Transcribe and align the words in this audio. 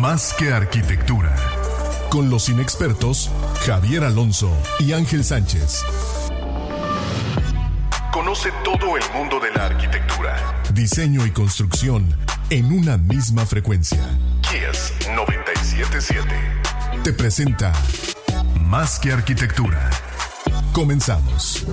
Más 0.00 0.32
que 0.32 0.50
arquitectura. 0.50 1.36
Con 2.08 2.30
los 2.30 2.48
inexpertos 2.48 3.30
Javier 3.66 4.02
Alonso 4.02 4.50
y 4.78 4.94
Ángel 4.94 5.22
Sánchez. 5.22 5.84
Conoce 8.10 8.50
todo 8.64 8.96
el 8.96 9.02
mundo 9.12 9.38
de 9.38 9.52
la 9.52 9.66
arquitectura, 9.66 10.62
diseño 10.72 11.26
y 11.26 11.30
construcción 11.32 12.16
en 12.48 12.72
una 12.72 12.96
misma 12.96 13.44
frecuencia. 13.44 14.00
Kies 14.40 14.94
977 15.14 16.24
te 17.04 17.12
presenta 17.12 17.70
Más 18.58 18.98
que 18.98 19.12
arquitectura. 19.12 19.90
Comenzamos. 20.72 21.66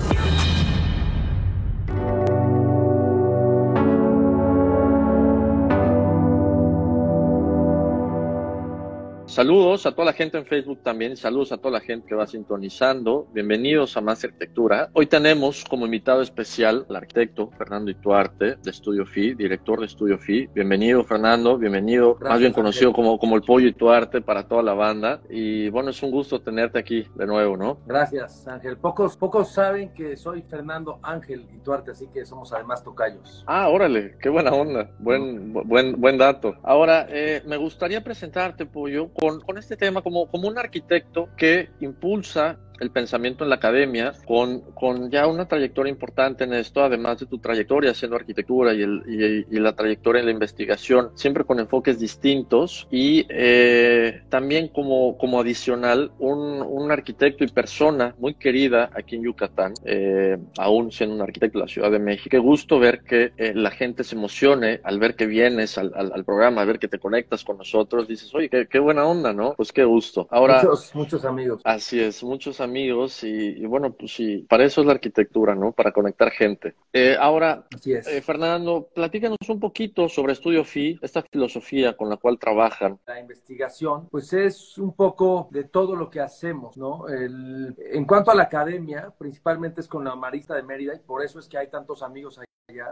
Saludos 9.28 9.84
a 9.84 9.92
toda 9.92 10.06
la 10.06 10.12
gente 10.14 10.38
en 10.38 10.46
Facebook 10.46 10.82
también, 10.82 11.14
saludos 11.14 11.52
a 11.52 11.58
toda 11.58 11.72
la 11.72 11.80
gente 11.80 12.06
que 12.08 12.14
va 12.14 12.26
sintonizando. 12.26 13.28
Bienvenidos 13.34 13.94
a 13.98 14.00
Más 14.00 14.24
Arquitectura. 14.24 14.88
Hoy 14.94 15.04
tenemos 15.06 15.64
como 15.66 15.84
invitado 15.84 16.22
especial 16.22 16.86
al 16.88 16.96
arquitecto 16.96 17.50
Fernando 17.58 17.90
Ituarte 17.90 18.56
de 18.56 18.70
Estudio 18.70 19.04
FI, 19.04 19.34
director 19.34 19.80
de 19.80 19.86
Estudio 19.86 20.16
FI. 20.18 20.48
Bienvenido 20.54 21.04
Fernando, 21.04 21.58
bienvenido, 21.58 22.14
Gracias, 22.14 22.30
más 22.30 22.40
bien 22.40 22.52
conocido 22.54 22.92
como, 22.94 23.18
como 23.18 23.36
el 23.36 23.42
Pollo 23.42 23.68
Ituarte 23.68 24.22
para 24.22 24.48
toda 24.48 24.62
la 24.62 24.72
banda. 24.72 25.20
Y 25.28 25.68
bueno, 25.68 25.90
es 25.90 26.02
un 26.02 26.10
gusto 26.10 26.40
tenerte 26.40 26.78
aquí 26.78 27.06
de 27.14 27.26
nuevo, 27.26 27.54
¿no? 27.58 27.80
Gracias, 27.86 28.48
Ángel. 28.48 28.78
Pocos, 28.78 29.14
pocos 29.18 29.52
saben 29.52 29.92
que 29.92 30.16
soy 30.16 30.40
Fernando 30.40 31.00
Ángel 31.02 31.46
Ituarte, 31.54 31.90
así 31.90 32.08
que 32.14 32.24
somos 32.24 32.50
además 32.54 32.82
tocayos. 32.82 33.44
Ah, 33.46 33.68
órale, 33.68 34.16
qué 34.22 34.30
buena 34.30 34.52
onda, 34.52 34.90
buen, 34.98 35.52
bu- 35.52 35.64
buen, 35.66 36.00
buen 36.00 36.16
dato. 36.16 36.56
Ahora, 36.62 37.06
eh, 37.10 37.42
me 37.46 37.58
gustaría 37.58 38.02
presentarte, 38.02 38.64
Pollo, 38.64 39.10
con, 39.18 39.40
con 39.40 39.58
este 39.58 39.76
tema 39.76 40.02
como, 40.02 40.30
como 40.30 40.48
un 40.48 40.58
arquitecto 40.58 41.28
que 41.36 41.70
impulsa 41.80 42.58
el 42.80 42.90
pensamiento 42.90 43.44
en 43.44 43.50
la 43.50 43.56
academia 43.56 44.12
con, 44.26 44.60
con 44.74 45.10
ya 45.10 45.26
una 45.26 45.46
trayectoria 45.46 45.90
importante 45.90 46.44
en 46.44 46.52
esto, 46.54 46.82
además 46.82 47.18
de 47.20 47.26
tu 47.26 47.38
trayectoria 47.38 47.90
haciendo 47.90 48.16
arquitectura 48.16 48.74
y, 48.74 48.82
el, 48.82 49.02
y, 49.06 49.56
y 49.56 49.60
la 49.60 49.74
trayectoria 49.74 50.20
en 50.20 50.26
la 50.26 50.32
investigación, 50.32 51.10
siempre 51.14 51.44
con 51.44 51.58
enfoques 51.58 51.98
distintos 51.98 52.86
y 52.90 53.26
eh, 53.28 54.22
también 54.28 54.68
como, 54.68 55.18
como 55.18 55.40
adicional 55.40 56.12
un, 56.18 56.62
un 56.62 56.90
arquitecto 56.90 57.44
y 57.44 57.48
persona 57.48 58.14
muy 58.18 58.34
querida 58.34 58.90
aquí 58.94 59.16
en 59.16 59.24
Yucatán, 59.24 59.74
eh, 59.84 60.38
aún 60.58 60.92
siendo 60.92 61.16
un 61.16 61.22
arquitecto 61.22 61.58
de 61.58 61.64
la 61.64 61.68
Ciudad 61.68 61.90
de 61.90 61.98
México. 61.98 62.28
Qué 62.30 62.38
gusto 62.38 62.78
ver 62.78 63.00
que 63.00 63.32
eh, 63.36 63.52
la 63.54 63.70
gente 63.70 64.04
se 64.04 64.14
emocione 64.14 64.80
al 64.84 64.98
ver 64.98 65.16
que 65.16 65.26
vienes 65.26 65.78
al, 65.78 65.92
al, 65.94 66.12
al 66.12 66.24
programa, 66.24 66.60
al 66.60 66.66
ver 66.68 66.78
que 66.78 66.88
te 66.88 66.98
conectas 66.98 67.42
con 67.44 67.58
nosotros, 67.58 68.06
dices, 68.06 68.32
oye, 68.34 68.48
qué, 68.48 68.66
qué 68.68 68.78
buena 68.78 69.04
onda, 69.04 69.32
¿no? 69.32 69.54
Pues 69.56 69.72
qué 69.72 69.84
gusto. 69.84 70.28
Ahora, 70.30 70.62
muchos, 70.62 70.94
muchos 70.94 71.24
amigos. 71.24 71.60
Así 71.64 72.00
es, 72.00 72.22
muchos 72.22 72.60
amigos 72.60 72.67
y, 72.76 73.28
y 73.62 73.66
bueno, 73.66 73.92
pues 73.92 74.12
sí, 74.14 74.46
para 74.48 74.64
eso 74.64 74.80
es 74.80 74.86
la 74.86 74.92
arquitectura, 74.94 75.54
¿no? 75.54 75.72
Para 75.72 75.92
conectar 75.92 76.30
gente. 76.30 76.74
Eh, 76.92 77.16
ahora, 77.18 77.66
Así 77.74 77.92
es. 77.92 78.06
eh, 78.06 78.22
Fernando, 78.22 78.88
platícanos 78.94 79.38
un 79.48 79.60
poquito 79.60 80.08
sobre 80.08 80.32
Estudio 80.32 80.64
FI, 80.64 80.98
esta 81.02 81.22
filosofía 81.22 81.96
con 81.96 82.08
la 82.08 82.16
cual 82.16 82.38
trabajan. 82.38 82.98
La 83.06 83.20
investigación, 83.20 84.08
pues 84.10 84.32
es 84.32 84.78
un 84.78 84.92
poco 84.94 85.48
de 85.50 85.64
todo 85.64 85.96
lo 85.96 86.10
que 86.10 86.20
hacemos, 86.20 86.76
¿no? 86.76 87.08
El- 87.08 87.74
en 87.92 88.04
cuanto 88.04 88.30
a 88.30 88.34
la 88.34 88.44
academia, 88.44 89.12
principalmente 89.18 89.80
es 89.80 89.88
con 89.88 90.04
la 90.04 90.14
Marista 90.16 90.54
de 90.54 90.62
Mérida 90.62 90.94
y 90.94 90.98
por 91.00 91.22
eso 91.22 91.38
es 91.38 91.48
que 91.48 91.58
hay 91.58 91.68
tantos 91.68 92.02
amigos 92.02 92.38
allá, 92.38 92.47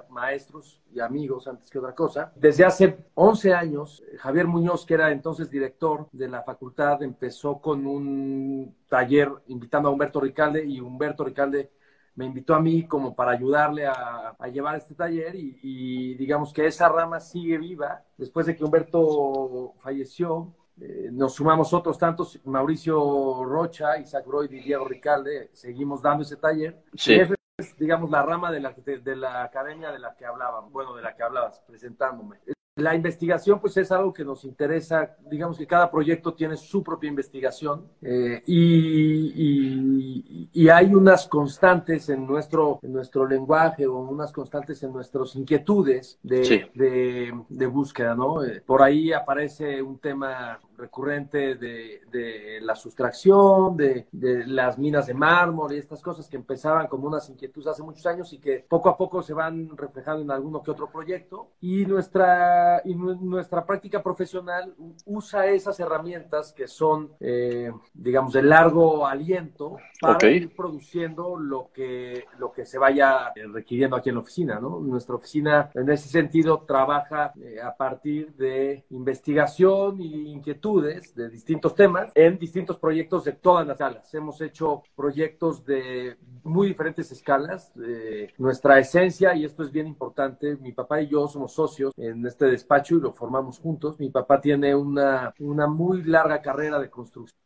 maestros 0.08 0.80
y 0.90 1.00
amigos 1.00 1.46
antes 1.46 1.68
que 1.70 1.78
otra 1.78 1.94
cosa. 1.94 2.32
Desde 2.34 2.64
hace 2.64 2.96
11 3.14 3.52
años, 3.52 4.02
Javier 4.18 4.46
Muñoz, 4.46 4.86
que 4.86 4.94
era 4.94 5.12
entonces 5.12 5.50
director 5.50 6.08
de 6.12 6.28
la 6.28 6.42
facultad, 6.42 7.02
empezó 7.02 7.60
con 7.60 7.86
un 7.86 8.74
taller 8.88 9.30
invitando 9.48 9.88
a 9.88 9.92
Humberto 9.92 10.20
Ricalde 10.20 10.64
y 10.64 10.80
Humberto 10.80 11.24
Ricalde 11.24 11.70
me 12.14 12.24
invitó 12.24 12.54
a 12.54 12.60
mí 12.60 12.86
como 12.86 13.14
para 13.14 13.32
ayudarle 13.32 13.86
a, 13.86 14.34
a 14.38 14.48
llevar 14.48 14.76
este 14.76 14.94
taller 14.94 15.34
y, 15.34 15.58
y 15.62 16.14
digamos 16.14 16.50
que 16.54 16.66
esa 16.66 16.88
rama 16.88 17.20
sigue 17.20 17.58
viva. 17.58 18.02
Después 18.16 18.46
de 18.46 18.56
que 18.56 18.64
Humberto 18.64 19.74
falleció, 19.80 20.54
eh, 20.80 21.10
nos 21.12 21.34
sumamos 21.34 21.74
otros 21.74 21.98
tantos, 21.98 22.40
Mauricio 22.44 23.44
Rocha, 23.44 23.98
Isaac 23.98 24.26
Broyd 24.26 24.50
y 24.50 24.60
Diego 24.60 24.86
Ricalde, 24.86 25.50
seguimos 25.52 26.00
dando 26.00 26.22
ese 26.22 26.36
taller. 26.36 26.82
Sí. 26.94 27.18
Es, 27.58 27.74
digamos, 27.78 28.10
la 28.10 28.22
rama 28.22 28.52
de 28.52 28.60
la, 28.60 28.74
de, 28.84 28.98
de 28.98 29.16
la 29.16 29.42
academia 29.42 29.90
de 29.90 29.98
la 29.98 30.14
que 30.14 30.26
hablaban, 30.26 30.70
bueno, 30.70 30.94
de 30.94 31.00
la 31.00 31.16
que 31.16 31.22
hablabas, 31.22 31.58
presentándome. 31.66 32.36
La 32.78 32.94
investigación, 32.94 33.58
pues 33.58 33.74
es 33.78 33.90
algo 33.90 34.12
que 34.12 34.22
nos 34.26 34.44
interesa, 34.44 35.16
digamos 35.30 35.56
que 35.56 35.66
cada 35.66 35.90
proyecto 35.90 36.34
tiene 36.34 36.58
su 36.58 36.82
propia 36.82 37.08
investigación 37.08 37.86
eh, 38.02 38.42
y, 38.44 39.32
y- 39.34 40.50
y 40.52 40.68
hay 40.68 40.94
unas 40.94 41.26
constantes 41.26 42.10
en 42.10 42.26
nuestro, 42.26 42.78
en 42.82 42.92
nuestro 42.92 43.26
lenguaje 43.26 43.86
o 43.86 43.96
unas 44.00 44.30
constantes 44.32 44.82
en 44.82 44.92
nuestras 44.92 45.34
inquietudes 45.36 46.18
de, 46.22 46.44
Sí. 46.44 46.62
de, 46.74 47.32
de 47.48 47.66
búsqueda, 47.66 48.14
¿no? 48.14 48.44
Eh, 48.44 48.60
por 48.66 48.82
ahí 48.82 49.14
aparece 49.14 49.80
un 49.80 49.98
tema 49.98 50.60
recurrente 50.76 51.54
de, 51.56 52.02
de 52.10 52.58
la 52.62 52.74
sustracción, 52.74 53.76
de, 53.76 54.06
de 54.12 54.46
las 54.46 54.78
minas 54.78 55.06
de 55.06 55.14
mármol 55.14 55.72
y 55.72 55.78
estas 55.78 56.02
cosas 56.02 56.28
que 56.28 56.36
empezaban 56.36 56.86
como 56.86 57.06
unas 57.06 57.28
inquietudes 57.30 57.68
hace 57.68 57.82
muchos 57.82 58.04
años 58.06 58.32
y 58.32 58.38
que 58.38 58.64
poco 58.68 58.88
a 58.88 58.96
poco 58.96 59.22
se 59.22 59.34
van 59.34 59.76
reflejando 59.76 60.22
en 60.22 60.30
alguno 60.30 60.62
que 60.62 60.70
otro 60.70 60.90
proyecto. 60.90 61.48
Y 61.60 61.86
nuestra, 61.86 62.82
y 62.84 62.94
nu- 62.94 63.14
nuestra 63.20 63.64
práctica 63.64 64.02
profesional 64.02 64.74
usa 65.06 65.46
esas 65.46 65.78
herramientas 65.80 66.52
que 66.52 66.66
son, 66.68 67.12
eh, 67.20 67.70
digamos, 67.94 68.32
de 68.32 68.42
largo 68.42 69.06
aliento 69.06 69.76
para 70.00 70.16
Ok. 70.16 70.24
ir 70.24 70.54
produciendo 70.54 71.36
lo 71.36 71.70
que, 71.72 72.24
lo 72.38 72.52
que 72.52 72.64
se 72.66 72.78
vaya 72.78 73.32
eh, 73.34 73.46
requiriendo 73.52 73.96
aquí 73.96 74.08
en 74.10 74.16
la 74.16 74.20
oficina, 74.22 74.58
¿no? 74.60 74.80
Nuestra 74.80 75.14
oficina, 75.16 75.70
en 75.74 75.90
ese 75.90 76.08
sentido, 76.08 76.64
trabaja 76.66 77.32
eh, 77.40 77.60
a 77.62 77.76
partir 77.76 78.34
de 78.34 78.84
investigación 78.90 80.00
y 80.00 80.32
de 80.74 81.30
distintos 81.30 81.74
temas 81.74 82.10
en 82.14 82.38
distintos 82.38 82.78
proyectos 82.78 83.24
de 83.24 83.32
todas 83.32 83.66
las 83.66 83.76
escalas. 83.76 84.12
Hemos 84.14 84.40
hecho 84.40 84.82
proyectos 84.96 85.64
de 85.64 86.16
muy 86.42 86.66
diferentes 86.68 87.10
escalas. 87.12 87.72
Eh, 87.86 88.32
nuestra 88.38 88.78
esencia, 88.78 89.34
y 89.34 89.44
esto 89.44 89.62
es 89.62 89.70
bien 89.70 89.86
importante, 89.86 90.56
mi 90.56 90.72
papá 90.72 91.00
y 91.00 91.08
yo 91.08 91.28
somos 91.28 91.52
socios 91.52 91.92
en 91.96 92.26
este 92.26 92.46
despacho 92.46 92.96
y 92.96 93.00
lo 93.00 93.12
formamos 93.12 93.60
juntos. 93.60 94.00
Mi 94.00 94.10
papá 94.10 94.40
tiene 94.40 94.74
una, 94.74 95.32
una 95.38 95.68
muy 95.68 96.02
larga 96.02 96.42
carrera 96.42 96.80
de 96.80 96.90
construcción. 96.90 97.40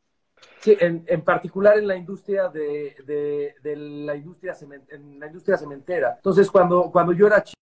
Sí, 0.61 0.77
en, 0.81 1.05
en 1.07 1.23
particular 1.23 1.77
en 1.77 1.87
la 1.87 1.97
industria 1.97 2.49
de, 2.49 2.95
de, 3.07 3.55
de 3.63 3.77
la 3.77 4.17
industria 4.17 4.55
cemen- 4.55 4.87
en 4.89 5.21
la 5.21 5.27
industria 5.27 5.59
cementera. 5.59 6.15
Entonces, 6.17 6.51
cuando, 6.51 6.91
cuando 6.91 7.13
yo 7.13 7.27
era 7.27 7.43
chico, 7.43 7.60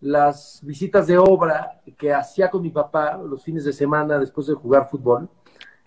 las 0.00 0.60
visitas 0.62 1.06
de 1.06 1.18
obra 1.18 1.80
que 1.98 2.12
hacía 2.12 2.50
con 2.50 2.62
mi 2.62 2.70
papá 2.70 3.16
los 3.16 3.42
fines 3.42 3.64
de 3.64 3.72
semana 3.72 4.18
después 4.18 4.46
de 4.46 4.54
jugar 4.54 4.88
fútbol, 4.88 5.28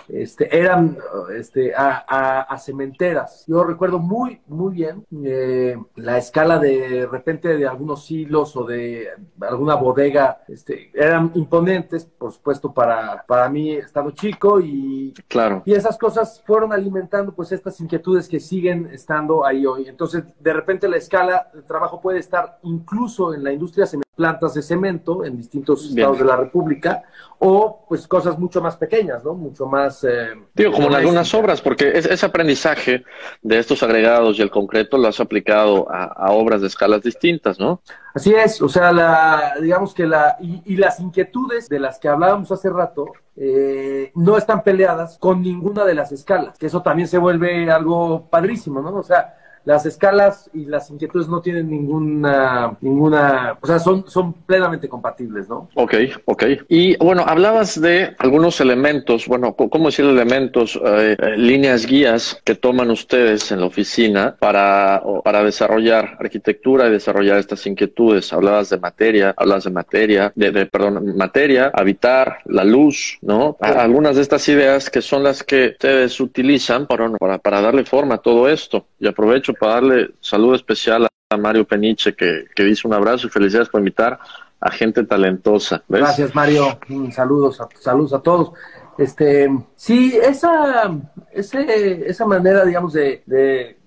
este, 0.10 0.58
eran 0.58 0.98
este, 1.36 1.74
a, 1.76 2.06
a, 2.08 2.42
a 2.42 2.58
cementeras. 2.58 3.44
Yo 3.48 3.64
recuerdo 3.64 4.00
muy, 4.00 4.42
muy 4.48 4.74
bien 4.74 5.06
eh, 5.24 5.78
la 5.96 6.18
escala 6.18 6.60
de 6.60 7.08
repente 7.12 7.58
de 7.58 7.68
algunos 7.68 8.10
hilos 8.10 8.56
o 8.56 8.64
de 8.64 9.08
alguna 9.42 9.76
bodega. 9.76 10.42
Este, 10.48 10.92
eran 10.94 11.32
imponentes, 11.36 12.06
por 12.06 12.32
supuesto, 12.32 12.74
para, 12.74 13.24
para 13.28 13.50
mí 13.50 13.72
estando 13.74 14.12
chico 14.12 14.60
y, 14.60 15.14
Claro. 15.28 15.64
y 15.66 15.74
esas 15.74 15.98
cosas 15.98 16.42
fueron 16.46 16.74
alimentando 16.74 17.34
pues 17.34 17.52
estas 17.52 17.80
inquietudes 17.82 18.28
que 18.28 18.40
siguen 18.40 18.90
estando 18.92 19.46
ahí 19.46 19.66
hoy. 19.66 19.88
Entonces, 19.88 20.24
de 20.40 20.54
repente 20.54 20.88
la 20.88 20.98
escala 20.98 21.50
de 21.54 21.62
trabajo 21.64 22.02
puede 22.02 22.20
estar 22.20 22.60
incluso 22.64 23.34
en 23.34 23.44
la 23.44 23.52
industria 23.52 23.86
cementera 23.86 24.07
plantas 24.18 24.56
de 24.56 24.64
cemento 24.64 25.24
en 25.24 25.38
distintos 25.38 25.86
estados 25.86 26.18
de 26.18 26.26
la 26.26 26.36
República, 26.36 27.04
o 27.40 27.86
pues 27.88 28.08
cosas 28.08 28.38
mucho 28.40 28.62
más 28.62 28.76
pequeñas, 28.76 29.24
¿no? 29.24 29.36
Mucho 29.36 29.68
más... 29.68 30.04
Eh, 30.04 30.30
Digo, 30.56 30.72
como 30.72 30.88
en 30.88 30.96
algunas 30.96 31.32
obras, 31.36 31.62
porque 31.62 31.92
ese 31.94 32.26
aprendizaje 32.26 33.06
de 33.44 33.60
estos 33.60 33.84
agregados 33.84 34.40
y 34.40 34.42
el 34.42 34.50
concreto 34.50 34.98
lo 34.98 35.08
has 35.08 35.20
aplicado 35.20 35.88
a, 35.90 36.32
obras 36.32 36.62
de 36.62 36.68
escalas 36.68 37.04
distintas, 37.04 37.60
¿no? 37.60 37.82
Así 38.16 38.34
es, 38.34 38.60
o 38.62 38.68
sea, 38.68 38.92
la, 38.92 39.54
digamos 39.62 39.94
que 39.94 40.08
la... 40.08 40.36
Y, 40.42 40.76
las 40.76 41.00
inquietudes 41.00 41.70
de 41.70 41.80
las 41.80 42.00
que 42.00 42.08
hablábamos 42.08 42.52
hace 42.52 42.70
rato 42.70 43.06
eh, 43.36 44.12
no 44.16 44.38
están 44.38 44.64
peleadas 44.64 45.18
con 45.20 45.42
ninguna 45.42 45.86
de 45.86 45.94
las 45.94 46.12
escalas, 46.12 46.58
que 46.58 46.66
eso 46.66 46.82
también 46.82 47.08
se 47.08 47.20
vuelve 47.20 47.70
algo 47.70 48.28
padrísimo, 48.30 48.82
¿no? 48.82 48.96
O 48.96 49.04
sea, 49.04 49.36
las 49.68 49.86
escalas 49.86 50.50
y 50.54 50.64
las 50.64 50.90
inquietudes 50.90 51.28
no 51.28 51.42
tienen 51.42 51.70
ninguna, 51.70 52.78
ninguna, 52.80 53.58
o 53.60 53.68
sea, 53.68 53.80
son, 53.80 54.06
son 54.08 54.32
plenamente 54.32 54.88
compatibles, 54.88 55.50
¿no? 55.50 55.68
Ok, 55.76 55.94
ok. 56.24 56.44
Y 56.70 56.96
bueno, 57.04 57.26
hablabas 57.28 57.80
de 57.82 58.16
algunos 58.18 58.62
elementos, 58.62 59.28
bueno, 59.28 59.58
¿cómo 59.58 59.88
decir 59.88 60.06
elementos, 60.06 60.80
eh, 60.82 61.18
eh, 61.20 61.36
líneas 61.36 61.86
guías 61.86 62.42
que 62.46 62.56
toman 62.56 62.92
ustedes 62.92 63.52
en 63.52 63.60
la 63.60 63.66
oficina 63.66 64.38
para, 64.40 65.04
para 65.26 65.44
desarrollar 65.44 66.16
arquitectura 66.18 66.88
y 66.88 66.92
desarrollar 66.92 67.38
estas 67.38 67.68
inquietudes? 67.68 68.32
Hablabas 68.32 68.70
de 68.70 68.78
materia, 68.78 69.34
hablas 69.36 69.66
de 69.66 69.72
materia, 69.72 70.32
de, 70.34 70.66
perdón, 70.68 71.18
materia, 71.18 71.72
habitar, 71.74 72.38
la 72.46 72.64
luz, 72.64 73.18
¿no? 73.22 73.58
Algunas 73.60 74.16
de 74.16 74.22
estas 74.22 74.48
ideas 74.48 74.90
que 74.90 75.02
son 75.02 75.24
las 75.24 75.44
que 75.44 75.72
ustedes 75.72 76.22
utilizan 76.22 76.88
para, 76.88 77.10
para, 77.18 77.38
para 77.40 77.60
darle 77.60 77.84
forma 77.84 78.16
a 78.16 78.20
todo 78.20 78.48
esto. 78.48 78.86
Y 78.98 79.08
aprovecho 79.08 79.57
para 79.60 79.76
darle 79.76 80.12
saludo 80.22 80.56
especial 80.56 81.08
a 81.30 81.38
Mario 81.38 81.66
Peniche, 81.66 82.16
que, 82.16 82.46
dice 82.58 82.88
un 82.88 82.94
abrazo 82.94 83.28
y 83.28 83.30
felicidades 83.30 83.70
por 83.70 83.82
invitar 83.82 84.20
a 84.60 84.72
gente 84.72 85.04
talentosa. 85.04 85.84
Gracias, 85.88 86.34
Mario. 86.34 86.80
Saludos 87.12 87.62
a, 87.62 87.68
saludos 87.80 88.14
a 88.14 88.20
todos. 88.20 88.54
Este, 88.98 89.50
sí, 89.76 90.18
esa, 90.22 90.92
ese, 91.32 92.10
esa 92.10 92.26
manera, 92.26 92.66
digamos, 92.66 92.94
de, 92.94 93.22
de 93.28 93.78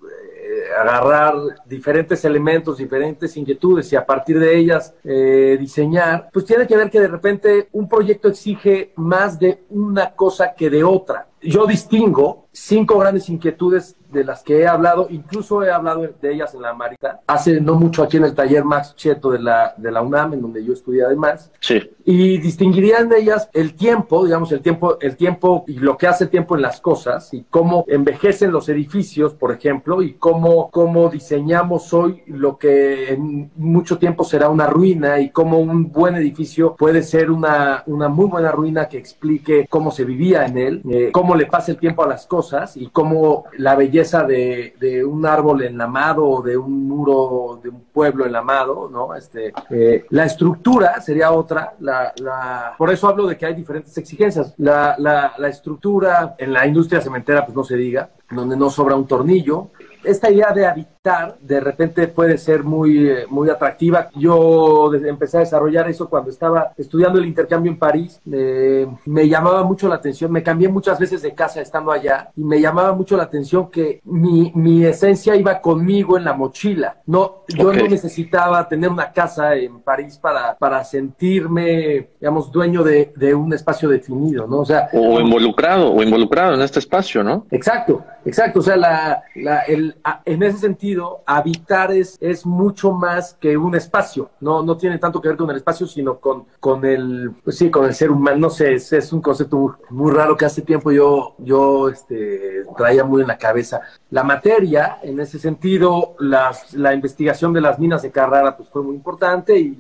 agarrar 0.79 1.35
diferentes 1.67 2.25
elementos, 2.25 2.79
diferentes 2.79 3.37
inquietudes 3.37 3.93
y 3.93 3.97
a 3.97 4.05
partir 4.05 4.39
de 4.39 4.57
ellas 4.57 4.95
eh, 5.05 5.57
diseñar, 5.59 6.31
pues 6.33 6.45
tiene 6.45 6.67
que 6.67 6.77
ver 6.77 6.91
que 6.91 7.01
de 7.01 7.09
repente 7.09 7.69
un 7.73 7.89
proyecto 7.89 8.29
exige 8.29 8.93
más 8.97 9.39
de 9.39 9.65
una 9.71 10.15
cosa 10.15 10.55
que 10.55 10.71
de 10.71 10.85
otra. 10.85 11.29
Yo 11.43 11.67
distingo 11.67 12.47
cinco 12.53 12.99
grandes 12.99 13.29
inquietudes 13.29 13.97
de 14.13 14.25
las 14.25 14.43
que 14.43 14.61
he 14.61 14.67
hablado, 14.67 15.07
incluso 15.11 15.63
he 15.63 15.71
hablado 15.71 16.09
de 16.21 16.33
ellas 16.33 16.55
en 16.55 16.63
la 16.63 16.75
Marita, 16.75 17.21
hace 17.27 17.61
no 17.61 17.75
mucho 17.75 18.03
aquí 18.03 18.17
en 18.17 18.25
el 18.25 18.35
taller 18.35 18.65
Max 18.65 18.95
Cheto 18.97 19.31
de 19.31 19.39
la, 19.39 19.75
de 19.77 19.91
la 19.91 20.03
UNAM, 20.03 20.35
en 20.35 20.43
donde 20.43 20.65
yo 20.65 20.73
estudié 20.73 21.05
además. 21.05 21.51
Sí. 21.61 21.91
Y 22.05 22.39
distinguirían 22.39 23.09
de 23.09 23.19
ellas 23.19 23.49
el 23.53 23.75
tiempo, 23.75 24.25
digamos, 24.25 24.51
el 24.53 24.61
tiempo, 24.61 24.99
el 25.01 25.17
tiempo 25.17 25.65
y 25.67 25.75
lo 25.79 25.97
que 25.97 26.07
hace 26.07 26.25
el 26.25 26.31
tiempo 26.31 26.57
en 26.57 26.63
las 26.63 26.81
cosas, 26.81 27.33
y 27.33 27.45
cómo 27.49 27.85
envejecen 27.89 28.51
los 28.51 28.69
edificios, 28.69 29.35
por 29.35 29.53
ejemplo, 29.53 30.03
y 30.03 30.15
cómo, 30.15 30.71
cómo 30.71 31.09
diseñamos 31.09 31.93
hoy 31.93 32.23
lo 32.27 32.59
que 32.59 33.13
en 33.13 33.51
mucho 33.57 33.99
tiempo 33.99 34.25
será 34.25 34.49
una 34.49 34.67
ruina, 34.67 35.21
y 35.21 35.31
cómo 35.31 35.59
un 35.61 35.93
buen 35.93 36.17
edificio 36.17 36.75
puede 36.77 37.03
ser 37.03 37.31
una, 37.31 37.83
una 37.87 38.09
muy 38.09 38.27
buena 38.27 38.51
ruina 38.51 38.89
que 38.89 38.99
explique 38.99 39.67
cómo 39.69 39.91
se 39.91 40.05
vivía 40.05 40.47
en 40.47 40.59
él, 40.59 40.83
eh, 40.91 41.11
cómo 41.13 41.35
le 41.37 41.47
pasa 41.47 41.73
el 41.73 41.79
tiempo 41.79 42.03
a 42.03 42.09
las 42.09 42.27
cosas 42.27 42.77
y 42.77 42.89
cómo 42.89 43.45
la 43.57 43.77
belleza 43.77 44.00
de, 44.01 44.75
de, 44.81 45.05
un 45.05 45.27
árbol 45.27 45.63
enlamado 45.63 46.27
o 46.27 46.43
de 46.43 46.57
un 46.57 46.89
muro 46.89 47.61
de 47.63 47.69
un 47.69 47.83
pueblo 47.93 48.27
enlamado, 48.27 48.89
¿no? 48.91 49.15
Este, 49.15 49.53
eh, 49.71 50.05
la 50.11 50.25
estructura 50.25 51.01
sería 51.01 51.33
otra, 51.33 51.75
la, 51.81 52.13
la, 52.17 52.75
por 52.79 52.91
eso 52.91 53.09
hablo 53.09 53.27
de 53.27 53.37
que 53.37 53.47
hay 53.47 53.55
diferentes 53.55 53.97
exigencias. 53.99 54.55
La, 54.59 54.95
la, 54.99 55.35
la 55.37 55.49
estructura 55.49 56.35
en 56.39 56.53
la 56.53 56.67
industria 56.67 57.01
cementera, 57.01 57.45
pues 57.45 57.55
no 57.55 57.65
se 57.65 57.77
diga, 57.77 58.11
donde 58.31 58.57
no 58.57 58.71
sobra 58.71 58.97
un 58.97 59.07
tornillo, 59.07 59.69
esta 60.03 60.31
idea 60.31 60.53
de 60.53 60.67
habitar 61.03 61.39
de 61.41 61.61
repente 61.61 62.09
puede 62.09 62.37
ser 62.37 62.63
muy, 62.63 63.09
eh, 63.09 63.27
muy 63.29 63.49
atractiva. 63.49 64.11
Yo 64.15 64.93
empecé 64.95 65.39
a 65.39 65.41
desarrollar 65.41 65.89
eso 65.89 66.11
cuando 66.11 66.31
estaba 66.31 66.73
estudiando 66.77 67.19
el 67.19 67.25
intercambio 67.27 67.73
en 67.73 67.79
París. 67.79 68.21
me 68.25 69.29
llamaba 69.29 69.65
mucho 69.65 69.89
la 69.89 69.95
atención, 69.95 70.31
me 70.31 70.43
cambié 70.43 70.69
muchas 70.69 70.99
veces 70.99 71.23
de 71.23 71.35
casa 71.35 71.61
estando 71.61 71.91
allá 71.91 72.31
y 72.37 72.45
me 72.45 72.61
llamaba 72.61 72.93
mucho 72.93 73.17
la 73.17 73.25
atención 73.25 73.71
que 73.71 74.01
mi, 74.05 74.53
mi 74.55 74.85
esencia 74.85 75.35
iba 75.37 75.61
conmigo 75.61 76.19
en 76.19 76.25
la 76.25 76.35
mochila. 76.35 76.97
No, 77.07 77.45
yo 77.49 77.73
no 77.73 77.87
necesitaba 77.87 78.69
tener 78.69 78.91
una 78.91 79.13
casa 79.13 79.55
en 79.55 79.81
París 79.81 80.19
para, 80.19 80.57
para 80.57 80.85
sentirme, 80.85 82.11
digamos, 82.21 82.53
dueño 82.53 82.83
de, 82.83 83.13
de 83.17 83.35
un 83.35 83.53
espacio 83.53 83.89
definido, 83.89 84.47
¿no? 84.47 84.61
O 84.61 84.65
sea, 84.65 84.89
o 84.93 85.19
involucrado, 85.21 85.93
o 85.93 86.03
involucrado 86.03 86.55
en 86.55 86.61
este 86.63 86.79
espacio, 86.79 87.25
¿no? 87.25 87.47
Exacto, 87.51 88.05
exacto. 88.25 88.61
O 88.61 88.63
sea, 88.63 88.77
la, 88.77 89.23
la, 89.35 89.61
el, 89.61 89.97
en 90.25 90.43
ese 90.43 90.59
sentido, 90.59 90.90
habitar 91.27 91.93
es, 91.93 92.17
es 92.21 92.45
mucho 92.47 92.93
más 92.93 93.35
que 93.35 93.57
un 93.57 93.75
espacio, 93.75 94.31
no, 94.41 94.63
no 94.63 94.77
tiene 94.77 94.99
tanto 94.99 95.21
que 95.21 95.29
ver 95.29 95.37
con 95.37 95.51
el 95.51 95.57
espacio, 95.57 95.87
sino 95.87 96.19
con, 96.19 96.45
con 96.59 96.85
el, 96.85 97.33
pues 97.45 97.59
sí, 97.59 97.71
con 97.71 97.85
el 97.85 97.95
ser 97.95 98.11
humano, 98.11 98.39
no 98.39 98.51
sé, 98.51 98.75
es, 98.75 98.93
es 98.93 99.13
un 99.13 99.21
concepto 99.21 99.79
muy, 99.91 100.13
raro 100.13 100.37
que 100.37 100.45
hace 100.45 100.63
tiempo 100.63 100.91
yo, 100.91 101.35
yo 101.39 101.89
este, 101.89 102.65
traía 102.77 103.05
muy 103.05 103.23
en 103.23 103.29
la 103.29 103.39
cabeza. 103.39 103.81
La 104.11 104.25
materia, 104.25 104.99
en 105.03 105.21
ese 105.21 105.39
sentido, 105.39 106.15
las, 106.19 106.75
la 106.75 106.95
investigación 106.95 107.53
de 107.53 107.61
las 107.61 107.79
minas 107.79 108.03
de 108.03 108.11
Carrara 108.11 108.57
pues 108.57 108.69
fue 108.69 108.83
muy 108.83 108.95
importante 108.95 109.59
y, 109.59 109.79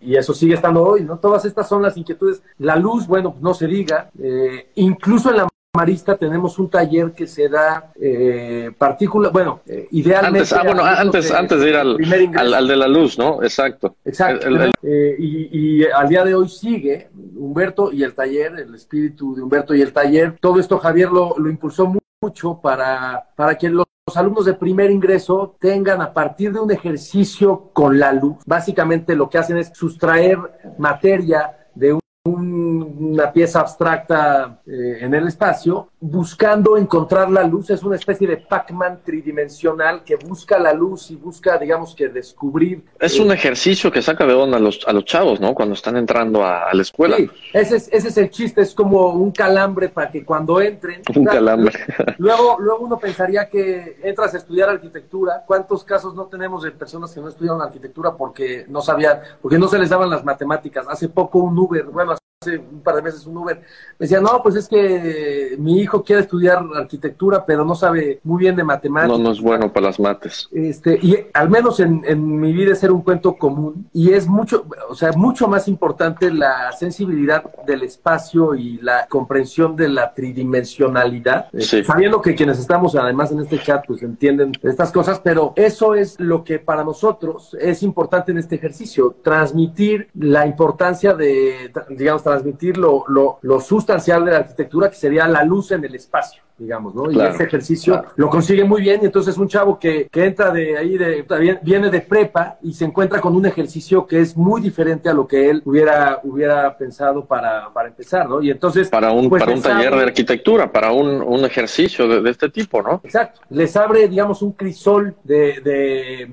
y 0.00 0.16
eso 0.16 0.34
sigue 0.34 0.54
estando 0.54 0.82
hoy, 0.82 1.04
¿no? 1.04 1.18
Todas 1.18 1.44
estas 1.44 1.68
son 1.68 1.82
las 1.82 1.96
inquietudes. 1.96 2.42
La 2.58 2.76
luz, 2.76 3.06
bueno, 3.06 3.32
pues 3.32 3.42
no 3.42 3.54
se 3.54 3.66
diga, 3.66 4.10
eh, 4.18 4.70
incluso 4.76 5.30
en 5.30 5.36
la 5.38 5.48
Marista 5.72 6.16
tenemos 6.16 6.58
un 6.58 6.68
taller 6.68 7.12
que 7.12 7.28
se 7.28 7.48
da 7.48 7.92
eh, 7.94 8.72
partículas, 8.76 9.30
bueno, 9.30 9.60
eh, 9.66 9.86
idealmente... 9.92 10.40
Antes, 10.40 10.52
ah, 10.52 10.62
bueno, 10.64 10.84
antes, 10.84 11.30
antes 11.30 11.60
de 11.60 11.68
ir 11.68 11.76
al, 11.76 12.54
al, 12.54 12.66
de 12.66 12.76
la 12.76 12.88
luz, 12.88 13.16
¿no? 13.16 13.40
Exacto. 13.40 13.94
Exacto. 14.04 14.48
Eh, 14.82 15.16
y, 15.16 15.82
y, 15.82 15.84
al 15.84 16.08
día 16.08 16.24
de 16.24 16.34
hoy 16.34 16.48
sigue 16.48 17.08
Humberto 17.36 17.92
y 17.92 18.02
el 18.02 18.14
taller, 18.14 18.58
el 18.58 18.74
espíritu 18.74 19.36
de 19.36 19.42
Humberto 19.42 19.72
y 19.72 19.80
el 19.80 19.92
taller. 19.92 20.36
Todo 20.40 20.58
esto 20.58 20.76
Javier 20.78 21.12
lo, 21.12 21.38
lo 21.38 21.48
impulsó 21.48 21.94
mucho 22.20 22.60
para, 22.60 23.28
para 23.36 23.56
que 23.56 23.70
los 23.70 23.86
alumnos 24.16 24.46
de 24.46 24.54
primer 24.54 24.90
ingreso 24.90 25.56
tengan 25.60 26.02
a 26.02 26.12
partir 26.12 26.52
de 26.52 26.58
un 26.58 26.72
ejercicio 26.72 27.70
con 27.72 27.96
la 28.00 28.12
luz, 28.12 28.38
básicamente 28.44 29.14
lo 29.14 29.30
que 29.30 29.38
hacen 29.38 29.56
es 29.56 29.70
sustraer 29.72 30.36
materia 30.78 31.56
de 31.76 31.92
un 31.92 32.00
una 32.22 33.32
pieza 33.32 33.60
abstracta 33.60 34.60
eh, 34.66 34.98
en 35.00 35.14
el 35.14 35.28
espacio, 35.28 35.88
buscando 36.00 36.76
encontrar 36.76 37.30
la 37.30 37.44
luz. 37.44 37.70
Es 37.70 37.82
una 37.82 37.96
especie 37.96 38.28
de 38.28 38.36
Pac-Man 38.36 39.00
tridimensional 39.02 40.04
que 40.04 40.16
busca 40.16 40.58
la 40.58 40.74
luz 40.74 41.10
y 41.10 41.16
busca, 41.16 41.56
digamos 41.56 41.94
que, 41.94 42.08
descubrir. 42.10 42.84
Es 42.98 43.18
un 43.18 43.30
eh, 43.30 43.34
ejercicio 43.34 43.90
que 43.90 44.02
saca 44.02 44.26
de 44.26 44.34
onda 44.34 44.58
a 44.58 44.60
los, 44.60 44.86
a 44.86 44.92
los 44.92 45.06
chavos, 45.06 45.40
¿no? 45.40 45.54
Cuando 45.54 45.74
están 45.74 45.96
entrando 45.96 46.44
a, 46.44 46.68
la 46.74 46.82
escuela. 46.82 47.16
Sí, 47.16 47.30
ese 47.54 47.76
es, 47.76 47.88
ese 47.90 48.08
es 48.08 48.16
el 48.18 48.28
chiste, 48.28 48.60
es 48.60 48.74
como 48.74 49.08
un 49.14 49.30
calambre 49.30 49.88
para 49.88 50.10
que 50.10 50.22
cuando 50.22 50.60
entren. 50.60 51.00
Un 51.16 51.24
calambre. 51.24 51.72
Luego, 52.18 52.58
luego 52.60 52.84
uno 52.84 52.98
pensaría 52.98 53.48
que 53.48 53.98
entras 54.02 54.34
a 54.34 54.36
estudiar 54.36 54.68
arquitectura. 54.68 55.42
¿Cuántos 55.46 55.84
casos 55.84 56.14
no 56.14 56.26
tenemos 56.26 56.62
de 56.62 56.70
personas 56.70 57.12
que 57.14 57.20
no 57.20 57.28
estudiaron 57.28 57.62
arquitectura 57.62 58.14
porque 58.14 58.66
no 58.68 58.82
sabían, 58.82 59.20
porque 59.40 59.58
no 59.58 59.68
se 59.68 59.78
les 59.78 59.88
daban 59.88 60.10
las 60.10 60.22
matemáticas? 60.22 60.86
Hace 60.86 61.08
poco 61.08 61.38
un 61.38 61.58
Uber, 61.58 61.84
bueno, 61.84 62.09
hace 62.42 62.56
un 62.56 62.80
par 62.80 62.94
de 62.94 63.02
meses 63.02 63.26
un 63.26 63.36
Uber, 63.36 63.58
me 63.58 63.64
decía, 63.98 64.18
no, 64.18 64.40
pues 64.42 64.56
es 64.56 64.66
que 64.66 65.56
mi 65.58 65.78
hijo 65.78 66.02
quiere 66.02 66.22
estudiar 66.22 66.64
arquitectura, 66.74 67.44
pero 67.44 67.66
no 67.66 67.74
sabe 67.74 68.18
muy 68.24 68.38
bien 68.38 68.56
de 68.56 68.64
matemáticas. 68.64 69.18
No, 69.18 69.22
no 69.22 69.30
es 69.30 69.42
bueno 69.42 69.70
para 69.70 69.88
las 69.88 70.00
mates. 70.00 70.48
Este, 70.50 70.98
y 71.02 71.18
al 71.34 71.50
menos 71.50 71.80
en, 71.80 72.02
en 72.06 72.40
mi 72.40 72.54
vida 72.54 72.72
es 72.72 72.78
ser 72.78 72.92
un 72.92 73.02
cuento 73.02 73.36
común, 73.36 73.90
y 73.92 74.14
es 74.14 74.26
mucho, 74.26 74.64
o 74.88 74.94
sea, 74.94 75.12
mucho 75.12 75.48
más 75.48 75.68
importante 75.68 76.32
la 76.32 76.72
sensibilidad 76.72 77.44
del 77.66 77.82
espacio 77.82 78.54
y 78.54 78.78
la 78.78 79.06
comprensión 79.06 79.76
de 79.76 79.90
la 79.90 80.14
tridimensionalidad, 80.14 81.48
sí. 81.58 81.84
sabiendo 81.84 82.22
que 82.22 82.34
quienes 82.34 82.58
estamos 82.58 82.94
además 82.94 83.32
en 83.32 83.40
este 83.40 83.58
chat, 83.58 83.84
pues 83.86 84.02
entienden 84.02 84.52
estas 84.62 84.90
cosas, 84.92 85.20
pero 85.20 85.52
eso 85.56 85.94
es 85.94 86.18
lo 86.18 86.42
que 86.42 86.58
para 86.58 86.84
nosotros 86.84 87.54
es 87.60 87.82
importante 87.82 88.32
en 88.32 88.38
este 88.38 88.54
ejercicio, 88.54 89.14
transmitir 89.22 90.08
la 90.14 90.46
importancia 90.46 91.12
de, 91.12 91.70
digamos, 91.90 92.29
transmitir 92.30 92.76
lo, 92.78 93.04
lo, 93.08 93.60
sustancial 93.60 94.24
de 94.24 94.30
la 94.30 94.38
arquitectura, 94.38 94.88
que 94.88 94.94
sería 94.96 95.26
la 95.26 95.44
luz 95.44 95.72
en 95.72 95.84
el 95.84 95.94
espacio 95.94 96.42
digamos, 96.56 96.94
¿no? 96.94 97.10
y 97.10 97.18
ese 97.18 97.44
ejercicio 97.44 98.04
lo 98.16 98.28
consigue 98.28 98.64
muy 98.64 98.82
bien, 98.82 99.00
y 99.02 99.06
entonces 99.06 99.38
un 99.38 99.48
chavo 99.48 99.78
que, 99.78 100.08
que 100.12 100.26
entra 100.26 100.50
de 100.50 100.76
ahí, 100.76 100.98
de, 100.98 101.24
viene 101.62 101.88
de 101.88 102.02
prepa 102.02 102.58
y 102.60 102.74
se 102.74 102.84
encuentra 102.84 103.18
con 103.18 103.34
un 103.34 103.46
ejercicio 103.46 104.06
que 104.06 104.20
es 104.20 104.36
muy 104.36 104.60
diferente 104.60 105.08
a 105.08 105.14
lo 105.14 105.26
que 105.26 105.48
él 105.48 105.62
hubiera, 105.64 106.20
hubiera 106.22 106.76
pensado 106.76 107.24
para, 107.24 107.72
para 107.72 107.88
empezar, 107.88 108.28
¿no? 108.28 108.42
Y 108.42 108.50
entonces... 108.50 108.90
Para 108.90 109.10
un, 109.10 109.30
pues, 109.30 109.42
para 109.42 109.54
un 109.54 109.62
taller 109.62 109.94
de 109.94 110.02
arquitectura, 110.02 110.70
para 110.70 110.92
un, 110.92 111.22
un 111.22 111.46
ejercicio 111.46 112.06
de, 112.06 112.20
de, 112.20 112.30
este 112.30 112.50
tipo, 112.50 112.82
¿no? 112.82 113.00
Exacto, 113.02 113.40
les 113.48 113.74
abre, 113.74 114.06
digamos, 114.06 114.42
un 114.42 114.52
crisol 114.52 115.16
de, 115.24 115.62
de, 115.64 116.30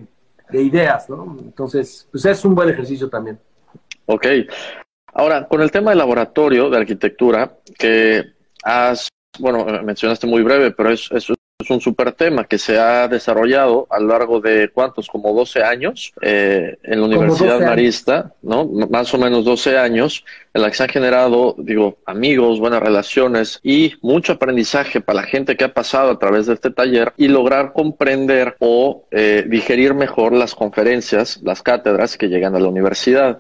de 0.50 0.62
ideas, 0.62 1.10
¿no? 1.10 1.38
Entonces, 1.40 2.06
pues 2.12 2.26
es 2.26 2.44
un 2.44 2.54
buen 2.54 2.68
ejercicio 2.68 3.10
también. 3.10 3.40
Ok. 4.08 4.26
Ahora, 5.18 5.48
con 5.48 5.64
el 5.64 5.72
tema 5.72 5.90
del 5.90 5.98
laboratorio 5.98 6.70
de 6.70 6.78
arquitectura, 6.78 7.52
que 7.80 8.24
has, 8.64 9.10
bueno, 9.40 9.66
mencionaste 9.84 10.28
muy 10.28 10.44
breve, 10.44 10.70
pero 10.70 10.92
es, 10.92 11.10
es, 11.12 11.28
un 11.70 11.82
super 11.82 12.12
tema 12.12 12.46
que 12.46 12.60
se 12.60 12.78
ha 12.78 13.08
desarrollado 13.08 13.88
a 13.90 14.00
lo 14.00 14.10
largo 14.10 14.40
de 14.40 14.70
cuántos, 14.70 15.08
como 15.08 15.34
12 15.34 15.64
años 15.64 16.14
eh, 16.22 16.78
en 16.84 17.00
la 17.02 17.08
Universidad 17.08 17.60
Marista, 17.60 18.32
¿no? 18.44 18.66
más 18.66 19.12
o 19.16 19.18
menos 19.18 19.44
12 19.44 19.76
años, 19.76 20.24
en 20.54 20.62
la 20.62 20.70
que 20.70 20.76
se 20.76 20.84
han 20.84 20.90
generado, 20.90 21.56
digo, 21.58 21.98
amigos, 22.06 22.60
buenas 22.60 22.82
relaciones 22.82 23.60
y 23.64 23.96
mucho 24.02 24.34
aprendizaje 24.34 25.02
para 25.02 25.22
la 25.22 25.28
gente 25.28 25.58
que 25.58 25.66
ha 25.66 25.74
pasado 25.74 26.12
a 26.12 26.20
través 26.20 26.46
de 26.46 26.54
este 26.54 26.70
taller 26.70 27.12
y 27.18 27.28
lograr 27.28 27.74
comprender 27.74 28.56
o 28.60 29.08
eh, 29.10 29.44
digerir 29.50 29.96
mejor 29.96 30.34
las 30.34 30.54
conferencias, 30.54 31.42
las 31.42 31.64
cátedras 31.64 32.18
que 32.18 32.30
llegan 32.30 32.56
a 32.56 32.60
la 32.60 32.70
universidad. 32.70 33.40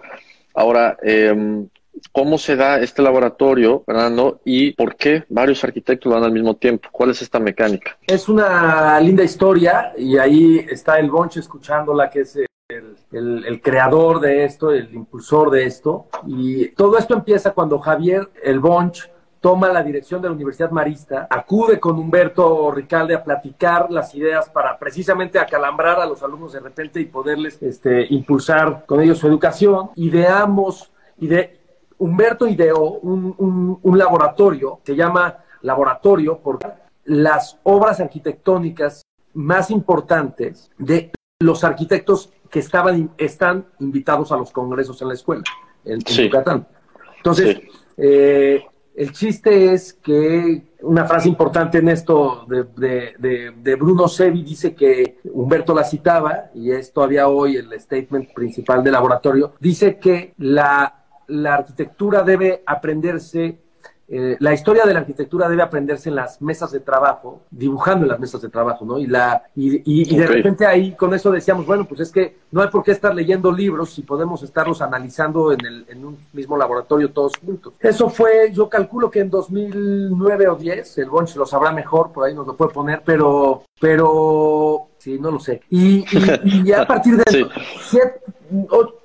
Ahora, 0.58 0.98
eh, 1.04 1.68
¿cómo 2.12 2.40
se 2.40 2.56
da 2.56 2.80
este 2.80 3.04
laboratorio, 3.04 3.84
Fernando, 3.86 4.42
y 4.44 4.72
por 4.72 4.96
qué 4.96 5.24
varios 5.30 5.64
arquitectos 5.64 6.10
lo 6.10 6.16
dan 6.16 6.24
al 6.24 6.32
mismo 6.32 6.56
tiempo? 6.56 6.90
¿Cuál 6.92 7.12
es 7.12 7.22
esta 7.22 7.40
mecánica? 7.40 7.96
Es 8.08 8.28
una 8.28 9.00
linda 9.00 9.24
historia 9.24 9.94
y 9.96 10.18
ahí 10.18 10.66
está 10.68 10.98
el 10.98 11.12
Bonche 11.12 11.42
escuchándola, 11.42 12.10
que 12.10 12.22
es 12.22 12.38
el, 12.38 13.46
el, 13.46 13.62
creador 13.62 14.20
de 14.20 14.46
esto, 14.46 14.72
el 14.72 14.92
impulsor 14.96 15.52
de 15.52 15.66
esto. 15.66 16.08
Y 16.26 16.70
todo 16.70 16.98
esto 16.98 17.14
empieza 17.14 17.52
cuando 17.54 17.78
Javier, 17.78 18.28
el 18.44 18.60
Bonch, 18.60 19.12
toma 19.48 19.70
la 19.70 19.82
dirección 19.82 20.22
de 20.22 20.28
la 20.28 20.34
Universidad 20.34 20.72
Marista, 20.72 21.26
acude 21.30 21.80
con 21.80 21.98
Humberto 21.98 22.70
Ricalde 22.70 23.16
a 23.16 23.24
platicar 23.24 23.90
las 23.90 24.14
ideas 24.14 24.50
para 24.50 24.78
precisamente 24.78 25.40
acalambrar 25.40 26.02
a 26.02 26.06
los 26.06 26.22
alumnos 26.22 26.52
de 26.52 26.60
repente 26.60 27.00
y 27.00 27.06
poderles 27.06 27.58
este, 27.64 28.08
impulsar 28.10 28.86
con 28.86 29.00
ellos 29.00 29.20
su 29.20 29.28
educación. 29.28 29.92
Ideamos, 29.96 30.92
ide, 31.20 31.62
Humberto 31.98 32.46
ideó 32.46 33.00
un, 33.00 33.80
un, 33.82 33.98
laboratorio 33.98 34.82
que 34.84 34.92
se 34.92 34.98
llama 34.98 35.38
Laboratorio 35.62 36.40
por 36.40 36.60
las 37.06 37.58
obras 37.64 38.02
arquitectónicas 38.02 39.04
más 39.34 39.72
importantes 39.72 40.72
de 40.78 41.14
los 41.40 41.64
arquitectos 41.64 42.34
que 42.50 42.60
estaban, 42.60 43.12
están 43.18 43.66
invitados 43.80 44.34
a 44.34 44.36
los 44.36 44.52
congresos 44.52 45.02
en 45.02 45.08
la 45.08 45.14
escuela, 45.14 45.44
en, 45.86 46.02
Yucatán. 46.02 46.68
Entonces, 47.16 47.62
eh, 47.96 48.66
el 48.98 49.12
chiste 49.12 49.74
es 49.74 49.94
que 49.94 50.64
una 50.82 51.06
frase 51.06 51.30
importante 51.30 51.78
en 51.78 51.90
esto 51.90 52.48
de, 52.48 53.76
Bruno 53.80 54.08
Sevi 54.08 54.42
dice 54.44 54.74
que 54.74 55.20
Humberto 55.32 55.76
la 55.76 55.84
citaba, 55.84 56.50
y 56.56 56.72
es 56.72 56.92
todavía 56.92 57.28
hoy 57.28 57.58
el 57.58 57.80
statement 57.80 58.34
principal 58.34 58.84
del 58.84 58.94
laboratorio, 58.94 59.54
dice 59.60 60.00
que 60.00 60.34
la, 60.40 61.06
la 61.28 61.54
arquitectura 61.54 62.24
debe 62.24 62.64
aprenderse 62.66 63.60
eh, 64.10 64.38
la 64.40 64.54
historia 64.54 64.86
de 64.86 64.94
la 64.94 65.02
arquitectura 65.02 65.50
debe 65.50 65.62
aprenderse 65.62 66.08
en 66.08 66.16
las 66.16 66.42
mesas 66.42 66.72
de 66.72 66.80
trabajo, 66.80 67.42
dibujando 67.52 68.06
en 68.06 68.12
las 68.12 68.20
mesas 68.20 68.42
de 68.42 68.48
trabajo, 68.48 68.86
¿no? 68.86 68.98
Y, 68.98 69.06
la, 69.06 69.44
y, 69.54 69.82
y, 69.84 70.16
de 70.16 70.26
repente 70.26 70.66
ahí 70.66 70.94
con 70.94 71.14
eso 71.14 71.30
decíamos, 71.30 71.66
bueno, 71.66 71.86
pues 71.86 72.00
es 72.00 72.12
que 72.12 72.38
no 72.52 72.62
hay 72.62 72.70
por 72.70 72.84
qué 72.84 72.92
estar 72.92 73.14
leyendo 73.14 73.52
libros 73.52 73.90
si 73.94 74.04
podemos 74.04 74.42
estarlos 74.44 74.82
analizando 74.82 75.52
en, 75.52 75.66
el, 75.66 75.86
en 75.90 76.06
un 76.06 76.18
mismo 76.32 76.56
laboratorio 76.56 77.12
todos 77.12 77.34
juntos. 77.38 77.74
Eso 77.82 78.10
fue, 78.10 78.52
yo 78.54 78.70
calculo 78.70 79.12
que 79.12 79.20
en 79.20 79.30
2009 79.30 80.48
o 80.48 80.56
10, 80.56 80.98
el 81.00 81.10
Bonch 81.10 81.36
lo 81.36 81.46
sabrá 81.46 81.74
mejor, 81.74 82.14
por 82.14 82.26
ahí 82.26 82.34
nos 82.34 82.48
lo 82.48 82.56
puede 82.56 82.74
poner, 82.74 83.02
pero, 83.06 83.64
pero 83.80 84.88
sí, 85.08 85.18
no 85.20 85.32
lo 85.32 85.40
sé. 85.40 85.62
Y, 85.70 86.04
y, 86.44 86.72
a 86.74 86.86
partir 86.86 87.16
de 87.16 87.24
sí. 87.82 87.98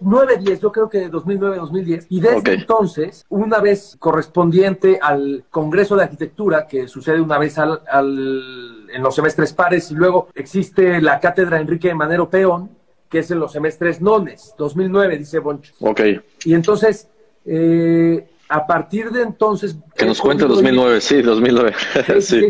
9, 0.01 0.37
10, 0.39 0.61
yo 0.61 0.73
creo 0.73 0.89
que 0.89 1.09
2009, 1.09 1.57
2010. 1.57 2.07
Y 2.11 2.21
desde 2.21 2.55
entonces, 2.55 3.25
una 3.29 3.61
vez 3.61 3.97
correspondiente 3.99 4.99
al 5.01 5.45
Congreso 5.51 5.97
de 5.97 6.05
Arquitectura, 6.05 6.67
que 6.67 6.89
sucede 6.89 7.21
una 7.21 7.39
vez 7.39 7.59
al, 7.59 7.81
en 8.93 9.03
los 9.03 9.15
semestres 9.15 9.53
pares, 9.53 9.91
y 9.91 9.95
luego 9.95 10.29
existe 10.35 11.01
la 11.01 11.21
cátedra 11.21 11.61
Enrique 11.61 11.95
Manero 11.95 12.29
Peón, 12.29 12.71
que 13.09 13.21
es 13.21 13.31
en 13.31 13.39
los 13.39 13.53
semestres 13.53 14.01
nones, 14.01 14.55
2009, 14.59 15.19
dice 15.19 15.39
Bonch. 15.39 15.73
Ok. 15.81 16.01
Y 16.45 16.55
entonces, 16.55 17.09
eh, 17.45 18.27
a 18.49 18.67
partir 18.67 19.11
de 19.11 19.23
entonces... 19.23 19.77
Que 19.97 20.07
nos 20.07 20.21
cuente 20.21 20.47
2009, 20.47 21.01
sí, 21.01 21.23
2009. 21.23 21.75
sí. 22.21 22.49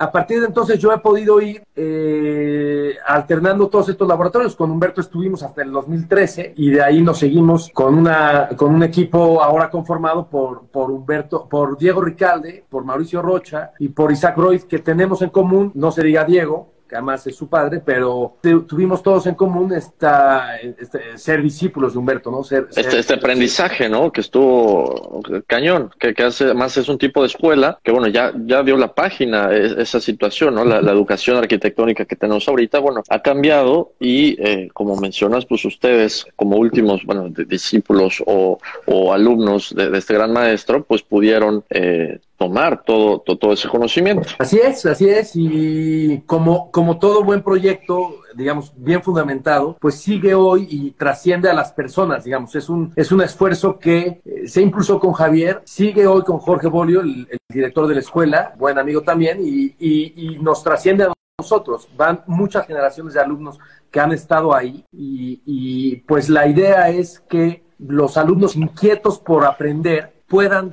A 0.00 0.12
partir 0.12 0.40
de 0.40 0.46
entonces 0.46 0.78
yo 0.78 0.92
he 0.92 0.98
podido 0.98 1.40
ir 1.40 1.60
eh, 1.74 2.94
alternando 3.04 3.68
todos 3.68 3.88
estos 3.88 4.06
laboratorios. 4.06 4.54
Con 4.54 4.70
Humberto 4.70 5.00
estuvimos 5.00 5.42
hasta 5.42 5.62
el 5.62 5.72
2013 5.72 6.52
y 6.56 6.70
de 6.70 6.82
ahí 6.82 7.02
nos 7.02 7.18
seguimos 7.18 7.68
con 7.74 7.98
una 7.98 8.48
con 8.56 8.72
un 8.72 8.84
equipo 8.84 9.42
ahora 9.42 9.68
conformado 9.68 10.28
por, 10.28 10.68
por 10.68 10.92
Humberto, 10.92 11.48
por 11.48 11.76
Diego 11.76 12.00
Ricalde, 12.00 12.64
por 12.68 12.84
Mauricio 12.84 13.20
Rocha 13.22 13.72
y 13.80 13.88
por 13.88 14.12
Isaac 14.12 14.36
Royce, 14.36 14.68
que 14.68 14.78
tenemos 14.78 15.20
en 15.22 15.30
común, 15.30 15.72
no 15.74 15.90
se 15.90 16.04
diga 16.04 16.24
Diego, 16.24 16.77
que 16.88 16.96
además 16.96 17.26
es 17.26 17.36
su 17.36 17.48
padre, 17.48 17.80
pero 17.84 18.36
tuvimos 18.66 19.02
todos 19.02 19.26
en 19.26 19.34
común 19.34 19.72
esta, 19.72 20.56
este, 20.56 21.16
ser 21.16 21.42
discípulos 21.42 21.92
de 21.92 21.98
Humberto, 21.98 22.30
¿no? 22.30 22.42
Ser, 22.42 22.68
este, 22.74 22.98
este 22.98 23.14
aprendizaje, 23.14 23.88
¿no? 23.88 24.10
Que 24.10 24.22
estuvo 24.22 25.20
cañón, 25.46 25.90
que, 25.98 26.14
que 26.14 26.22
hace, 26.22 26.44
además 26.44 26.76
es 26.76 26.88
un 26.88 26.98
tipo 26.98 27.20
de 27.20 27.28
escuela 27.28 27.78
que, 27.82 27.92
bueno, 27.92 28.08
ya, 28.08 28.32
ya 28.46 28.62
dio 28.62 28.76
la 28.76 28.94
página 28.94 29.52
esa 29.52 30.00
situación, 30.00 30.54
¿no? 30.54 30.64
La, 30.64 30.88
educación 30.88 31.36
arquitectónica 31.36 32.06
que 32.06 32.16
tenemos 32.16 32.48
ahorita, 32.48 32.78
bueno, 32.78 33.02
ha 33.08 33.20
cambiado 33.20 33.92
y, 34.00 34.42
eh, 34.42 34.68
como 34.72 34.96
mencionas, 34.96 35.44
pues 35.44 35.64
ustedes, 35.64 36.26
como 36.34 36.56
últimos, 36.56 37.04
bueno, 37.04 37.28
discípulos 37.28 38.22
o, 38.26 38.58
o 38.86 39.12
alumnos 39.12 39.74
de, 39.74 39.96
este 39.96 40.14
gran 40.14 40.32
maestro, 40.32 40.82
pues 40.84 41.02
pudieron 41.02 41.64
eh, 41.70 42.20
tomar 42.38 42.84
todo, 42.84 43.18
todo, 43.18 43.52
ese 43.52 43.68
conocimiento. 43.68 44.28
Así 44.38 44.58
es, 44.58 44.86
así 44.86 45.08
es, 45.08 45.32
y 45.34 46.22
como, 46.24 46.70
como 46.70 46.98
todo 46.98 47.24
buen 47.24 47.42
proyecto, 47.42 48.14
digamos, 48.34 48.72
bien 48.76 49.02
fundamentado, 49.02 49.76
pues 49.80 49.96
sigue 49.96 50.34
hoy 50.34 50.68
y 50.70 50.92
trasciende 50.92 51.50
a 51.50 51.54
las 51.54 51.72
personas, 51.72 52.22
digamos, 52.22 52.54
es 52.54 52.68
un, 52.68 52.92
es 52.94 53.10
un 53.10 53.22
esfuerzo 53.22 53.80
que 53.80 54.20
eh, 54.24 54.46
se 54.46 54.62
impulsó 54.62 55.00
con 55.00 55.12
Javier, 55.12 55.62
sigue 55.64 56.06
hoy 56.06 56.22
con 56.22 56.38
Jorge 56.38 56.68
Bolio, 56.68 57.00
el, 57.00 57.26
director 57.48 57.88
de 57.88 57.94
la 57.94 58.00
escuela, 58.00 58.54
buen 58.56 58.78
amigo 58.78 59.02
también, 59.02 59.38
y, 59.42 59.74
y, 59.78 60.38
nos 60.38 60.62
trasciende 60.62 61.04
a 61.04 61.12
nosotros, 61.38 61.88
van 61.96 62.22
muchas 62.26 62.66
generaciones 62.66 63.14
de 63.14 63.20
alumnos 63.20 63.58
que 63.90 63.98
han 63.98 64.12
estado 64.12 64.54
ahí, 64.54 64.84
y, 64.92 65.40
y 65.44 65.96
pues 66.02 66.28
la 66.28 66.46
idea 66.46 66.88
es 66.90 67.20
que 67.20 67.64
los 67.78 68.16
alumnos 68.16 68.54
inquietos 68.54 69.18
por 69.18 69.44
aprender 69.44 70.12
puedan 70.28 70.72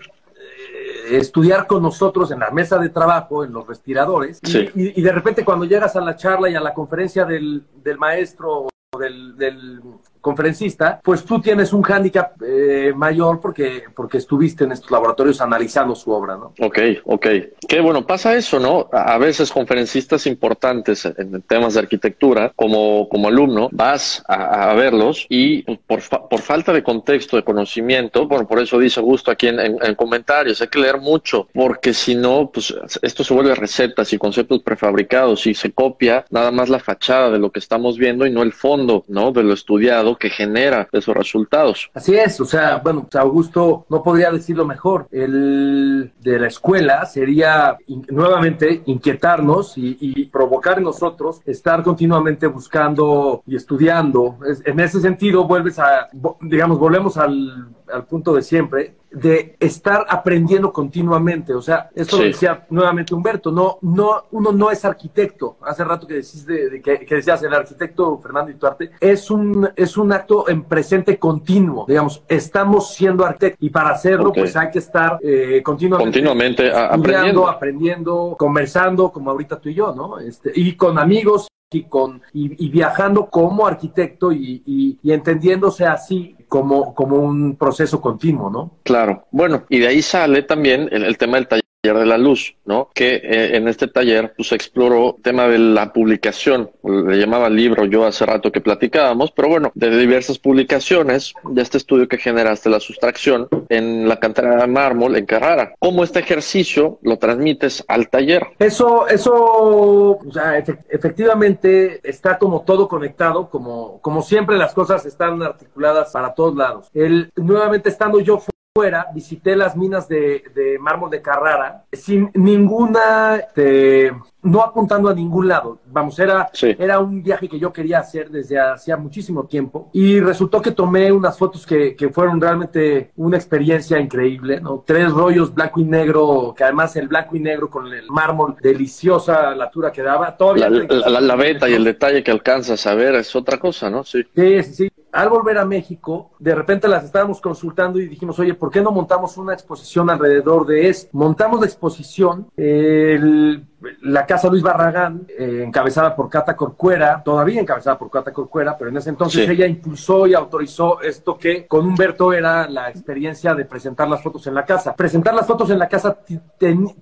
estudiar 1.11 1.67
con 1.67 1.81
nosotros 1.81 2.31
en 2.31 2.39
la 2.39 2.51
mesa 2.51 2.77
de 2.77 2.89
trabajo, 2.89 3.43
en 3.43 3.53
los 3.53 3.67
respiradores, 3.67 4.39
y, 4.43 5.01
de 5.01 5.11
repente 5.11 5.45
cuando 5.45 5.65
llegas 5.65 5.95
a 5.95 6.01
la 6.01 6.15
charla 6.15 6.49
y 6.49 6.55
a 6.55 6.61
la 6.61 6.73
conferencia 6.73 7.25
del, 7.25 7.63
del 7.83 7.97
maestro 7.97 8.67
o 8.93 8.99
del, 8.99 9.35
del 9.37 9.81
conferencista, 10.25 10.99
pues 11.03 11.23
tú 11.23 11.39
tienes 11.39 11.71
un 11.71 11.83
hándicap 11.83 12.41
eh, 12.41 12.91
mayor 12.95 13.39
porque, 13.39 13.83
porque 13.95 14.17
estuviste 14.17 14.63
en 14.63 14.71
estos 14.71 14.89
laboratorios 14.89 15.39
analizando 15.39 15.93
su 15.93 16.09
obra, 16.09 16.35
¿no? 16.35 16.51
Ok, 16.59 16.79
ok. 17.03 17.27
Qué 17.67 17.79
bueno, 17.79 18.07
pasa 18.07 18.33
eso, 18.33 18.59
¿no? 18.59 18.89
A 18.91 19.19
veces 19.19 19.51
conferencistas 19.51 20.25
importantes 20.25 21.05
en 21.05 21.43
temas 21.43 21.75
de 21.75 21.81
arquitectura, 21.81 22.51
como, 22.55 23.07
como 23.07 23.27
alumno, 23.27 23.69
vas 23.71 24.23
a, 24.27 24.73
verlos 24.73 25.27
y 25.29 25.61
por, 25.61 26.01
por 26.27 26.41
falta 26.41 26.73
de 26.73 26.81
contexto, 26.81 27.37
de 27.37 27.43
conocimiento, 27.43 28.27
bueno, 28.27 28.47
por 28.47 28.59
eso 28.59 28.79
dice 28.79 29.01
Gusto 29.01 29.29
aquí 29.29 29.47
en, 29.47 29.59
en, 29.59 29.95
comentarios, 29.95 30.59
hay 30.59 30.69
que 30.69 30.79
leer 30.79 30.97
mucho, 30.97 31.47
porque 31.53 31.93
si 31.93 32.15
no, 32.15 32.49
pues 32.51 32.73
esto 33.03 33.23
se 33.23 33.31
vuelve 33.31 33.53
recetas 33.53 34.11
y 34.11 34.17
conceptos 34.17 34.63
prefabricados 34.63 35.45
y 35.45 35.53
se 35.53 35.71
copia 35.71 36.25
nada 36.31 36.49
más 36.49 36.67
la 36.67 36.79
fachada 36.79 37.29
de 37.29 37.37
lo 37.37 37.51
que 37.51 37.59
estamos 37.59 37.99
viendo 37.99 38.25
y 38.25 38.31
no 38.31 38.41
el 38.41 38.53
fondo, 38.53 39.05
¿no? 39.07 39.31
De 39.31 39.43
lo 39.43 39.53
estudiado 39.53 40.14
que 40.17 40.29
genera 40.29 40.87
esos 40.91 41.15
resultados. 41.15 41.89
Así 41.93 42.15
es, 42.15 42.39
o 42.39 42.45
sea, 42.45 42.77
bueno, 42.77 43.07
Augusto 43.13 43.85
no 43.89 44.03
podría 44.03 44.31
decirlo 44.31 44.65
mejor. 44.65 45.07
El 45.11 46.11
de 46.19 46.39
la 46.39 46.47
escuela 46.47 47.05
sería 47.05 47.77
nuevamente 48.09 48.81
inquietarnos 48.85 49.73
y, 49.77 50.25
provocar 50.25 50.77
en 50.77 50.85
nosotros 50.85 51.41
estar 51.45 51.83
continuamente 51.83 52.47
buscando 52.47 53.43
y 53.45 53.55
estudiando. 53.55 54.37
en 54.65 54.79
ese 54.79 54.99
sentido, 54.99 55.45
vuelves 55.45 55.79
a, 55.79 56.09
digamos, 56.41 56.79
volvemos 56.79 57.17
al, 57.17 57.69
al 57.91 58.05
punto 58.05 58.33
de 58.33 58.41
siempre, 58.41 58.95
de 59.11 59.55
estar 59.59 60.05
aprendiendo 60.09 60.73
continuamente. 60.73 61.53
O 61.53 61.61
sea, 61.61 61.89
esto 61.95 62.17
lo 62.17 62.23
decía 62.23 62.65
nuevamente 62.69 63.13
Humberto, 63.13 63.51
no, 63.51 63.77
no, 63.81 64.25
uno 64.31 64.51
no 64.51 64.71
es 64.71 64.83
arquitecto. 64.83 65.57
Hace 65.61 65.85
rato 65.85 66.05
que 66.05 66.15
decís 66.15 66.45
de, 66.45 66.81
que, 66.81 67.15
decías 67.15 67.41
el 67.43 67.53
arquitecto 67.53 68.19
Fernando 68.19 68.51
Ituarte, 68.51 68.91
es 68.99 69.31
un, 69.31 69.69
es 69.75 69.97
un 69.97 70.11
acto 70.11 70.49
en 70.49 70.63
presente 70.63 71.17
continuo. 71.17 71.85
Digamos, 71.87 72.23
estamos 72.27 72.93
siendo 72.93 73.25
arquitectos 73.25 73.65
y 73.65 73.69
para 73.69 73.91
hacerlo, 73.91 74.33
pues 74.33 74.55
hay 74.55 74.69
que 74.69 74.79
estar 74.79 75.17
eh, 75.21 75.61
continuamente, 75.63 76.05
continuamente 76.05 76.71
aprendiendo. 76.71 77.47
aprendiendo, 77.47 78.35
conversando, 78.37 79.11
como 79.11 79.31
ahorita 79.31 79.59
tú 79.59 79.69
y 79.69 79.75
yo, 79.75 79.93
¿no? 79.95 80.19
Este, 80.19 80.51
y 80.53 80.75
con 80.75 80.99
amigos 80.99 81.47
y, 81.75 81.83
con, 81.83 82.21
y, 82.33 82.69
viajando 82.69 83.29
como 83.29 83.67
arquitecto 83.67 84.31
y, 84.31 84.97
entendiéndose 85.03 85.85
así 85.85 86.35
como, 86.47 86.93
como 86.93 87.17
un 87.17 87.55
proceso 87.55 87.99
continuo, 87.99 88.49
¿no? 88.49 88.71
Claro. 88.83 89.25
Bueno, 89.31 89.65
y 89.69 89.79
de 89.79 89.87
ahí 89.87 90.01
sale 90.01 90.43
también 90.43 90.89
el 90.91 91.17
tema 91.17 91.37
del 91.37 91.47
taller 91.47 91.64
de 91.93 92.05
la 92.05 92.17
luz, 92.17 92.55
¿no? 92.65 92.89
Que 92.93 93.15
eh, 93.15 93.57
en 93.57 93.67
este 93.67 93.87
taller 93.87 94.33
pues 94.35 94.51
exploró 94.51 95.15
el 95.17 95.23
tema 95.23 95.47
de 95.47 95.59
la 95.59 95.93
publicación, 95.93 96.71
le 96.83 97.17
llamaba 97.17 97.49
libro 97.49 97.85
yo 97.85 98.05
hace 98.05 98.25
rato 98.25 98.51
que 98.51 98.61
platicábamos, 98.61 99.31
pero 99.31 99.49
bueno, 99.49 99.71
de 99.75 99.97
diversas 99.97 100.39
publicaciones 100.39 101.33
de 101.43 101.61
este 101.61 101.77
estudio 101.77 102.07
que 102.07 102.17
generaste 102.17 102.69
la 102.69 102.79
sustracción 102.79 103.47
en 103.69 104.07
la 104.07 104.19
cantera 104.19 104.55
de 104.55 104.67
mármol 104.67 105.15
en 105.15 105.25
Carrara. 105.25 105.73
¿Cómo 105.79 106.03
este 106.03 106.19
ejercicio 106.19 106.99
lo 107.01 107.17
transmites 107.17 107.83
al 107.87 108.09
taller? 108.09 108.47
Eso, 108.59 109.07
eso, 109.07 109.33
o 109.33 110.31
sea, 110.31 110.57
efectivamente 110.57 111.99
está 112.03 112.37
como 112.37 112.61
todo 112.61 112.87
conectado, 112.87 113.49
como, 113.49 113.99
como 114.01 114.21
siempre 114.21 114.57
las 114.57 114.73
cosas 114.73 115.05
están 115.05 115.41
articuladas 115.41 116.11
para 116.11 116.33
todos 116.33 116.55
lados. 116.55 116.89
El, 116.93 117.31
nuevamente 117.35 117.89
estando 117.89 118.19
yo 118.19 118.41
fuera, 118.77 119.07
visité 119.13 119.55
las 119.55 119.77
minas 119.77 120.09
de, 120.09 120.43
mármol 120.81 121.09
de 121.09 121.21
Carrara 121.21 121.85
sin 121.93 122.29
ninguna, 122.33 123.37
este, 123.37 124.11
no 124.43 124.61
apuntando 124.61 125.07
a 125.07 125.13
ningún 125.13 125.47
lado. 125.47 125.79
Vamos, 125.85 126.19
era, 126.19 126.49
era 126.61 126.99
un 126.99 127.23
viaje 127.23 127.47
que 127.47 127.57
yo 127.57 127.71
quería 127.71 127.99
hacer 127.99 128.29
desde 128.29 128.59
hacía 128.59 128.97
muchísimo 128.97 129.45
tiempo 129.45 129.89
y 129.93 130.19
resultó 130.19 130.61
que 130.61 130.71
tomé 130.71 131.09
unas 131.09 131.37
fotos 131.37 131.65
que, 131.65 131.95
fueron 132.11 132.41
realmente 132.41 133.11
una 133.15 133.37
experiencia 133.37 133.97
increíble, 133.97 134.59
¿no? 134.59 134.83
Tres 134.85 135.09
rollos 135.09 135.53
blanco 135.53 135.79
y 135.79 135.85
negro, 135.85 136.53
que 136.55 136.65
además 136.65 136.97
el 136.97 137.07
blanco 137.07 137.37
y 137.37 137.39
negro 137.39 137.69
con 137.69 137.87
el 137.87 138.07
mármol, 138.09 138.57
deliciosa 138.61 139.55
la 139.55 139.65
altura 139.65 139.89
que 139.89 140.01
daba. 140.01 140.35
Todavía 140.35 140.69
la, 140.69 141.21
la, 141.21 141.35
beta 141.37 141.69
y 141.69 141.73
el 141.75 141.85
detalle 141.85 142.23
que 142.23 142.31
alcanzas 142.31 142.85
a 142.87 142.93
ver 142.93 143.15
es 143.15 143.33
otra 143.37 143.57
cosa, 143.57 143.89
¿no? 143.89 144.03
Sí. 144.03 144.21
Sí, 144.35 144.63
sí, 144.63 144.73
sí 144.73 144.94
al 145.15 145.29
volver 145.29 145.57
a 145.57 145.63
México, 145.63 146.31
de 146.39 146.53
repente 146.53 146.89
las 146.89 147.05
estábamos 147.05 147.39
consultando 147.39 147.99
y 147.99 148.07
dijimos, 148.09 148.37
oye, 148.37 148.53
¿por 148.53 148.69
qué 148.69 148.81
no 148.81 148.91
montamos 148.91 149.37
una 149.37 149.53
exposición 149.53 150.09
alrededor 150.09 150.65
de 150.65 150.89
esto? 150.89 151.09
Montamos 151.13 151.61
la 151.61 151.67
exposición, 151.67 152.49
la 152.57 154.25
Casa 154.25 154.49
Luis 154.49 154.61
Barragán, 154.61 155.25
eh, 155.29 155.63
encabezada 155.65 156.13
por 156.13 156.29
Cata 156.29 156.57
Corcuera, 156.57 157.23
todavía 157.23 157.61
encabezada 157.61 157.97
por 157.97 158.11
Cata 158.11 158.33
Corcuera, 158.33 158.77
pero 158.77 158.89
en 158.89 158.97
ese 158.97 159.09
entonces 159.09 159.47
ella 159.47 159.65
impulsó 159.65 160.27
y 160.27 160.33
autorizó 160.33 160.99
esto 160.99 161.37
que 161.37 161.65
con 161.65 161.87
Humberto 161.87 162.33
era 162.33 162.67
la 162.67 162.89
experiencia 162.89 163.55
de 163.55 163.63
presentar 163.63 164.09
las 164.09 164.21
fotos 164.21 164.45
en 164.47 164.53
la 164.53 164.65
casa. 164.65 164.97
Presentar 164.97 165.33
las 165.33 165.47
fotos 165.47 165.69
en 165.69 165.79
la 165.79 165.87
casa 165.87 166.17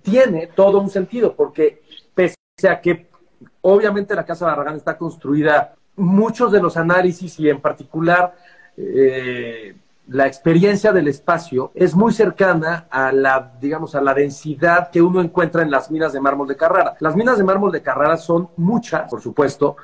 tiene 0.04 0.50
todo 0.56 0.80
un 0.80 0.92
sentido, 0.92 1.34
porque 1.36 1.82
pese 2.14 2.36
a 2.70 2.80
que 2.80 3.08
obviamente 3.62 4.14
la 4.14 4.24
Casa 4.24 4.46
Barragán 4.46 4.76
está 4.76 5.00
construida 5.00 5.74
muchos 5.96 6.52
de 6.52 6.62
los 6.62 6.78
análisis 6.78 7.40
y 7.40 7.50
en 7.50 7.62
particular 7.62 8.36
eh, 8.78 9.76
la 10.08 10.28
experiencia 10.28 10.92
del 10.92 11.08
espacio 11.08 11.72
es 11.76 11.96
muy 11.96 12.12
cercana 12.14 12.88
a 12.90 13.12
la, 13.12 13.54
digamos, 13.60 13.96
a 13.96 14.02
la 14.02 14.14
densidad 14.14 14.90
que 14.92 15.02
uno 15.02 15.22
encuentra 15.22 15.62
en 15.62 15.72
las 15.72 15.90
minas 15.90 16.14
de 16.14 16.20
mármol 16.20 16.48
de 16.48 16.58
Carrara. 16.58 16.96
Las 17.00 17.16
minas 17.16 17.38
de 17.38 17.44
mármol 17.44 17.72
de 17.72 17.82
Carrara 17.82 18.18
son 18.18 18.50
muchas, 18.58 19.10
por 19.10 19.22
supuesto, 19.22 19.78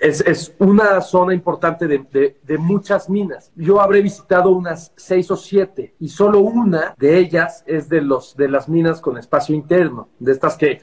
es, 0.00 0.20
es 0.20 0.54
una 0.58 1.00
zona 1.00 1.34
importante 1.34 1.86
de, 1.88 2.36
de, 2.42 2.58
muchas 2.58 3.10
minas. 3.10 3.50
Yo 3.56 3.80
habré 3.80 4.00
visitado 4.00 4.50
unas 4.50 4.92
seis 4.96 5.30
o 5.30 5.36
siete 5.36 5.94
y 5.98 6.08
solo 6.08 6.38
una 6.40 6.94
de 6.96 7.18
ellas 7.18 7.64
es 7.66 7.88
de 7.88 8.00
los 8.00 8.36
de 8.36 8.48
las 8.48 8.68
minas 8.68 9.00
con 9.00 9.18
espacio 9.18 9.54
interno, 9.54 10.08
de 10.18 10.32
estas 10.32 10.56
que, 10.56 10.80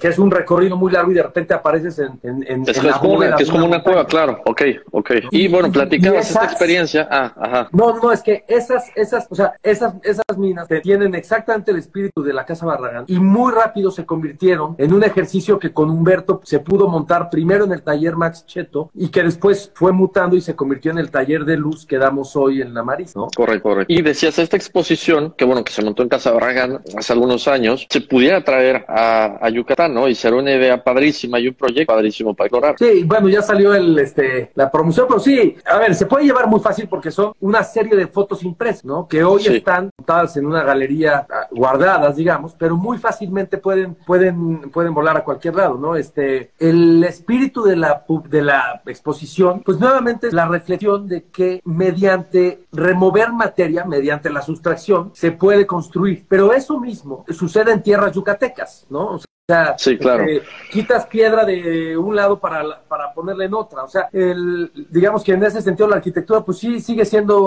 que, 0.00 0.08
es 0.08 0.18
un 0.18 0.30
recorrido 0.30 0.76
muy 0.76 0.90
largo 0.90 1.12
y 1.12 1.14
de 1.14 1.22
repente 1.22 1.54
apareces 1.54 1.98
en, 1.98 2.18
en, 2.22 2.64
es, 2.66 2.78
como 2.78 3.14
una, 3.14 3.36
que 3.36 3.42
es 3.42 3.50
como 3.50 3.66
una 3.66 3.82
cueva, 3.82 4.06
claro, 4.06 4.40
ok, 4.46 4.62
ok. 4.92 5.10
Y 5.30 5.48
bueno, 5.48 5.70
platicabas 5.70 6.30
esta 6.30 6.44
experiencia, 6.44 7.06
ah, 7.10 7.32
ajá. 7.36 7.68
No, 7.72 7.96
no, 7.98 8.10
es 8.10 8.22
que 8.22 8.29
esas, 8.48 8.90
esas, 8.94 9.26
o 9.30 9.34
sea, 9.34 9.54
esas, 9.62 9.94
esas 10.02 10.38
minas 10.38 10.68
tienen 10.82 11.14
exactamente 11.14 11.70
el 11.70 11.78
espíritu 11.78 12.22
de 12.22 12.32
la 12.32 12.44
Casa 12.44 12.66
Barragán 12.66 13.04
y 13.06 13.18
muy 13.18 13.52
rápido 13.52 13.90
se 13.90 14.06
convirtieron 14.06 14.74
en 14.78 14.92
un 14.92 15.04
ejercicio 15.04 15.58
que 15.58 15.72
con 15.72 15.90
Humberto 15.90 16.40
se 16.44 16.60
pudo 16.60 16.88
montar 16.88 17.30
primero 17.30 17.64
en 17.64 17.72
el 17.72 17.82
taller 17.82 18.16
Max 18.16 18.44
Cheto 18.46 18.90
y 18.94 19.08
que 19.08 19.22
después 19.22 19.72
fue 19.74 19.92
mutando 19.92 20.36
y 20.36 20.40
se 20.40 20.54
convirtió 20.54 20.90
en 20.90 20.98
el 20.98 21.10
taller 21.10 21.44
de 21.44 21.56
luz 21.56 21.86
que 21.86 21.98
damos 21.98 22.36
hoy 22.36 22.62
en 22.62 22.74
la 22.74 22.82
Maris, 22.82 23.16
¿no? 23.16 23.28
Correcto, 23.34 23.68
correcto. 23.68 23.92
Y 23.92 24.02
decías, 24.02 24.38
esta 24.38 24.56
exposición, 24.56 25.34
que 25.36 25.44
bueno, 25.44 25.64
que 25.64 25.72
se 25.72 25.82
montó 25.82 26.02
en 26.02 26.08
Casa 26.08 26.30
Barragán 26.30 26.80
hace 26.96 27.12
algunos 27.12 27.48
años, 27.48 27.86
se 27.88 28.00
pudiera 28.00 28.42
traer 28.44 28.84
a, 28.88 29.48
Yucatán, 29.50 29.92
¿no? 29.92 30.06
Y 30.06 30.14
ser 30.14 30.34
una 30.34 30.54
idea 30.54 30.82
padrísima 30.82 31.40
y 31.40 31.48
un 31.48 31.54
proyecto 31.54 31.92
padrísimo 31.92 32.34
para 32.34 32.46
explorar. 32.46 32.74
Sí, 32.78 33.02
bueno, 33.04 33.28
ya 33.28 33.42
salió 33.42 33.74
el, 33.74 33.98
este, 33.98 34.52
la 34.54 34.70
promoción, 34.70 35.06
pero 35.08 35.18
sí, 35.18 35.56
a 35.64 35.78
ver, 35.78 35.94
se 35.94 36.06
puede 36.06 36.24
llevar 36.24 36.46
muy 36.46 36.60
fácil 36.60 36.86
porque 36.88 37.10
son 37.10 37.32
una 37.40 37.64
serie 37.64 37.96
de 37.96 38.06
fotos 38.06 38.19
impresos, 38.42 38.84
¿no? 38.84 39.08
Que 39.08 39.24
hoy 39.24 39.46
están 39.46 39.90
montadas 39.98 40.36
en 40.36 40.46
una 40.46 40.62
galería 40.62 41.26
ah, 41.30 41.48
guardadas, 41.50 42.16
digamos, 42.16 42.54
pero 42.58 42.76
muy 42.76 42.98
fácilmente 42.98 43.58
pueden, 43.58 43.94
pueden, 43.94 44.70
pueden 44.70 44.94
volar 44.94 45.16
a 45.16 45.24
cualquier 45.24 45.56
lado, 45.56 45.76
¿no? 45.76 45.96
Este, 45.96 46.52
el 46.58 47.02
espíritu 47.04 47.62
de 47.62 47.76
la, 47.76 48.04
de 48.28 48.42
la 48.42 48.82
exposición, 48.86 49.62
pues 49.64 49.78
nuevamente 49.78 50.28
es 50.28 50.32
la 50.32 50.46
reflexión 50.46 51.08
de 51.08 51.24
que 51.24 51.60
mediante 51.64 52.66
remover 52.72 53.32
materia, 53.32 53.84
mediante 53.84 54.30
la 54.30 54.42
sustracción, 54.42 55.10
se 55.14 55.32
puede 55.32 55.66
construir. 55.66 56.24
Pero 56.28 56.52
eso 56.52 56.78
mismo 56.78 57.24
sucede 57.28 57.72
en 57.72 57.82
tierras 57.82 58.12
yucatecas, 58.12 58.86
¿no? 58.90 59.12
O 59.12 59.18
sea, 59.18 59.29
sí, 59.76 59.98
claro. 59.98 60.24
Este, 60.24 60.46
quitas 60.70 61.06
piedra 61.06 61.44
de 61.44 61.96
un 61.96 62.14
lado 62.14 62.38
para, 62.38 62.80
para 62.88 63.12
ponerla 63.12 63.44
en 63.44 63.54
otra. 63.54 63.84
O 63.84 63.88
sea, 63.88 64.08
el, 64.12 64.70
digamos 64.90 65.24
que 65.24 65.32
en 65.32 65.42
ese 65.42 65.62
sentido 65.62 65.88
la 65.88 65.96
arquitectura, 65.96 66.40
pues 66.40 66.58
sí, 66.58 66.80
sigue 66.80 67.04
siendo 67.04 67.40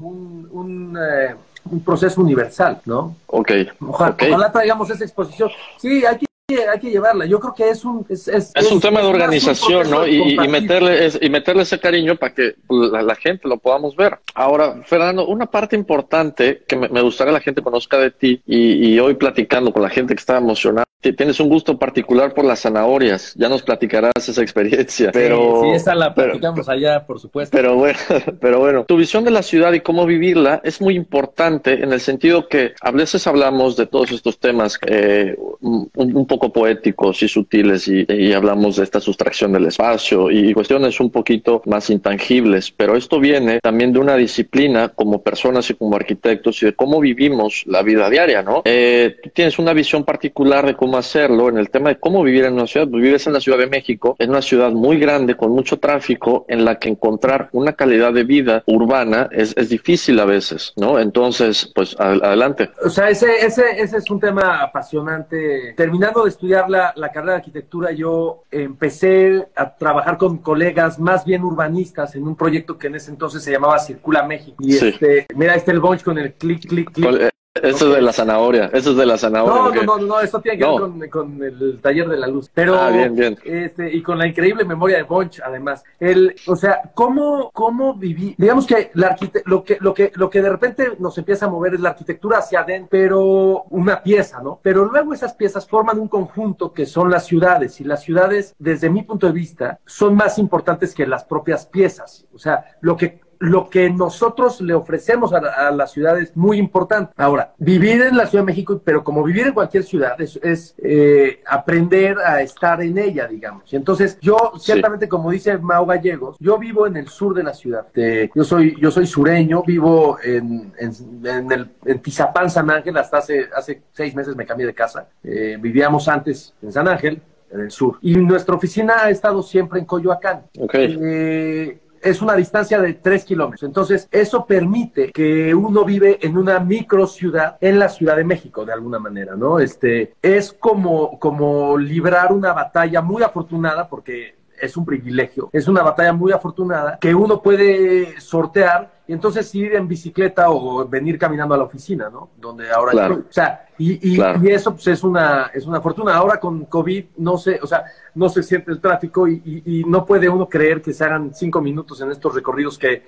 un, 0.00 0.48
un, 0.50 0.98
eh, 0.98 1.34
un 1.70 1.80
proceso 1.80 2.20
universal, 2.20 2.80
¿no? 2.84 3.16
Ok. 3.26 3.52
Ojalá, 3.80 4.12
okay. 4.12 4.30
ojalá 4.30 4.52
traigamos 4.52 4.90
esa 4.90 5.04
exposición. 5.04 5.50
Sí, 5.78 6.04
hay 6.04 6.18
que 6.18 6.29
hay 6.56 6.78
que 6.78 6.90
llevarla. 6.90 7.26
Yo 7.26 7.40
creo 7.40 7.54
que 7.54 7.68
es 7.68 7.84
un... 7.84 8.04
Es, 8.08 8.28
es, 8.28 8.52
un 8.70 8.80
tema 8.80 9.00
de 9.00 9.06
organización, 9.06 9.90
¿no? 9.90 10.06
Y, 10.06 10.36
meterle, 10.48 11.10
y 11.20 11.30
meterle 11.30 11.62
ese 11.62 11.78
cariño 11.78 12.16
para 12.16 12.34
que 12.34 12.54
la, 12.68 13.14
gente 13.14 13.48
lo 13.48 13.58
podamos 13.58 13.96
ver. 13.96 14.18
Ahora, 14.34 14.82
Fernando, 14.84 15.26
una 15.26 15.46
parte 15.46 15.76
importante 15.76 16.62
que 16.66 16.76
me, 16.76 17.02
gustaría 17.02 17.32
que 17.32 17.38
la 17.38 17.40
gente 17.40 17.62
conozca 17.62 17.98
de 17.98 18.10
ti 18.10 18.42
y, 18.46 18.98
hoy 18.98 19.14
platicando 19.14 19.72
con 19.72 19.82
la 19.82 19.90
gente 19.90 20.14
que 20.14 20.20
está 20.20 20.38
emocionada, 20.38 20.84
tienes 21.00 21.40
un 21.40 21.48
gusto 21.48 21.78
particular 21.78 22.34
por 22.34 22.44
las 22.44 22.60
zanahorias. 22.60 23.34
Ya 23.36 23.48
nos 23.48 23.62
platicarás 23.62 24.12
esa 24.16 24.42
experiencia. 24.42 25.10
Pero, 25.12 25.62
sí, 25.62 25.70
esa 25.70 25.94
la 25.94 26.14
platicamos 26.14 26.68
allá, 26.68 27.06
por 27.06 27.20
supuesto. 27.20 27.56
Pero 27.56 27.76
bueno, 27.76 27.98
pero 28.40 28.58
bueno, 28.58 28.84
tu 28.84 28.96
visión 28.96 29.24
de 29.24 29.30
la 29.30 29.42
ciudad 29.42 29.72
y 29.72 29.80
cómo 29.80 30.06
vivirla 30.06 30.60
es 30.64 30.80
muy 30.80 30.94
importante 30.94 31.82
en 31.82 31.92
el 31.92 32.00
sentido 32.00 32.48
que 32.48 32.74
a 32.80 32.90
veces 32.90 33.26
hablamos 33.26 33.76
de 33.76 33.86
todos 33.86 34.12
estos 34.12 34.38
temas 34.38 34.78
eh, 34.86 35.36
un 35.60 36.26
poco 36.26 36.39
poéticos 36.48 37.22
y 37.22 37.28
sutiles 37.28 37.86
y, 37.88 38.32
hablamos 38.32 38.76
de 38.76 38.84
esta 38.84 39.00
sustracción 39.00 39.52
del 39.52 39.66
espacio 39.66 40.30
y 40.30 40.54
cuestiones 40.54 40.98
un 41.00 41.10
poquito 41.10 41.62
más 41.66 41.90
intangibles, 41.90 42.70
pero 42.70 42.96
esto 42.96 43.20
viene 43.20 43.60
también 43.60 43.92
de 43.92 43.98
una 43.98 44.16
disciplina 44.16 44.88
como 44.88 45.22
personas 45.22 45.68
y 45.68 45.74
como 45.74 45.96
arquitectos 45.96 46.62
y 46.62 46.66
de 46.66 46.74
cómo 46.74 47.00
vivimos 47.00 47.64
la 47.66 47.82
vida 47.82 48.08
diaria, 48.08 48.42
¿no? 48.42 48.62
Eh, 48.64 49.16
tú 49.22 49.30
tienes 49.30 49.58
una 49.58 49.72
visión 49.72 50.04
particular 50.04 50.64
de 50.64 50.74
cómo 50.74 50.96
hacerlo 50.96 51.48
en 51.48 51.58
el 51.58 51.70
tema 51.70 51.90
de 51.90 51.98
cómo 51.98 52.22
vivir 52.22 52.44
en 52.44 52.54
una 52.54 52.66
ciudad. 52.66 52.88
Pues 52.88 53.02
vives 53.02 53.26
en 53.26 53.32
la 53.32 53.40
Ciudad 53.40 53.58
de 53.58 53.66
México, 53.66 54.16
es 54.18 54.28
una 54.28 54.42
ciudad 54.42 54.70
muy 54.70 54.98
grande 54.98 55.36
con 55.36 55.50
mucho 55.50 55.78
tráfico 55.78 56.46
en 56.48 56.64
la 56.64 56.78
que 56.78 56.88
encontrar 56.88 57.48
una 57.52 57.72
calidad 57.72 58.12
de 58.12 58.24
vida 58.24 58.62
urbana 58.66 59.28
es, 59.32 59.54
es 59.56 59.68
difícil 59.68 60.18
a 60.20 60.24
veces, 60.24 60.72
¿no? 60.76 60.98
Entonces, 60.98 61.70
pues 61.74 61.96
adelante. 61.98 62.70
O 62.84 62.88
sea, 62.88 63.08
ese, 63.10 63.44
ese, 63.44 63.80
ese 63.80 63.98
es 63.98 64.10
un 64.10 64.20
tema 64.20 64.62
apasionante. 64.62 65.74
Terminando 65.76 66.24
de 66.24 66.29
estudiar 66.30 66.68
la, 66.68 66.92
carrera 67.12 67.32
de 67.32 67.38
arquitectura, 67.38 67.92
yo 67.92 68.44
empecé 68.50 69.48
a 69.54 69.76
trabajar 69.76 70.16
con 70.18 70.38
colegas 70.38 70.98
más 70.98 71.24
bien 71.24 71.42
urbanistas 71.42 72.14
en 72.14 72.26
un 72.26 72.36
proyecto 72.36 72.78
que 72.78 72.86
en 72.86 72.96
ese 72.96 73.10
entonces 73.10 73.42
se 73.42 73.52
llamaba 73.52 73.78
Circula 73.78 74.24
México. 74.24 74.56
Y 74.60 74.76
este, 74.76 75.26
mira, 75.34 75.54
este 75.54 75.70
el 75.70 75.80
bunch 75.80 76.02
con 76.02 76.18
el 76.18 76.34
clic, 76.34 76.66
clic, 76.66 76.90
clic. 76.92 77.30
Eso 77.52 77.88
es 77.88 77.94
de 77.96 78.00
la 78.00 78.12
zanahoria, 78.12 78.70
eso 78.72 78.92
es 78.92 78.96
de 78.96 79.04
la 79.04 79.18
zanahoria. 79.18 79.82
No, 79.82 79.96
no, 79.96 79.98
no, 79.98 80.06
no, 80.06 80.20
esto 80.20 80.40
tiene 80.40 80.56
que 80.56 80.64
ver 80.64 81.10
con, 81.10 81.42
el 81.42 81.80
taller 81.82 82.08
de 82.08 82.16
la 82.16 82.28
luz. 82.28 82.48
Pero, 82.54 82.76
ah, 82.76 82.90
bien, 82.90 83.16
bien. 83.16 83.36
Este, 83.42 83.92
y 83.92 84.02
con 84.02 84.18
la 84.18 84.28
increíble 84.28 84.64
memoria 84.64 84.98
de 84.98 85.02
Bunch, 85.02 85.40
además. 85.44 85.82
El, 85.98 86.36
o 86.46 86.54
sea, 86.54 86.80
cómo, 86.94 87.50
cómo 87.52 87.94
viví, 87.94 88.36
digamos 88.38 88.68
que 88.68 88.92
la 88.94 89.16
lo 89.46 89.64
que, 89.64 89.78
lo 89.80 89.92
que, 89.92 90.12
lo 90.14 90.30
que 90.30 90.42
de 90.42 90.48
repente 90.48 90.92
nos 91.00 91.18
empieza 91.18 91.46
a 91.46 91.48
mover 91.48 91.74
es 91.74 91.80
la 91.80 91.88
arquitectura 91.88 92.38
hacia 92.38 92.60
adentro, 92.60 92.88
pero 92.88 93.64
una 93.70 94.00
pieza, 94.00 94.40
¿no? 94.40 94.60
Pero 94.62 94.84
luego 94.84 95.12
esas 95.12 95.34
piezas 95.34 95.66
forman 95.66 95.98
un 95.98 96.06
conjunto 96.06 96.72
que 96.72 96.86
son 96.86 97.10
las 97.10 97.26
ciudades, 97.26 97.80
y 97.80 97.84
las 97.84 98.04
ciudades, 98.04 98.54
desde 98.60 98.88
mi 98.90 99.02
punto 99.02 99.26
de 99.26 99.32
vista, 99.32 99.80
son 99.84 100.14
más 100.14 100.38
importantes 100.38 100.94
que 100.94 101.04
las 101.04 101.24
propias 101.24 101.66
piezas. 101.66 102.28
O 102.32 102.38
sea, 102.38 102.76
lo 102.80 102.96
que 102.96 103.18
lo 103.40 103.70
que 103.70 103.88
nosotros 103.88 104.60
le 104.60 104.74
ofrecemos 104.74 105.32
a 105.32 105.70
la, 105.70 105.86
ciudad 105.86 106.20
es 106.20 106.36
muy 106.36 106.58
importante. 106.58 107.12
Ahora, 107.16 107.54
vivir 107.56 108.02
en 108.02 108.16
la 108.16 108.26
Ciudad 108.26 108.42
de 108.44 108.46
México, 108.46 108.80
pero 108.84 109.02
como 109.02 109.24
vivir 109.24 109.46
en 109.46 109.54
cualquier 109.54 109.82
ciudad, 109.82 110.20
es, 110.20 110.74
eh, 110.78 111.40
aprender 111.46 112.18
a 112.18 112.42
estar 112.42 112.82
en 112.82 112.98
ella, 112.98 113.26
digamos. 113.26 113.72
Y 113.72 113.76
entonces, 113.76 114.18
yo, 114.20 114.52
ciertamente, 114.58 115.08
como 115.08 115.30
dice 115.30 115.56
Mau 115.56 115.86
Gallegos, 115.86 116.36
yo 116.38 116.58
vivo 116.58 116.86
en 116.86 116.98
el 116.98 117.08
sur 117.08 117.34
de 117.34 117.42
la 117.42 117.54
ciudad. 117.54 117.86
yo, 118.34 118.44
soy, 118.44 118.76
yo 118.78 118.90
soy 118.90 119.06
sureño, 119.06 119.62
vivo 119.66 120.18
en, 120.22 120.72
en, 120.78 121.50
el, 121.50 121.70
en 121.86 121.98
Tizapán, 122.00 122.50
San 122.50 122.70
Ángel, 122.70 122.94
hasta 122.98 123.18
hace, 123.18 123.48
hace 123.56 123.82
seis 123.92 124.14
meses 124.14 124.36
me 124.36 124.44
cambié 124.44 124.66
de 124.66 124.74
casa. 124.74 125.08
Eh, 125.24 125.56
vivíamos 125.58 126.08
antes 126.08 126.52
en 126.60 126.72
San 126.72 126.86
Ángel, 126.88 127.22
en 127.50 127.60
el 127.60 127.70
sur. 127.70 127.98
Y 128.02 128.16
nuestra 128.16 128.54
oficina 128.54 129.04
ha 129.04 129.10
estado 129.10 129.42
siempre 129.42 129.78
en 129.78 129.86
Coyoacán. 129.86 130.42
Eh, 130.74 131.78
es 132.02 132.22
una 132.22 132.34
distancia 132.34 132.80
de 132.80 132.94
tres 132.94 133.24
kilómetros. 133.24 133.62
Entonces, 133.62 134.08
eso 134.10 134.46
permite 134.46 135.12
que 135.12 135.54
uno 135.54 135.84
vive 135.84 136.18
en 136.22 136.36
una 136.36 136.60
micro 136.60 137.06
ciudad 137.06 137.56
en 137.60 137.78
la 137.78 137.88
Ciudad 137.88 138.16
de 138.16 138.24
México, 138.24 138.64
de 138.64 138.72
alguna 138.72 138.98
manera, 138.98 139.36
¿no? 139.36 139.58
Este, 139.58 140.14
es 140.22 140.52
como, 140.52 141.18
como 141.18 141.76
librar 141.78 142.32
una 142.32 142.52
batalla 142.52 143.02
muy 143.02 143.22
afortunada, 143.22 143.88
porque 143.88 144.40
es 144.60 144.76
un 144.76 144.84
privilegio, 144.84 145.48
es 145.52 145.68
una 145.68 145.82
batalla 145.82 146.12
muy 146.12 146.32
afortunada 146.32 146.98
que 147.00 147.14
uno 147.14 147.40
puede 147.40 148.20
sortear 148.20 148.99
y 149.10 149.12
entonces 149.12 149.52
ir 149.56 149.74
en 149.74 149.88
bicicleta 149.88 150.50
o 150.50 150.86
venir 150.86 151.18
caminando 151.18 151.52
a 151.52 151.58
la 151.58 151.64
oficina, 151.64 152.08
¿no? 152.08 152.30
Donde 152.36 152.70
ahora 152.70 152.92
claro. 152.92 153.24
O 153.28 153.32
sea, 153.32 153.66
y, 153.76 154.14
y, 154.14 154.20
eso 154.48 154.72
pues, 154.72 154.86
es 154.86 155.02
una 155.02 155.50
es 155.52 155.66
una 155.66 155.80
fortuna. 155.80 156.14
Ahora 156.14 156.38
con 156.38 156.66
COVID 156.66 157.06
no 157.16 157.36
sé, 157.36 157.58
o 157.60 157.66
sea, 157.66 157.86
no 158.14 158.28
se 158.28 158.44
siente 158.44 158.70
el 158.70 158.80
tráfico 158.80 159.26
y, 159.26 159.64
y 159.66 159.82
no 159.82 160.06
puede 160.06 160.28
uno 160.28 160.48
creer 160.48 160.80
que 160.80 160.92
se 160.92 161.02
hagan 161.02 161.34
cinco 161.34 161.60
minutos 161.60 162.00
en 162.02 162.12
estos 162.12 162.36
recorridos 162.36 162.78
que 162.78 163.02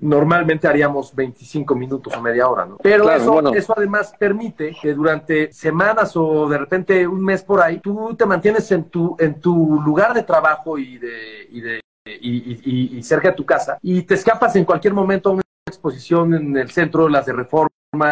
normalmente 0.00 0.68
haríamos 0.68 1.14
25 1.14 1.74
minutos 1.74 2.14
o 2.14 2.20
media 2.20 2.46
hora, 2.46 2.66
¿no? 2.66 2.76
Pero 2.82 3.10
eso, 3.10 3.54
eso 3.54 3.74
además 3.74 4.14
permite 4.18 4.76
que 4.78 4.92
durante 4.92 5.50
semanas 5.50 6.14
o 6.14 6.46
de 6.46 6.58
repente 6.58 7.06
un 7.06 7.24
mes 7.24 7.42
por 7.42 7.62
ahí, 7.62 7.78
tú 7.78 8.14
te 8.14 8.26
mantienes 8.26 8.70
en 8.70 8.84
tu, 8.90 9.16
en 9.18 9.40
tu 9.40 9.80
lugar 9.80 10.12
de 10.12 10.24
trabajo 10.24 10.76
y 10.76 10.98
de, 10.98 11.48
y 11.52 11.62
de 11.62 11.80
y, 12.20 13.02
cerca 13.02 13.30
de 13.30 13.34
tu 13.34 13.44
casa 13.44 13.78
y 13.82 14.02
te 14.02 14.14
escapas 14.14 14.56
en 14.56 14.64
cualquier 14.64 14.94
momento 14.94 15.30
a 15.30 15.32
una 15.32 15.42
exposición 15.66 16.34
en 16.34 16.56
el 16.56 16.70
centro, 16.70 17.08
las 17.08 17.26
de 17.26 17.32
reforma 17.32 17.68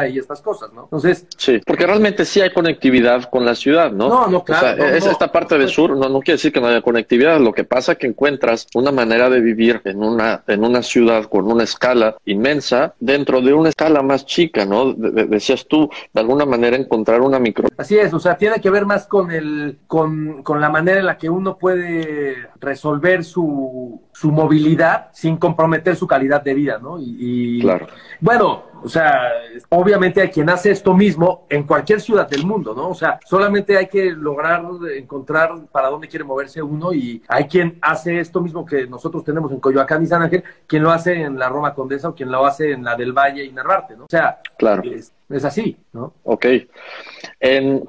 y 0.09 0.19
estas 0.19 0.41
cosas, 0.41 0.73
¿no? 0.73 0.85
Entonces... 0.85 1.27
Sí, 1.37 1.61
porque 1.67 1.87
realmente 1.87 2.25
sí 2.25 2.41
hay 2.41 2.51
conectividad 2.51 3.29
con 3.29 3.45
la 3.45 3.55
ciudad, 3.55 3.93
¿no? 3.93 4.09
No, 4.09 4.27
no, 4.27 4.43
claro. 4.43 4.83
es 4.83 5.05
esta 5.05 5.31
parte 5.31 5.59
del 5.59 5.69
sur, 5.69 5.91
no, 5.91 6.09
no 6.09 6.21
quiere 6.21 6.37
decir 6.37 6.51
que 6.51 6.63
no 6.63 6.69
haya 6.69 6.81
conectividad, 6.81 7.39
lo 7.41 7.53
que 7.53 7.65
pasa 7.65 7.93
es 7.93 7.99
que 7.99 8.07
encuentras 8.07 8.69
una 8.75 8.91
manera 8.91 9.29
de 9.29 9.41
vivir 9.41 9.83
en 9.85 10.03
una, 10.03 10.43
en 10.47 10.65
una 10.65 10.81
ciudad 10.83 11.25
con 11.25 11.53
una 11.53 11.65
escala 11.65 12.17
inmensa 12.25 12.95
dentro 13.01 13.43
de 13.43 13.53
una 13.53 13.69
escala 13.69 14.01
más 14.01 14.25
chica, 14.25 14.65
¿no? 14.65 14.95
decías 14.95 15.67
tú, 15.69 15.91
de 16.15 16.21
alguna 16.21 16.47
manera 16.47 16.77
encontrar 16.77 17.21
una 17.21 17.39
micro... 17.39 17.69
Así 17.77 17.99
es, 17.99 18.15
o 18.15 18.19
sea, 18.19 18.39
tiene 18.39 18.63
que 18.63 18.71
ver 18.71 18.87
más 18.87 19.07
con, 19.07 19.31
el, 19.31 19.79
con, 19.87 20.43
con 20.43 20.59
la 20.59 20.71
manera 20.71 21.01
en 21.01 21.07
la 21.07 21.19
que 21.19 21.29
uno 21.29 21.59
puede 21.59 22.49
resolver 22.61 23.25
su, 23.25 24.01
su 24.19 24.33
movilidad 24.33 25.09
sin 25.13 25.37
comprometer 25.37 25.95
su 25.95 26.07
calidad 26.07 26.41
de 26.41 26.55
vida, 26.55 26.79
¿no? 26.81 26.97
Y, 26.99 27.61
claro. 27.61 27.87
bueno, 28.19 28.63
o 28.83 28.89
sea, 28.89 29.31
obviamente 29.69 30.23
hay 30.23 30.31
quien 30.31 30.49
hace 30.49 30.71
esto 30.71 30.95
mismo 30.95 31.45
en 31.51 31.65
cualquier 31.65 32.01
ciudad 32.01 32.27
del 32.27 32.47
mundo, 32.47 32.75
¿no? 32.75 32.89
O 32.89 32.95
sea, 32.95 33.21
solamente 33.27 33.77
hay 33.77 33.89
que 33.89 34.13
lograr 34.13 34.65
encontrar 34.97 35.67
para 35.71 35.91
dónde 35.91 36.09
quiere 36.09 36.25
moverse 36.25 36.63
uno 36.63 36.95
y 36.95 37.23
hay 37.29 37.45
quien 37.45 37.79
hace 37.83 38.19
esto 38.19 38.41
mismo 38.41 38.65
que 38.65 38.87
nosotros 38.87 39.23
tenemos 39.23 39.53
en 39.53 39.61
Coyoacán 39.61 40.03
y 40.03 40.07
San 40.07 40.23
Ángel, 40.23 40.43
quien 40.67 40.83
lo 40.83 40.93
hace 40.93 41.21
en 41.21 41.39
la 41.39 41.51
Roma 41.51 41.75
Condesa 41.75 42.09
o 42.09 42.15
quien 42.15 42.33
lo 42.33 42.47
hace 42.47 42.73
en 42.73 42.85
la 42.85 42.97
del 42.97 43.13
Valle 43.13 43.45
y 43.45 43.53
Narvarte, 43.53 43.99
¿no? 43.99 44.05
O 44.05 44.09
sea, 44.09 44.41
claro. 44.57 44.83
es, 44.83 45.45
así, 45.45 45.77
¿no? 45.93 46.15
Ok. 46.25 46.47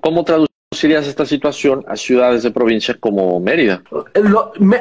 ¿Cómo 0.02 0.26
traducirías 0.78 1.08
esta 1.08 1.26
situación 1.26 1.84
a 1.88 1.96
ciudades 1.96 2.44
de 2.44 2.52
provincia 2.52 2.96
como 3.00 3.40
Mérida? 3.40 3.82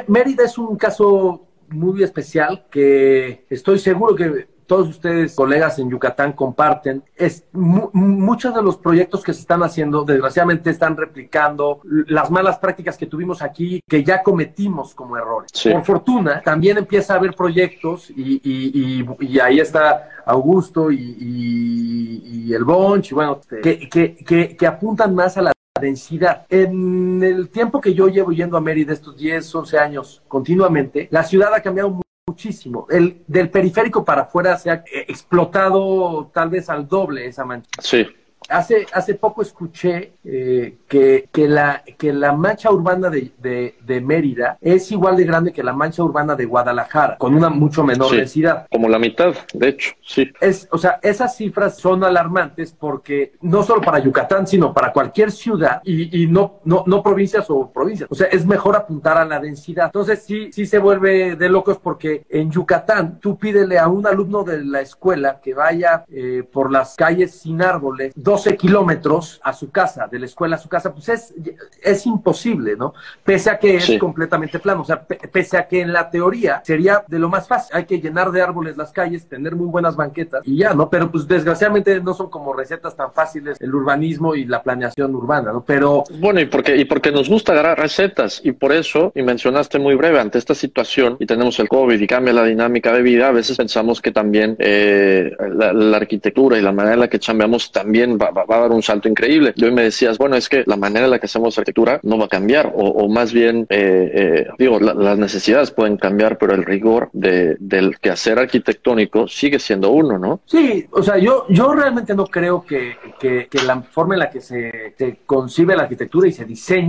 Mérida 0.07 0.43
es 0.43 0.57
un 0.57 0.77
caso 0.77 1.47
muy 1.69 2.03
especial 2.03 2.65
que 2.69 3.45
estoy 3.49 3.79
seguro 3.79 4.15
que 4.15 4.47
todos 4.67 4.89
ustedes, 4.89 5.33
colegas 5.33 5.79
en 5.79 5.89
Yucatán, 5.89 6.33
comparten. 6.33 7.01
Es, 7.15 7.45
muchos 7.53 8.53
de 8.53 8.61
los 8.61 8.75
proyectos 8.75 9.23
que 9.23 9.33
se 9.33 9.39
están 9.39 9.63
haciendo, 9.63 10.03
desgraciadamente, 10.03 10.69
están 10.69 10.97
replicando 10.97 11.79
las 11.85 12.29
malas 12.29 12.59
prácticas 12.59 12.97
que 12.97 13.05
tuvimos 13.05 13.41
aquí, 13.41 13.79
que 13.87 14.03
ya 14.03 14.21
cometimos 14.21 14.93
como 14.93 15.17
errores. 15.17 15.51
Por 15.63 15.85
fortuna, 15.85 16.41
también 16.43 16.77
empieza 16.77 17.13
a 17.13 17.17
haber 17.17 17.33
proyectos 17.33 18.09
y, 18.09 18.41
y, 18.43 19.39
ahí 19.39 19.61
está 19.61 20.09
Augusto 20.25 20.91
y, 20.91 22.53
el 22.53 22.65
Bonch, 22.65 23.11
y 23.11 23.15
bueno, 23.15 23.39
que, 23.63 23.87
que, 23.89 24.57
que 24.57 24.67
apuntan 24.67 25.15
más 25.15 25.37
a 25.37 25.41
la 25.43 25.51
densidad. 25.79 26.45
En 26.49 27.21
el 27.23 27.49
tiempo 27.49 27.81
que 27.81 27.93
yo 27.93 28.07
llevo 28.07 28.31
yendo 28.31 28.57
a 28.57 28.61
Mérida, 28.61 28.93
estos 28.93 29.17
10, 29.17 29.55
11 29.55 29.77
años 29.77 30.23
continuamente, 30.27 31.07
la 31.11 31.23
ciudad 31.23 31.53
ha 31.53 31.61
cambiado 31.61 32.01
muchísimo. 32.27 32.87
El, 32.89 33.23
del 33.27 33.49
periférico 33.49 34.03
para 34.03 34.23
afuera 34.23 34.57
se 34.57 34.69
ha 34.69 34.83
explotado 34.91 36.29
tal 36.33 36.49
vez 36.49 36.69
al 36.69 36.87
doble 36.87 37.25
esa 37.25 37.45
mancha. 37.45 37.69
Sí. 37.81 38.05
Hace, 38.49 38.85
hace 38.93 39.15
poco 39.15 39.41
escuché 39.41 40.13
eh, 40.23 40.77
que, 40.87 41.27
que, 41.31 41.47
la, 41.47 41.83
que 41.97 42.13
la 42.13 42.33
mancha 42.33 42.71
urbana 42.71 43.09
de, 43.09 43.31
de, 43.37 44.01
Mérida 44.01 44.57
es 44.61 44.91
igual 44.91 45.17
de 45.17 45.25
grande 45.25 45.51
que 45.51 45.63
la 45.63 45.73
mancha 45.73 46.03
urbana 46.03 46.35
de 46.35 46.45
Guadalajara, 46.45 47.17
con 47.17 47.35
una 47.35 47.49
mucho 47.49 47.83
menor 47.83 48.11
densidad. 48.11 48.67
Como 48.71 48.87
la 48.87 48.99
mitad, 48.99 49.33
de 49.53 49.69
hecho, 49.69 49.93
sí. 50.01 50.31
Es, 50.39 50.67
o 50.71 50.77
sea, 50.77 50.99
esas 51.01 51.35
cifras 51.35 51.77
son 51.77 52.03
alarmantes 52.03 52.73
porque 52.77 53.33
no 53.41 53.63
solo 53.63 53.81
para 53.81 53.99
Yucatán, 53.99 54.47
sino 54.47 54.73
para 54.73 54.93
cualquier 54.93 55.31
ciudad 55.31 55.81
y, 55.83 56.23
y 56.23 56.27
no, 56.27 56.59
no, 56.63 56.83
no 56.85 57.03
provincias 57.03 57.45
o 57.49 57.71
provincias. 57.71 58.09
O 58.11 58.15
sea, 58.15 58.27
es 58.27 58.45
mejor 58.45 58.75
apuntar 58.75 59.17
a 59.17 59.25
la 59.25 59.39
densidad. 59.39 59.87
Entonces, 59.87 60.23
sí, 60.23 60.51
sí 60.51 60.65
se 60.65 60.79
vuelve 60.79 61.35
de 61.35 61.49
locos 61.49 61.77
porque 61.81 62.25
en 62.29 62.51
Yucatán 62.51 63.19
tú 63.19 63.37
pídele 63.37 63.79
a 63.79 63.87
un 63.87 64.05
alumno 64.07 64.43
de 64.43 64.63
la 64.63 64.81
escuela 64.81 65.39
que 65.41 65.53
vaya 65.53 66.05
eh, 66.09 66.43
por 66.51 66.71
las 66.71 66.95
calles 66.95 67.31
sin 67.31 67.61
árboles, 67.61 68.13
12 68.37 68.55
kilómetros 68.55 69.39
a 69.43 69.51
su 69.51 69.71
casa, 69.71 70.07
de 70.07 70.19
la 70.19 70.27
escuela 70.27 70.57
a 70.57 70.59
su 70.59 70.69
casa, 70.69 70.93
pues 70.93 71.09
es, 71.09 71.33
es 71.81 72.05
imposible, 72.05 72.75
¿no? 72.75 72.93
Pese 73.23 73.49
a 73.49 73.57
que 73.57 73.77
es 73.77 73.97
completamente 73.99 74.59
plano, 74.59 74.81
o 74.81 74.85
sea, 74.85 75.03
pese 75.03 75.57
a 75.57 75.67
que 75.67 75.81
en 75.81 75.91
la 75.91 76.09
teoría 76.11 76.61
sería 76.63 77.03
de 77.07 77.17
lo 77.17 77.29
más 77.29 77.47
fácil, 77.47 77.75
hay 77.75 77.85
que 77.85 77.99
llenar 77.99 78.31
de 78.31 78.41
árboles 78.43 78.77
las 78.77 78.91
calles, 78.91 79.27
tener 79.27 79.55
muy 79.55 79.67
buenas 79.67 79.95
banquetas 79.95 80.41
y 80.45 80.57
ya, 80.57 80.73
¿no? 80.75 80.87
Pero 80.87 81.11
pues 81.11 81.27
desgraciadamente 81.27 81.99
no 81.99 82.13
son 82.13 82.29
como 82.29 82.53
recetas 82.53 82.95
tan 82.95 83.11
fáciles 83.11 83.59
el 83.59 83.73
urbanismo 83.73 84.35
y 84.35 84.45
la 84.45 84.61
planeación 84.61 85.15
urbana, 85.15 85.51
¿no? 85.51 85.63
Pero... 85.65 86.03
Bueno, 86.19 86.39
y 86.39 86.45
porque, 86.45 86.75
y 86.75 86.85
porque 86.85 87.11
nos 87.11 87.27
gusta 87.27 87.53
agarrar 87.53 87.79
recetas 87.79 88.41
y 88.43 88.51
por 88.51 88.71
eso, 88.71 89.11
y 89.15 89.23
mencionaste 89.23 89.79
muy 89.79 89.95
breve, 89.95 90.19
ante 90.19 90.37
esta 90.37 90.53
situación 90.53 91.17
y 91.19 91.25
tenemos 91.25 91.59
el 91.59 91.67
COVID 91.67 91.99
y 91.99 92.07
cambia 92.07 92.33
la 92.33 92.43
dinámica 92.43 92.93
de 92.93 93.01
vida, 93.01 93.29
a 93.29 93.31
veces 93.31 93.57
pensamos 93.57 93.99
que 93.99 94.11
también 94.11 94.55
eh, 94.59 95.31
la, 95.55 95.97
arquitectura 95.97 96.59
y 96.59 96.61
la 96.61 96.71
manera 96.71 96.93
en 96.93 96.99
la 96.99 97.07
que 97.07 97.17
chambeamos 97.17 97.71
también 97.71 98.17
va, 98.21 98.26
va, 98.31 98.43
a 98.47 98.59
dar 98.61 98.71
un 98.71 98.83
salto 98.83 99.07
increíble. 99.07 99.53
Y 99.55 99.65
hoy 99.65 99.71
me 99.71 99.83
decías, 99.83 100.17
bueno, 100.17 100.35
es 100.35 100.49
que 100.49 100.63
la 100.65 100.75
manera 100.75 101.05
en 101.05 101.11
la 101.11 101.19
que 101.19 101.25
hacemos 101.25 101.57
arquitectura 101.57 101.99
no 102.03 102.17
va 102.17 102.25
a 102.25 102.29
cambiar, 102.29 102.71
o, 102.75 103.07
más 103.09 103.33
bien, 103.33 103.67
eh, 103.69 104.11
eh, 104.13 104.47
digo, 104.57 104.79
las 104.79 105.17
necesidades 105.17 105.71
pueden 105.71 105.97
cambiar, 105.97 106.37
pero 106.37 106.53
el 106.53 106.63
rigor 106.63 107.09
de, 107.13 107.55
del 107.59 107.99
quehacer 107.99 108.39
arquitectónico 108.39 109.27
sigue 109.27 109.59
siendo 109.59 109.91
uno, 109.91 110.17
¿no? 110.17 110.41
Sí, 110.45 110.87
o 110.91 111.03
sea, 111.03 111.17
yo, 111.17 111.45
yo 111.49 111.73
realmente 111.73 112.15
no 112.15 112.25
creo 112.25 112.63
que, 112.63 112.97
que, 113.19 113.47
la 113.65 113.81
forma 113.81 114.13
en 114.13 114.19
la 114.19 114.29
que 114.29 114.39
se, 114.39 114.95
concibe 115.25 115.75
la 115.75 115.83
arquitectura 115.83 116.27
y 116.27 116.31
se 116.31 116.45
diseña 116.45 116.87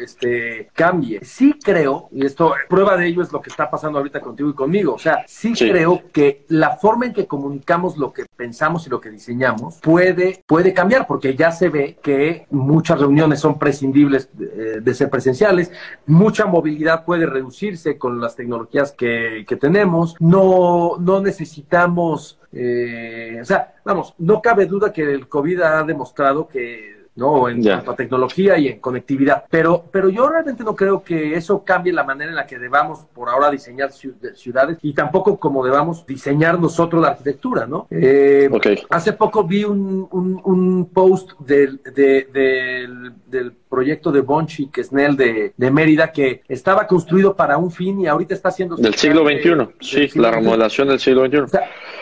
este, 0.00 0.68
cambie. 0.72 1.20
Sí 1.22 1.54
creo, 1.62 2.08
y 2.12 2.24
esto, 2.24 2.54
prueba 2.68 2.96
de 2.96 3.06
ello 3.06 3.22
es 3.22 3.32
lo 3.32 3.40
que 3.40 3.50
está 3.50 3.70
pasando 3.70 3.98
ahorita 3.98 4.20
contigo 4.20 4.50
y 4.50 4.54
conmigo, 4.54 4.94
o 4.94 4.98
sea, 4.98 5.24
sí, 5.26 5.54
sí. 5.54 5.68
creo 5.70 6.02
que 6.12 6.44
la 6.48 6.76
forma 6.76 7.06
en 7.06 7.12
que 7.12 7.26
comunicamos 7.26 7.96
lo 7.96 8.12
que 8.12 8.24
pensamos 8.36 8.86
y 8.86 8.90
lo 8.90 9.00
que 9.00 9.10
diseñamos 9.10 9.78
puede, 9.80 10.42
puede 10.46 10.67
cambiar, 10.74 11.06
porque 11.06 11.34
ya 11.34 11.50
se 11.50 11.68
ve 11.68 11.98
que 12.02 12.46
muchas 12.50 12.98
reuniones 13.00 13.40
son 13.40 13.58
prescindibles 13.58 14.28
de, 14.32 14.80
de 14.80 14.94
ser 14.94 15.10
presenciales, 15.10 15.70
mucha 16.06 16.46
movilidad 16.46 17.04
puede 17.04 17.26
reducirse 17.26 17.98
con 17.98 18.20
las 18.20 18.36
tecnologías 18.36 18.92
que, 18.92 19.44
que 19.46 19.56
tenemos, 19.56 20.16
no, 20.20 20.96
no 20.98 21.20
necesitamos, 21.20 22.38
eh, 22.52 23.38
o 23.40 23.44
sea, 23.44 23.74
vamos, 23.84 24.14
no 24.18 24.40
cabe 24.40 24.66
duda 24.66 24.92
que 24.92 25.02
el 25.02 25.28
COVID 25.28 25.60
ha 25.62 25.82
demostrado 25.82 26.48
que 26.48 26.97
¿no? 27.18 27.48
En 27.48 27.62
cuanto 27.62 27.90
a 27.90 27.96
tecnología 27.96 28.56
y 28.58 28.68
en 28.68 28.78
conectividad. 28.78 29.44
Pero, 29.50 29.84
pero 29.90 30.08
yo 30.08 30.28
realmente 30.28 30.62
no 30.62 30.74
creo 30.76 31.02
que 31.02 31.34
eso 31.34 31.64
cambie 31.64 31.92
la 31.92 32.04
manera 32.04 32.30
en 32.30 32.36
la 32.36 32.46
que 32.46 32.58
debamos 32.58 33.00
por 33.12 33.28
ahora 33.28 33.50
diseñar 33.50 33.90
ciudades 33.92 34.78
y 34.82 34.92
tampoco 34.94 35.38
como 35.38 35.64
debamos 35.64 36.06
diseñar 36.06 36.60
nosotros 36.60 37.02
la 37.02 37.08
arquitectura, 37.08 37.66
¿no? 37.66 37.88
Eh, 37.90 38.48
hace 38.90 39.12
poco 39.12 39.44
vi 39.44 39.64
un, 39.64 40.08
un, 40.12 40.90
post 40.92 41.32
del, 41.40 41.80
del, 41.82 43.52
proyecto 43.68 44.12
de 44.12 44.20
Bonchi, 44.20 44.68
que 44.68 44.80
es 44.80 44.92
Nel 44.92 45.16
de, 45.16 45.52
de, 45.56 45.70
Mérida, 45.70 46.10
que 46.12 46.42
estaba 46.48 46.86
construido 46.86 47.34
para 47.34 47.58
un 47.58 47.70
fin 47.70 48.00
y 48.00 48.06
ahorita 48.06 48.34
está 48.34 48.48
haciendo... 48.48 48.76
Del 48.76 48.94
siglo 48.94 49.24
XXI, 49.24 49.74
sí, 49.80 50.18
la 50.18 50.30
remodelación 50.30 50.88
del 50.88 51.00
siglo 51.00 51.26
XXI. 51.26 51.58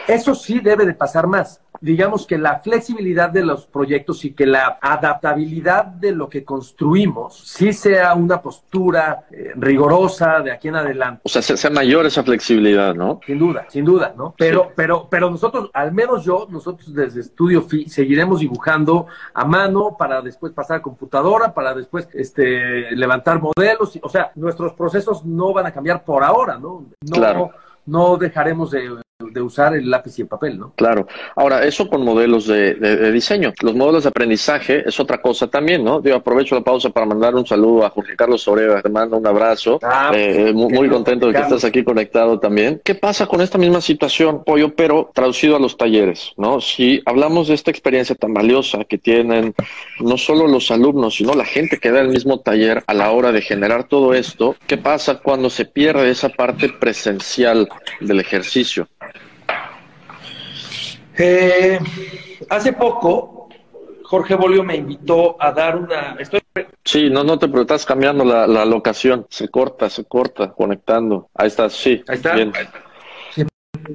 eso 0.06 0.34
sí 0.34 0.60
debe 0.60 0.86
de 0.86 0.94
pasar 0.94 1.26
más 1.26 1.60
digamos 1.80 2.26
que 2.26 2.38
la 2.38 2.60
flexibilidad 2.60 3.30
de 3.30 3.44
los 3.44 3.66
proyectos 3.66 4.24
y 4.24 4.32
que 4.32 4.46
la 4.46 4.78
adaptabilidad 4.80 5.84
de 5.84 6.12
lo 6.12 6.28
que 6.28 6.44
construimos 6.44 7.38
sí 7.38 7.72
sea 7.72 8.14
una 8.14 8.40
postura 8.40 9.26
eh, 9.30 9.52
rigorosa 9.56 10.40
de 10.40 10.52
aquí 10.52 10.68
en 10.68 10.76
adelante. 10.76 11.22
O 11.24 11.28
sea, 11.28 11.42
sea, 11.42 11.70
mayor 11.70 12.06
esa 12.06 12.22
flexibilidad, 12.22 12.94
¿no? 12.94 13.20
Sin 13.26 13.38
duda, 13.38 13.66
sin 13.68 13.84
duda, 13.84 14.14
¿no? 14.16 14.34
Pero, 14.36 14.72
pero, 14.74 15.08
pero 15.10 15.30
nosotros, 15.30 15.70
al 15.72 15.92
menos 15.92 16.24
yo, 16.24 16.46
nosotros 16.50 16.92
desde 16.94 17.20
Estudio 17.20 17.62
FI 17.62 17.88
seguiremos 17.88 18.40
dibujando 18.40 19.06
a 19.34 19.44
mano 19.44 19.96
para 19.98 20.20
después 20.22 20.52
pasar 20.52 20.78
a 20.78 20.82
computadora, 20.82 21.52
para 21.54 21.74
después 21.74 22.08
este, 22.12 22.90
levantar 22.94 23.40
modelos. 23.40 23.98
O 24.02 24.08
sea, 24.08 24.32
nuestros 24.34 24.72
procesos 24.74 25.24
no 25.24 25.52
van 25.52 25.66
a 25.66 25.72
cambiar 25.72 26.04
por 26.04 26.22
ahora, 26.22 26.58
¿no? 26.58 26.86
No, 27.00 27.16
claro. 27.16 27.50
no 27.86 28.16
dejaremos 28.16 28.70
de 28.70 29.00
de 29.18 29.40
usar 29.40 29.74
el 29.74 29.90
lápiz 29.90 30.18
y 30.18 30.22
el 30.22 30.28
papel, 30.28 30.58
¿no? 30.58 30.72
Claro. 30.76 31.06
Ahora, 31.36 31.64
eso 31.64 31.88
con 31.88 32.04
modelos 32.04 32.46
de, 32.46 33.12
diseño. 33.12 33.54
Los 33.62 33.74
modelos 33.74 34.02
de 34.02 34.10
aprendizaje 34.10 34.86
es 34.86 35.00
otra 35.00 35.22
cosa 35.22 35.46
también, 35.46 35.82
¿no? 35.82 36.02
Yo 36.02 36.16
aprovecho 36.16 36.54
la 36.54 36.60
pausa 36.60 36.90
para 36.90 37.06
mandar 37.06 37.34
un 37.34 37.46
saludo 37.46 37.86
a 37.86 37.90
Jorge 37.90 38.14
Carlos 38.14 38.42
Soreva, 38.42 38.82
te 38.82 38.90
mando 38.90 39.16
un 39.16 39.26
abrazo. 39.26 39.78
Ah, 39.82 40.12
eh, 40.14 40.52
muy, 40.52 40.88
contento 40.90 41.28
de 41.28 41.32
que 41.32 41.40
estás 41.40 41.64
aquí 41.64 41.82
conectado 41.82 42.38
también. 42.38 42.80
¿Qué 42.84 42.94
pasa 42.94 43.26
con 43.26 43.40
esta 43.40 43.56
misma 43.56 43.80
situación, 43.80 44.44
Pollo, 44.44 44.74
pero 44.74 45.10
traducido 45.14 45.56
a 45.56 45.60
los 45.60 45.78
talleres, 45.78 46.32
¿no? 46.36 46.60
Si 46.60 47.00
hablamos 47.06 47.48
de 47.48 47.54
esta 47.54 47.70
experiencia 47.70 48.14
tan 48.14 48.34
valiosa 48.34 48.84
que 48.84 48.98
tienen 48.98 49.54
no 50.00 50.18
solo 50.18 50.46
los 50.46 50.70
alumnos, 50.70 51.16
sino 51.16 51.32
la 51.32 51.46
gente 51.46 51.78
que 51.78 51.90
da 51.90 52.00
el 52.00 52.08
mismo 52.08 52.40
taller 52.40 52.84
a 52.86 52.92
la 52.92 53.10
hora 53.12 53.32
de 53.32 53.40
generar 53.40 53.84
todo 53.84 54.12
esto, 54.12 54.56
¿qué 54.66 54.76
pasa 54.76 55.20
cuando 55.20 55.48
se 55.48 55.64
pierde 55.64 56.10
esa 56.10 56.28
parte 56.28 56.68
presencial 56.68 57.66
del 58.00 58.20
ejercicio? 58.20 58.86
Eh, 61.18 61.78
hace 62.50 62.72
poco, 62.72 63.48
Jorge 64.04 64.34
Bolio 64.34 64.62
me 64.62 64.76
invitó 64.76 65.36
a 65.40 65.52
dar 65.52 65.76
una... 65.76 66.16
Estoy... 66.18 66.40
Sí, 66.84 67.10
no, 67.10 67.24
no 67.24 67.38
te 67.38 67.48
pero 67.48 67.62
estás 67.62 67.84
cambiando 67.84 68.24
la, 68.24 68.64
locación. 68.64 69.26
Se 69.28 69.48
corta, 69.48 69.90
se 69.90 70.04
corta, 70.04 70.52
conectando. 70.52 71.28
Ahí 71.34 71.48
estás, 71.48 71.72
sí. 71.72 72.02
Ahí 72.08 72.16
está. 72.16 72.34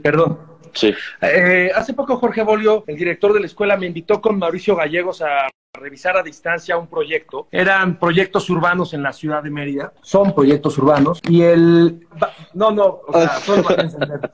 perdón. 0.03 0.39
Sí. 0.73 0.93
Eh, 1.21 1.71
hace 1.75 1.93
poco 1.93 2.17
Jorge 2.17 2.43
Bolio, 2.43 2.84
el 2.88 2.95
director 2.95 3.34
de 3.34 3.41
la 3.41 3.45
escuela, 3.45 3.77
me 3.77 3.88
invitó 3.88 4.21
con 4.21 4.39
Mauricio 4.39 4.75
Gallegos 4.75 5.21
a 5.21 5.47
revisar 5.73 6.17
a 6.17 6.23
distancia 6.23 6.77
un 6.77 6.88
proyecto. 6.88 7.47
Eran 7.49 7.97
proyectos 7.97 8.49
urbanos 8.49 8.93
en 8.93 9.01
la 9.03 9.13
ciudad 9.13 9.41
de 9.41 9.49
Mérida. 9.49 9.93
Son 10.01 10.34
proyectos 10.34 10.77
urbanos. 10.77 11.21
Y 11.27 11.43
el... 11.43 12.07
No, 12.53 12.71
no, 12.71 12.99
o 13.07 13.13
sea, 13.13 13.29
solo 13.39 13.63
para 13.63 13.84
encender. 13.84 14.31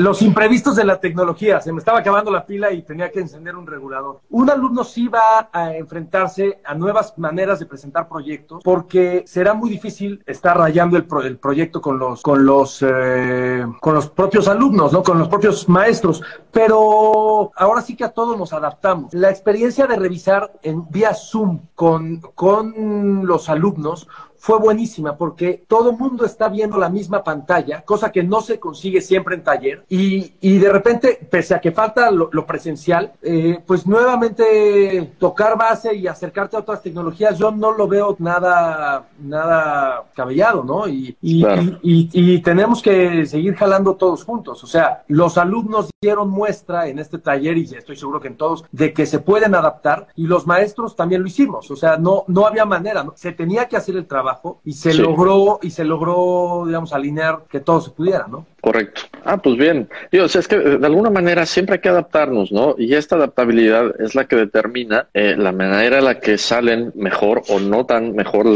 Los 0.00 0.20
imprevistos 0.22 0.74
de 0.74 0.84
la 0.84 0.98
tecnología. 0.98 1.60
Se 1.60 1.72
me 1.72 1.78
estaba 1.78 2.00
acabando 2.00 2.32
la 2.32 2.44
pila 2.44 2.72
y 2.72 2.82
tenía 2.82 3.10
que 3.10 3.20
encender 3.20 3.54
un 3.54 3.66
regulador. 3.66 4.20
Un 4.30 4.50
alumno 4.50 4.82
sí 4.82 5.06
va 5.06 5.48
a 5.52 5.76
enfrentarse 5.76 6.60
a 6.64 6.74
nuevas 6.74 7.16
maneras 7.18 7.60
de 7.60 7.66
presentar 7.66 8.08
proyectos 8.08 8.62
porque 8.64 9.22
será 9.26 9.54
muy 9.54 9.70
difícil 9.70 10.22
estar 10.26 10.58
rayando 10.58 10.96
el, 10.96 11.06
el 11.24 11.38
proyecto 11.38 11.80
con 11.80 11.98
los, 11.98 12.22
con, 12.22 12.44
los, 12.44 12.84
eh, 12.86 13.64
con 13.80 13.94
los 13.94 14.08
propios 14.10 14.48
alumnos, 14.48 14.92
¿no? 14.92 15.04
Con 15.04 15.20
los 15.20 15.28
propios 15.28 15.68
maestros. 15.68 16.20
Pero 16.50 17.52
ahora 17.54 17.80
sí 17.80 17.94
que 17.96 18.04
a 18.04 18.10
todos 18.10 18.36
nos 18.36 18.52
adaptamos. 18.52 19.14
La 19.14 19.30
experiencia 19.30 19.86
de 19.86 19.94
revisar 19.94 20.52
en 20.62 20.79
vía 20.88 21.14
Zoom 21.14 21.60
con, 21.74 22.20
con 22.20 23.26
los 23.26 23.48
alumnos 23.48 24.08
fue 24.40 24.58
buenísima 24.58 25.16
porque 25.18 25.62
todo 25.68 25.90
el 25.90 25.98
mundo 25.98 26.24
está 26.24 26.48
viendo 26.48 26.78
la 26.78 26.88
misma 26.88 27.22
pantalla, 27.22 27.82
cosa 27.82 28.10
que 28.10 28.22
no 28.22 28.40
se 28.40 28.58
consigue 28.58 29.02
siempre 29.02 29.34
en 29.34 29.44
taller. 29.44 29.84
Y, 29.90 30.32
y 30.40 30.56
de 30.56 30.72
repente, 30.72 31.18
pese 31.30 31.54
a 31.54 31.60
que 31.60 31.72
falta 31.72 32.10
lo, 32.10 32.46
presencial, 32.46 33.12
eh, 33.20 33.58
pues 33.66 33.86
nuevamente 33.86 35.12
tocar 35.18 35.58
base 35.58 35.94
y 35.94 36.06
acercarte 36.06 36.56
a 36.56 36.60
otras 36.60 36.82
tecnologías, 36.82 37.38
yo 37.38 37.50
no 37.50 37.72
lo 37.72 37.86
veo 37.86 38.16
nada, 38.18 39.08
nada 39.18 40.04
cabellado, 40.14 40.64
¿no? 40.64 40.88
Y, 40.88 41.14
y, 41.20 41.44
y, 41.82 42.40
tenemos 42.40 42.80
que 42.80 43.26
seguir 43.26 43.54
jalando 43.56 43.94
todos 43.96 44.24
juntos. 44.24 44.64
O 44.64 44.66
sea, 44.66 45.04
los 45.08 45.36
alumnos 45.36 45.90
dieron 46.00 46.30
muestra 46.30 46.88
en 46.88 46.98
este 46.98 47.18
taller 47.18 47.58
y 47.58 47.64
estoy 47.64 47.96
seguro 47.96 48.20
que 48.20 48.28
en 48.28 48.36
todos, 48.38 48.64
de 48.72 48.94
que 48.94 49.04
se 49.04 49.18
pueden 49.18 49.54
adaptar 49.54 50.08
y 50.16 50.26
los 50.26 50.46
maestros 50.46 50.96
también 50.96 51.20
lo 51.20 51.28
hicimos. 51.28 51.70
O 51.70 51.76
sea, 51.76 51.98
no, 51.98 52.24
no 52.26 52.46
había 52.46 52.64
manera, 52.64 53.04
¿no? 53.04 53.12
se 53.14 53.32
tenía 53.32 53.68
que 53.68 53.76
hacer 53.76 53.96
el 53.96 54.06
trabajo 54.06 54.29
y 54.64 54.72
se 54.72 54.94
logró 54.94 55.58
y 55.62 55.70
se 55.70 55.84
logró, 55.84 56.64
digamos, 56.66 56.92
alinear 56.92 57.44
que 57.48 57.60
todo 57.60 57.80
se 57.80 57.90
pudiera, 57.90 58.26
¿no? 58.28 58.46
Correcto. 58.60 59.02
Ah, 59.24 59.38
pues 59.38 59.56
bien. 59.56 59.88
Digo, 60.10 60.24
o 60.24 60.28
sea, 60.28 60.40
es 60.40 60.48
que 60.48 60.56
de 60.58 60.86
alguna 60.86 61.10
manera 61.10 61.46
siempre 61.46 61.74
hay 61.74 61.80
que 61.80 61.88
adaptarnos, 61.88 62.52
¿no? 62.52 62.74
Y 62.78 62.94
esta 62.94 63.16
adaptabilidad 63.16 64.00
es 64.00 64.14
la 64.14 64.26
que 64.26 64.36
determina 64.36 65.08
eh, 65.14 65.34
la 65.36 65.52
manera 65.52 65.98
en 65.98 66.04
la 66.04 66.20
que 66.20 66.38
salen 66.38 66.92
mejor 66.94 67.42
o 67.48 67.58
no 67.60 67.86
tan 67.86 68.14
mejor 68.14 68.46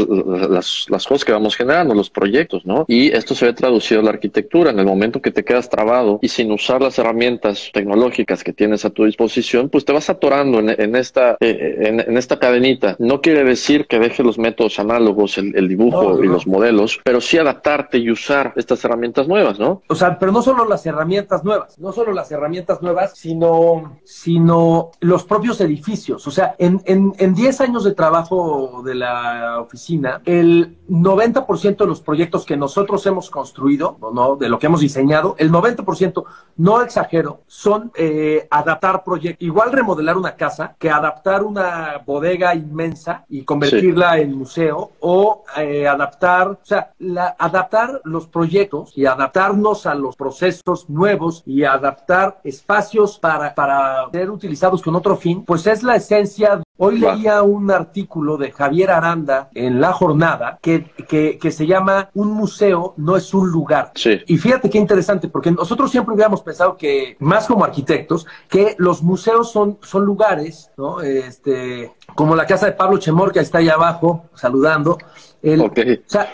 las, 0.49 0.85
las 0.89 1.05
cosas 1.05 1.25
que 1.25 1.31
vamos 1.31 1.55
generando, 1.55 1.93
los 1.93 2.09
proyectos, 2.09 2.65
¿no? 2.65 2.85
Y 2.87 3.11
esto 3.11 3.35
se 3.35 3.45
ve 3.45 3.53
traducido 3.53 4.01
a 4.01 4.03
la 4.03 4.09
arquitectura. 4.11 4.71
En 4.71 4.79
el 4.79 4.85
momento 4.85 5.21
que 5.21 5.31
te 5.31 5.43
quedas 5.43 5.69
trabado 5.69 6.19
y 6.21 6.27
sin 6.27 6.51
usar 6.51 6.81
las 6.81 6.97
herramientas 6.99 7.69
tecnológicas 7.73 8.43
que 8.43 8.53
tienes 8.53 8.85
a 8.85 8.89
tu 8.89 9.05
disposición, 9.05 9.69
pues 9.69 9.85
te 9.85 9.93
vas 9.93 10.09
atorando 10.09 10.59
en, 10.59 10.69
en 10.69 10.95
esta, 10.95 11.37
eh, 11.39 12.03
en, 12.07 12.17
esta 12.17 12.39
cadenita. 12.39 12.95
No 12.99 13.21
quiere 13.21 13.43
decir 13.43 13.85
que 13.87 13.99
deje 13.99 14.23
los 14.23 14.37
métodos 14.37 14.79
análogos, 14.79 15.37
el, 15.37 15.55
el 15.55 15.67
dibujo 15.67 16.23
y 16.23 16.27
los 16.27 16.47
modelos, 16.47 16.99
pero 17.03 17.21
sí 17.21 17.37
adaptarte 17.37 17.97
y 17.97 18.09
usar 18.09 18.53
estas 18.55 18.83
herramientas 18.83 19.27
nuevas, 19.27 19.59
¿no? 19.59 19.81
O 19.95 19.97
sea, 19.97 20.19
pero 20.19 20.33
no 20.33 20.41
solo 20.41 20.65
las 20.65 20.85
herramientas 20.85 21.45
nuevas, 21.45 21.79
no 21.79 21.93
solo 21.93 22.11
las 22.11 22.29
herramientas 22.29 22.81
nuevas, 22.81 23.13
sino, 23.15 23.97
sino 24.03 24.91
los 24.99 25.23
propios 25.23 25.61
edificios. 25.61 26.27
O 26.27 26.31
sea, 26.31 26.53
en, 26.59 26.81
en, 26.83 27.13
en 27.17 27.33
10 27.33 27.61
años 27.61 27.85
de 27.85 27.93
trabajo 27.93 28.81
de 28.83 28.93
la 28.93 29.61
oficina, 29.61 30.21
el 30.25 30.77
90% 30.89 31.77
de 31.77 31.87
los 31.87 32.01
proyectos 32.01 32.45
que 32.45 32.57
nosotros 32.57 33.05
hemos 33.05 33.29
construido, 33.29 33.97
¿no? 34.13 34.35
de 34.35 34.49
lo 34.49 34.59
que 34.59 34.67
hemos 34.67 34.81
diseñado, 34.81 35.35
el 35.37 35.49
90%, 35.49 36.25
no 36.57 36.81
exagero, 36.81 37.41
son 37.47 37.91
eh, 37.95 38.47
adaptar 38.51 39.01
proyectos. 39.03 39.45
Igual 39.45 39.71
remodelar 39.71 40.17
una 40.17 40.35
casa 40.35 40.75
que 40.77 40.89
adaptar 40.89 41.43
una 41.43 42.03
bodega 42.05 42.53
inmensa 42.53 43.25
y 43.29 43.43
convertirla 43.43 44.19
en 44.19 44.37
museo 44.37 44.91
o 44.99 45.43
eh, 45.57 45.87
adaptar, 45.87 46.49
o 46.49 46.59
sea, 46.63 46.91
la, 46.99 47.35
adaptar 47.39 48.01
los 48.03 48.27
proyectos 48.27 48.91
y 48.97 49.05
adaptarnos 49.05 49.84
a 49.85 49.95
los 49.95 50.15
procesos 50.15 50.89
nuevos 50.89 51.43
y 51.45 51.63
adaptar 51.63 52.39
espacios 52.43 53.19
para, 53.19 53.53
para 53.53 54.09
ser 54.11 54.29
utilizados 54.29 54.81
con 54.81 54.95
otro 54.95 55.15
fin, 55.15 55.43
pues 55.45 55.67
es 55.67 55.83
la 55.83 55.95
esencia 55.95 56.61
Hoy 56.77 56.99
leía 56.99 57.41
un 57.41 57.71
artículo 57.71 58.35
de 58.35 58.51
Javier 58.51 58.91
Aranda 58.91 59.49
en 59.53 59.79
La 59.79 59.93
Jornada 59.93 60.59
que, 60.61 60.83
que, 61.07 61.51
se 61.51 61.65
llama 61.65 62.09
Un 62.13 62.31
museo 62.31 62.93
no 62.97 63.15
es 63.15 63.33
un 63.33 63.49
lugar. 63.49 63.93
Y 64.27 64.37
fíjate 64.37 64.69
qué 64.69 64.77
interesante, 64.77 65.29
porque 65.29 65.51
nosotros 65.51 65.89
siempre 65.89 66.13
hubiéramos 66.13 66.41
pensado 66.41 66.75
que, 66.75 67.15
más 67.19 67.47
como 67.47 67.63
arquitectos, 67.63 68.27
que 68.49 68.75
los 68.77 69.01
museos 69.01 69.53
son, 69.53 69.77
son 69.83 70.03
lugares, 70.03 70.69
¿no? 70.75 70.99
Este, 70.99 71.93
como 72.13 72.35
la 72.35 72.45
casa 72.45 72.65
de 72.65 72.73
Pablo 72.73 72.97
Chemor, 72.97 73.31
que 73.31 73.39
está 73.39 73.59
ahí 73.59 73.69
abajo, 73.69 74.25
saludando. 74.33 74.97
El, 75.41 75.61
O 75.61 75.71
sea, 76.07 76.27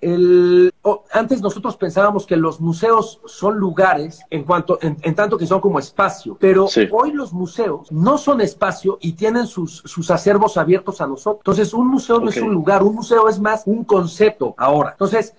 el, 0.00 0.72
antes 1.12 1.40
nosotros 1.40 1.76
pensábamos 1.76 2.26
que 2.26 2.36
los 2.36 2.60
museos 2.60 3.20
son 3.26 3.58
lugares 3.58 4.20
en 4.30 4.44
cuanto, 4.44 4.78
en, 4.82 5.14
tanto 5.14 5.36
que 5.36 5.46
son 5.46 5.60
como 5.60 5.78
espacio, 5.78 6.36
pero 6.40 6.68
hoy 6.90 7.12
los 7.12 7.32
museos 7.32 7.90
no 7.92 8.18
son 8.18 8.40
espacio 8.40 8.98
y 9.00 9.12
tienen 9.12 9.46
sus, 9.46 9.82
sus 9.84 10.10
acervos 10.10 10.56
abiertos 10.56 11.00
a 11.00 11.06
nosotros. 11.06 11.40
Entonces, 11.40 11.74
un 11.74 11.88
museo 11.88 12.20
no 12.20 12.30
es 12.30 12.38
un 12.38 12.52
lugar, 12.52 12.82
un 12.82 12.94
museo 12.94 13.28
es 13.28 13.38
más 13.38 13.62
un 13.66 13.84
concepto 13.84 14.54
ahora. 14.56 14.92
Entonces, 14.92 15.34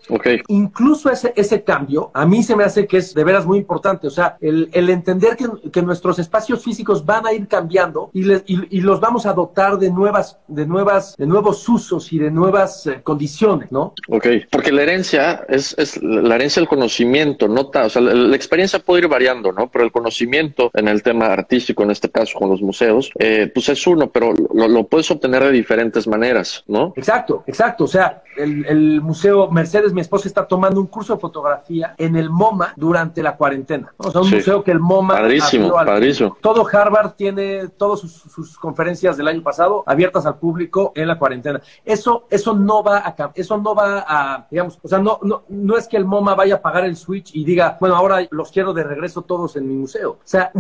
incluso 0.48 1.10
ese, 1.10 1.34
ese 1.36 1.64
cambio 1.64 2.12
a 2.14 2.26
mí 2.26 2.44
se 2.44 2.56
me 2.56 2.64
hace 2.64 2.88
que 2.88 2.98
es 2.98 3.14
de 3.14 3.24
veras 3.24 3.46
muy 3.46 3.58
importante. 3.60 4.08
O 4.08 4.12
sea, 4.12 4.38
el, 4.42 4.70
el 4.74 4.90
entender 4.90 5.36
que, 5.36 5.48
que, 5.72 5.82
nuestros 5.82 6.20
espacios 6.20 6.64
físicos 6.64 7.06
van 7.06 7.26
a 7.26 7.34
ir 7.34 7.48
cambiando 7.48 8.12
y, 8.14 8.22
y, 8.46 8.82
los 8.82 9.00
vamos 9.00 9.26
a 9.26 9.34
dotar 9.34 9.78
de 9.78 9.90
nuevas, 9.90 10.38
de 10.48 10.66
nuevas, 10.66 11.16
de 11.18 11.26
nuevos 11.26 11.68
usos 11.68 12.14
y 12.14 12.20
de 12.20 12.30
nuevas 12.30 12.86
eh, 12.88 13.02
condiciones, 13.04 13.72
¿no? 13.72 13.94
Ok. 14.10 14.28
Porque 14.52 14.74
la 14.74 14.84
herencia 14.84 15.46
es, 15.48 15.74
es 15.78 16.02
la 16.04 16.36
herencia 16.36 16.60
del 16.60 16.68
conocimiento, 16.68 17.48
no 17.48 17.72
o 17.74 17.90
sea, 17.90 18.02
la, 18.02 18.36
experiencia 18.36 18.80
puede 18.80 19.04
ir 19.04 19.08
variando, 19.08 19.54
¿no? 19.54 19.72
Pero 19.72 19.86
el 19.86 19.94
conocimiento 19.94 20.70
en 20.74 20.90
el 20.90 21.02
tema 21.02 21.28
artístico, 21.28 21.84
en 21.84 21.92
este 21.92 22.12
caso 22.12 22.38
con 22.38 22.50
los 22.50 22.62
museos, 22.62 23.12
eh, 23.18 23.50
pues 23.54 23.70
es 23.70 23.88
uno, 23.88 24.10
pero 24.10 24.34
lo, 24.54 24.68
lo, 24.68 24.84
puedes 24.88 25.10
obtener 25.10 25.42
de 25.44 25.52
diferentes 25.52 26.06
maneras, 26.06 26.66
¿no? 26.68 26.92
Exacto, 26.98 27.46
exacto. 27.48 27.86
O 27.86 27.88
sea, 27.88 28.24
el, 28.36 28.66
el, 28.66 29.02
museo 29.02 29.50
Mercedes, 29.50 29.94
mi 29.94 30.02
esposa, 30.02 30.28
está 30.28 30.46
tomando 30.46 30.82
un 30.82 30.88
curso 30.88 31.16
de 31.16 31.20
fotografía 31.22 31.96
en 31.98 32.18
el 32.18 32.30
MoMA 32.30 32.74
durante 32.76 33.24
la 33.24 33.38
cuarentena. 33.38 33.94
O 33.98 34.12
sea, 34.12 34.22
un 34.22 34.30
museo 34.30 34.64
que 34.64 34.72
el 34.72 34.80
MoMA. 34.80 35.14
Padrísimo, 35.14 35.74
padrísimo. 35.74 36.38
Todo 36.42 36.68
Harvard 36.72 37.14
tiene 37.14 37.70
todas 37.70 38.02
sus, 38.02 38.12
sus, 38.14 38.58
conferencias 38.58 39.16
del 39.16 39.28
año 39.28 39.42
pasado 39.42 39.84
abiertas 39.86 40.26
al 40.26 40.36
público 40.36 40.92
en 40.96 41.08
la 41.08 41.18
cuarentena. 41.18 41.62
Eso, 41.86 42.28
eso 42.30 42.54
no 42.54 42.84
va 42.84 42.98
a, 42.98 43.32
eso 43.36 43.58
no 43.58 43.74
va 43.74 44.06
a, 44.08 44.41
digamos, 44.50 44.80
o 44.82 44.88
sea, 44.88 45.00
no, 45.00 45.20
no, 45.22 45.44
no 45.50 45.78
es 45.78 45.88
que 45.88 45.98
el 45.98 46.06
MoMA 46.06 46.36
vaya 46.36 46.56
a 46.56 46.62
pagar 46.62 46.86
el 46.86 46.96
switch 46.96 47.36
y 47.36 47.44
diga, 47.44 47.78
bueno, 47.80 47.96
ahora 47.96 48.28
los 48.32 48.52
quiero 48.52 48.74
de 48.74 48.84
regreso 48.84 49.22
todos 49.24 49.56
en 49.56 49.68
mi 49.68 49.76
museo. 49.76 50.12
O 50.12 50.20
sea, 50.24 50.52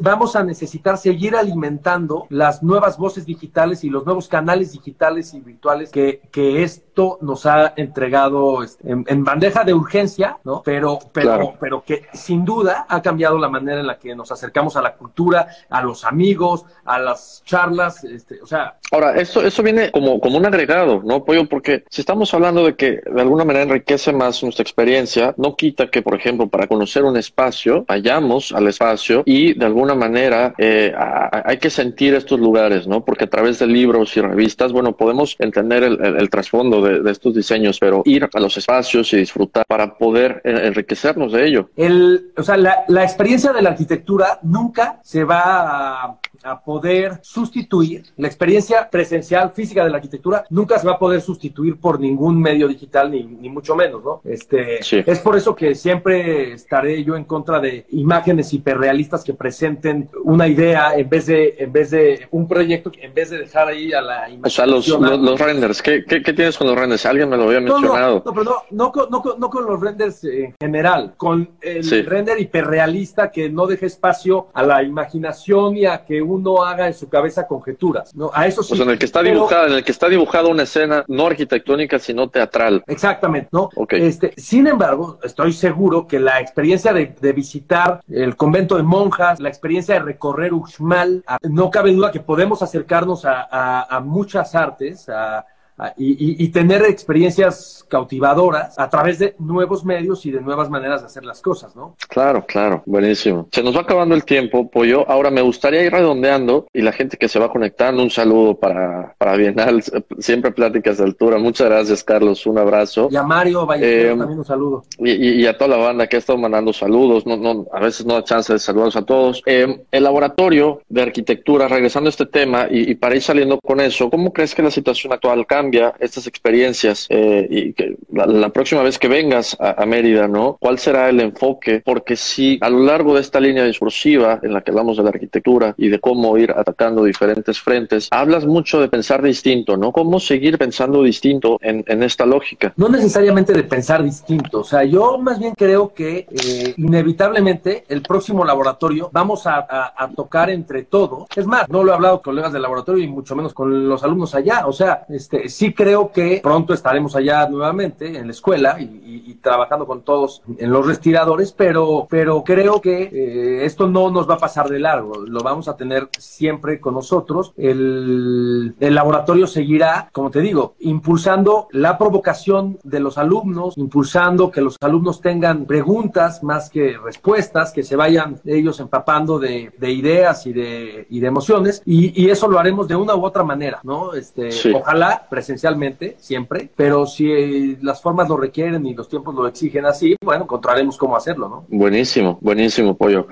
vamos 0.00 0.36
a 0.36 0.44
necesitar 0.44 0.98
seguir 0.98 1.36
alimentando 1.36 2.26
las 2.30 2.62
nuevas 2.62 2.98
voces 2.98 3.26
digitales 3.26 3.84
y 3.84 3.90
los 3.90 4.04
nuevos 4.04 4.28
canales 4.28 4.72
digitales 4.72 5.34
y 5.34 5.40
virtuales 5.40 5.90
que, 5.90 6.22
que 6.30 6.62
esto 6.62 7.18
nos 7.20 7.46
ha 7.46 7.74
entregado 7.76 8.62
este, 8.62 8.90
en, 8.90 9.24
bandeja 9.24 9.64
de 9.64 9.74
urgencia, 9.74 10.38
¿no? 10.44 10.62
Pero, 10.64 10.98
pero, 11.12 11.54
pero 11.60 11.82
que 11.82 12.06
sin 12.12 12.44
duda 12.44 12.86
ha 12.88 13.02
cambiado 13.02 13.38
la 13.38 13.48
manera 13.48 13.80
en 13.80 13.86
la 13.86 13.98
que 13.98 14.14
nos 14.14 14.32
acercamos 14.32 14.76
a 14.76 14.82
la 14.82 14.96
cultura, 14.96 15.48
a 15.68 15.82
los 15.82 16.04
amigos, 16.04 16.64
a 16.84 16.98
las 16.98 17.42
charlas, 17.44 18.04
este, 18.04 18.40
o 18.42 18.46
sea. 18.46 18.78
Ahora, 18.90 19.16
esto, 19.16 19.42
eso 19.42 19.62
viene 19.62 19.90
como, 19.90 20.20
como 20.20 20.38
un 20.38 20.46
agregado, 20.46 21.02
¿no, 21.04 21.24
Pollo? 21.24 21.48
Porque 21.48 21.84
si 21.88 22.00
estamos 22.00 22.32
hablando 22.34 22.64
de 22.64 22.74
que 22.74 23.00
de 23.18 23.22
alguna 23.22 23.44
manera 23.44 23.64
enriquece 23.64 24.12
más 24.12 24.44
nuestra 24.44 24.62
experiencia, 24.62 25.34
no 25.38 25.56
quita 25.56 25.90
que, 25.90 26.02
por 26.02 26.14
ejemplo, 26.14 26.46
para 26.46 26.68
conocer 26.68 27.02
un 27.02 27.16
espacio, 27.16 27.84
vayamos 27.88 28.52
al 28.52 28.68
espacio 28.68 29.24
y 29.26 29.54
de 29.54 29.66
alguna 29.66 29.96
manera 29.96 30.54
eh, 30.56 30.94
hay 30.96 31.58
que 31.58 31.68
sentir 31.68 32.14
estos 32.14 32.38
lugares, 32.38 32.86
¿no? 32.86 33.04
Porque 33.04 33.24
a 33.24 33.26
través 33.26 33.58
de 33.58 33.66
libros 33.66 34.16
y 34.16 34.20
revistas, 34.20 34.72
bueno, 34.72 34.96
podemos 34.96 35.34
entender 35.40 35.82
el, 35.82 36.30
trasfondo 36.30 36.80
de, 36.80 37.10
estos 37.10 37.34
diseños, 37.34 37.80
pero 37.80 38.02
ir 38.04 38.28
a 38.32 38.38
los 38.38 38.56
espacios 38.56 39.12
y 39.12 39.16
disfrutar 39.16 39.64
para 39.66 39.98
poder 39.98 40.40
enriquecernos 40.44 41.32
de 41.32 41.44
ello. 41.44 41.70
El, 41.76 42.30
o 42.36 42.42
sea, 42.44 42.56
la, 42.56 42.84
la 42.86 43.02
experiencia 43.02 43.52
de 43.52 43.62
la 43.62 43.70
arquitectura 43.70 44.38
nunca 44.42 45.00
se 45.02 45.24
va 45.24 46.04
a 46.04 46.18
a 46.50 46.60
poder 46.60 47.18
sustituir 47.22 48.04
la 48.16 48.26
experiencia 48.26 48.88
presencial 48.90 49.50
física 49.50 49.84
de 49.84 49.90
la 49.90 49.96
arquitectura 49.96 50.44
nunca 50.50 50.78
se 50.78 50.86
va 50.86 50.94
a 50.94 50.98
poder 50.98 51.20
sustituir 51.20 51.78
por 51.78 52.00
ningún 52.00 52.40
medio 52.40 52.68
digital 52.68 53.10
ni, 53.10 53.24
ni 53.24 53.48
mucho 53.48 53.74
menos 53.74 54.02
no 54.04 54.20
este 54.24 54.78
es 54.80 55.18
por 55.20 55.36
eso 55.36 55.54
que 55.54 55.74
siempre 55.74 56.52
estaré 56.52 57.04
yo 57.04 57.16
en 57.16 57.24
contra 57.24 57.60
de 57.60 57.86
imágenes 57.90 58.52
hiperrealistas 58.52 59.24
que 59.24 59.34
presenten 59.34 60.08
una 60.24 60.46
idea 60.46 60.94
en 60.96 61.08
vez 61.08 61.26
de 61.26 61.54
en 61.58 61.72
vez 61.72 61.90
de 61.90 62.26
un 62.30 62.48
proyecto 62.48 62.90
en 63.00 63.14
vez 63.14 63.30
de 63.30 63.38
dejar 63.38 63.68
ahí 63.68 63.92
a 63.92 64.00
la 64.00 64.30
imaginación 64.30 64.44
o 64.44 64.82
sea 64.82 64.98
los, 64.98 65.20
los, 65.20 65.40
renders 65.40 65.82
¿Qué, 65.82 66.04
¿Qué, 66.04 66.32
tienes 66.32 66.56
con 66.56 66.66
los 66.66 66.76
renders 66.76 67.04
alguien 67.06 67.28
me 67.28 67.36
lo 67.36 67.44
había 67.44 67.60
mencionado 67.60 68.22
no, 68.24 68.32
no, 68.32 68.32
pero 68.32 68.44
no, 68.70 68.92
no, 69.10 69.36
no, 69.38 69.50
con 69.50 69.66
los 69.66 69.80
renders 69.80 70.24
en 70.24 70.54
general 70.60 71.14
con 71.16 71.50
el 71.60 72.06
render 72.06 72.40
hiperrealista 72.40 73.30
que 73.30 73.48
no 73.48 73.66
deje 73.66 73.86
espacio 73.86 74.48
a 74.54 74.62
la 74.62 74.82
imaginación 74.82 75.76
y 75.76 75.86
a 75.86 76.04
que 76.04 76.22
uno 76.38 76.64
haga 76.64 76.86
en 76.86 76.94
su 76.94 77.08
cabeza 77.08 77.46
conjeturas, 77.46 78.14
¿no? 78.14 78.30
A 78.32 78.46
eso 78.46 78.62
sí. 78.62 78.70
Pues 78.70 78.80
en 78.80 78.90
el 78.90 78.98
que 78.98 79.06
está 79.06 79.22
dibujada, 79.22 79.66
en 79.66 79.74
el 79.74 79.84
que 79.84 79.92
está 79.92 80.08
dibujada 80.08 80.48
una 80.48 80.62
escena 80.62 81.04
no 81.08 81.26
arquitectónica, 81.26 81.98
sino 81.98 82.28
teatral. 82.28 82.82
Exactamente, 82.86 83.48
¿no? 83.52 83.70
Este, 83.90 84.32
sin 84.36 84.66
embargo, 84.66 85.18
estoy 85.22 85.52
seguro 85.52 86.06
que 86.06 86.18
la 86.20 86.40
experiencia 86.40 86.92
de, 86.92 87.08
visitar 87.32 88.00
el 88.08 88.36
convento 88.36 88.76
de 88.76 88.82
monjas, 88.82 89.38
la 89.38 89.48
experiencia 89.48 89.94
de 89.94 90.00
recorrer 90.00 90.52
Uxmal, 90.52 91.24
no 91.42 91.70
cabe 91.70 91.92
duda 91.92 92.10
que 92.10 92.20
podemos 92.20 92.62
acercarnos 92.62 93.22
a 93.24 94.00
muchas 94.02 94.54
artes, 94.54 95.08
a 95.08 95.44
Ah, 95.78 95.94
y, 95.96 96.48
tener 96.48 96.82
experiencias 96.82 97.86
cautivadoras 97.88 98.76
a 98.78 98.90
través 98.90 99.20
de 99.20 99.36
nuevos 99.38 99.84
medios 99.84 100.26
y 100.26 100.32
de 100.32 100.40
nuevas 100.40 100.68
maneras 100.68 101.02
de 101.02 101.06
hacer 101.06 101.24
las 101.24 101.40
cosas, 101.40 101.76
¿no? 101.76 101.94
Claro, 102.08 102.44
claro, 102.46 102.82
buenísimo. 102.84 103.48
Se 103.52 103.62
nos 103.62 103.76
va 103.76 103.82
acabando 103.82 104.16
el 104.16 104.24
tiempo, 104.24 104.68
Pollo. 104.68 105.08
Ahora 105.08 105.30
me 105.30 105.40
gustaría 105.40 105.84
ir 105.84 105.92
redondeando 105.92 106.66
y 106.72 106.82
la 106.82 106.90
gente 106.90 107.16
que 107.16 107.28
se 107.28 107.38
va 107.38 107.52
conectando, 107.52 108.02
un 108.02 108.10
saludo 108.10 108.56
para, 108.56 109.14
para 109.18 109.36
Bienal, 109.36 109.84
siempre 110.18 110.50
pláticas 110.50 110.98
de 110.98 111.04
altura. 111.04 111.38
Muchas 111.38 111.68
gracias, 111.68 112.02
Carlos, 112.02 112.44
un 112.46 112.58
abrazo. 112.58 113.08
Y 113.12 113.16
a 113.16 113.22
Mario 113.22 113.64
Vallejero 113.64 114.14
eh, 114.14 114.18
también 114.18 114.38
un 114.40 114.44
saludo. 114.44 114.84
Y, 114.98 115.46
a 115.46 115.56
toda 115.56 115.76
la 115.76 115.76
banda 115.76 116.08
que 116.08 116.16
ha 116.16 116.18
estado 116.18 116.38
mandando 116.38 116.72
saludos, 116.72 117.24
no, 117.24 117.36
no, 117.36 117.66
a 117.72 117.78
veces 117.78 118.04
no 118.04 118.14
da 118.14 118.24
chance 118.24 118.52
de 118.52 118.58
saludarlos 118.58 118.96
a 118.96 119.02
todos. 119.02 119.42
Eh, 119.46 119.84
el 119.92 120.02
laboratorio 120.02 120.80
de 120.88 121.02
arquitectura, 121.02 121.68
regresando 121.68 122.08
a 122.08 122.10
este 122.10 122.26
tema 122.26 122.66
y, 122.68 122.90
y 122.90 122.94
para 122.96 123.14
ir 123.14 123.22
saliendo 123.22 123.60
con 123.60 123.80
eso, 123.80 124.10
¿cómo 124.10 124.32
crees 124.32 124.54
que 124.56 124.62
la 124.62 124.72
situación 124.72 125.12
actual 125.12 125.46
cambia? 125.46 125.67
Estas 125.98 126.26
experiencias 126.26 127.06
eh, 127.08 127.46
y 127.50 127.72
que 127.72 127.96
la, 128.12 128.48
próxima 128.50 128.82
vez 128.82 128.98
que 128.98 129.08
vengas 129.08 129.56
a, 129.60 129.84
Mérida, 129.86 130.28
¿no? 130.28 130.56
¿Cuál 130.60 130.78
será 130.78 131.08
el 131.08 131.20
enfoque? 131.20 131.82
Porque 131.84 132.16
si 132.16 132.58
a 132.60 132.68
lo 132.68 132.80
largo 132.80 133.14
de 133.14 133.20
esta 133.20 133.40
línea 133.40 133.64
discursiva 133.64 134.40
en 134.42 134.52
la 134.52 134.60
que 134.60 134.70
hablamos 134.70 134.96
de 134.96 135.02
la 135.02 135.10
arquitectura 135.10 135.74
y 135.76 135.88
de 135.88 135.98
cómo 135.98 136.36
ir 136.36 136.50
atacando 136.52 137.04
diferentes 137.04 137.60
frentes, 137.60 138.08
hablas 138.10 138.46
mucho 138.46 138.80
de 138.80 138.88
pensar 138.88 139.22
distinto, 139.22 139.76
¿no? 139.76 139.92
¿Cómo 139.92 140.20
seguir 140.20 140.58
pensando 140.58 141.02
distinto 141.02 141.58
en, 141.62 142.02
esta 142.02 142.26
lógica? 142.26 142.72
No 142.76 142.88
necesariamente 142.88 143.52
de 143.52 143.64
pensar 143.64 144.02
distinto, 144.02 144.60
o 144.60 144.64
sea, 144.64 144.84
yo 144.84 145.18
más 145.18 145.38
bien 145.38 145.54
creo 145.56 145.92
que 145.92 146.26
eh, 146.30 146.74
inevitablemente 146.76 147.84
el 147.88 148.02
próximo 148.02 148.44
laboratorio 148.44 149.10
vamos 149.12 149.46
a, 149.46 149.66
tocar 150.14 150.50
entre 150.50 150.84
todos. 150.84 151.26
Es 151.36 151.46
más, 151.46 151.68
no 151.68 151.84
lo 151.84 151.92
he 151.92 151.94
hablado 151.94 152.22
con 152.22 152.28
colegas 152.28 152.52
del 152.52 152.62
laboratorio 152.62 153.02
y 153.02 153.08
mucho 153.08 153.34
menos 153.34 153.54
con 153.54 153.88
los 153.88 154.04
alumnos 154.04 154.34
allá, 154.34 154.66
o 154.66 154.72
sea, 154.72 155.06
este, 155.08 155.48
sí 155.58 155.74
creo 155.74 156.12
que 156.12 156.38
pronto 156.40 156.72
estaremos 156.72 157.16
allá 157.16 157.48
nuevamente 157.48 158.16
en 158.16 158.26
la 158.26 158.30
escuela 158.30 158.80
y, 158.80 159.08
trabajando 159.42 159.86
con 159.86 160.02
todos 160.02 160.42
en 160.58 160.70
los 160.70 160.86
respiradores, 160.86 161.52
pero, 161.52 162.06
pero 162.10 162.42
creo 162.44 162.80
que 162.80 163.02
eh, 163.02 163.64
esto 163.64 163.88
no 163.88 164.10
nos 164.10 164.28
va 164.28 164.34
a 164.34 164.38
pasar 164.38 164.68
de 164.68 164.78
largo, 164.80 165.24
lo 165.26 165.40
vamos 165.40 165.68
a 165.68 165.76
tener 165.76 166.08
siempre 166.18 166.80
con 166.80 166.94
nosotros. 166.94 167.52
El, 167.56 168.74
el 168.78 168.94
laboratorio 168.94 169.46
seguirá, 169.46 170.10
como 170.12 170.30
te 170.30 170.40
digo, 170.40 170.74
impulsando 170.80 171.68
la 171.70 171.98
provocación 171.98 172.78
de 172.82 173.00
los 173.00 173.16
alumnos, 173.16 173.78
impulsando 173.78 174.50
que 174.50 174.60
los 174.60 174.76
alumnos 174.80 175.20
tengan 175.20 175.66
preguntas 175.66 176.42
más 176.42 176.68
que 176.68 176.98
respuestas, 176.98 177.72
que 177.72 177.84
se 177.84 177.96
vayan 177.96 178.40
ellos 178.44 178.80
empapando 178.80 179.38
de, 179.38 179.72
de 179.78 179.90
ideas 179.92 180.46
y 180.46 180.52
de, 180.52 181.06
y 181.10 181.20
de 181.20 181.26
emociones, 181.26 181.82
y, 181.84 182.20
y, 182.20 182.30
eso 182.30 182.48
lo 182.48 182.58
haremos 182.58 182.88
de 182.88 182.96
una 182.96 183.14
u 183.14 183.24
otra 183.24 183.44
manera, 183.44 183.80
¿no? 183.84 184.14
Este, 184.14 184.50
Ojalá 184.74 185.26
presencialmente, 185.48 186.16
siempre, 186.18 186.68
pero 186.76 187.06
si 187.06 187.32
eh, 187.32 187.78
las 187.80 188.02
formas 188.02 188.28
lo 188.28 188.36
requieren 188.36 188.84
y 188.84 188.92
los 188.92 189.08
tiempos 189.08 189.34
lo 189.34 189.46
exigen 189.46 189.86
así, 189.86 190.14
bueno, 190.22 190.44
encontraremos 190.44 190.98
cómo 190.98 191.16
hacerlo, 191.16 191.48
¿no? 191.48 191.64
Buenísimo, 191.68 192.36
buenísimo, 192.42 192.94
Pollo. 192.94 193.28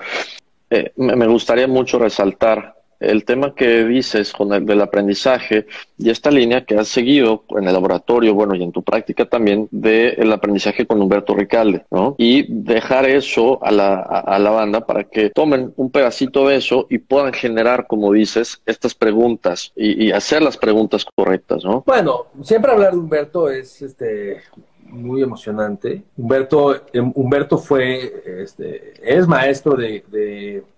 Eh, 0.70 0.92
me 0.96 1.26
gustaría 1.26 1.68
mucho 1.68 1.98
resaltar 1.98 2.76
el 3.00 3.24
tema 3.24 3.54
que 3.54 3.85
dices 3.85 4.32
con 4.32 4.52
el 4.52 4.64
del 4.66 4.80
aprendizaje 4.80 5.66
y 5.98 6.11
esta 6.11 6.30
línea 6.30 6.64
que 6.64 6.78
has 6.78 6.88
seguido 6.88 7.44
en 7.50 7.64
el 7.64 7.72
laboratorio, 7.72 8.35
bueno, 8.35 8.54
y 8.54 8.62
en 8.62 8.72
tu 8.72 8.82
práctica 8.82 9.26
también, 9.26 9.68
del 9.70 10.32
aprendizaje 10.32 10.87
con 10.87 11.00
Humberto 11.00 11.35
Ricalde, 11.35 11.85
¿no? 11.90 12.14
Y 12.18 12.46
dejar 12.48 13.06
eso 13.06 13.62
a 13.64 13.70
la, 13.70 14.00
a, 14.00 14.38
la 14.38 14.50
banda 14.50 14.87
para 14.87 15.04
que 15.04 15.30
tomen 15.30 15.72
un 15.76 15.90
pedacito 15.90 16.48
de 16.48 16.56
eso 16.56 16.87
y 16.90 16.98
puedan 16.98 17.32
generar, 17.32 17.87
como 17.87 18.12
dices, 18.12 18.61
estas 18.66 18.94
preguntas 18.94 19.72
y, 19.76 20.06
y 20.06 20.12
hacer 20.12 20.42
las 20.42 20.56
preguntas 20.56 21.04
correctas, 21.14 21.64
¿no? 21.64 21.82
Bueno, 21.87 22.26
siempre 22.42 22.72
hablar 22.72 22.92
de 22.92 22.98
Humberto 22.98 23.50
es 23.50 23.82
este 23.82 24.42
muy 24.90 25.22
emocionante. 25.22 26.03
Humberto, 26.16 26.75
em, 26.92 27.12
Humberto 27.14 27.59
fue, 27.59 28.22
este, 28.42 28.94
es 29.03 29.27
maestro 29.27 29.77
de, 29.77 30.05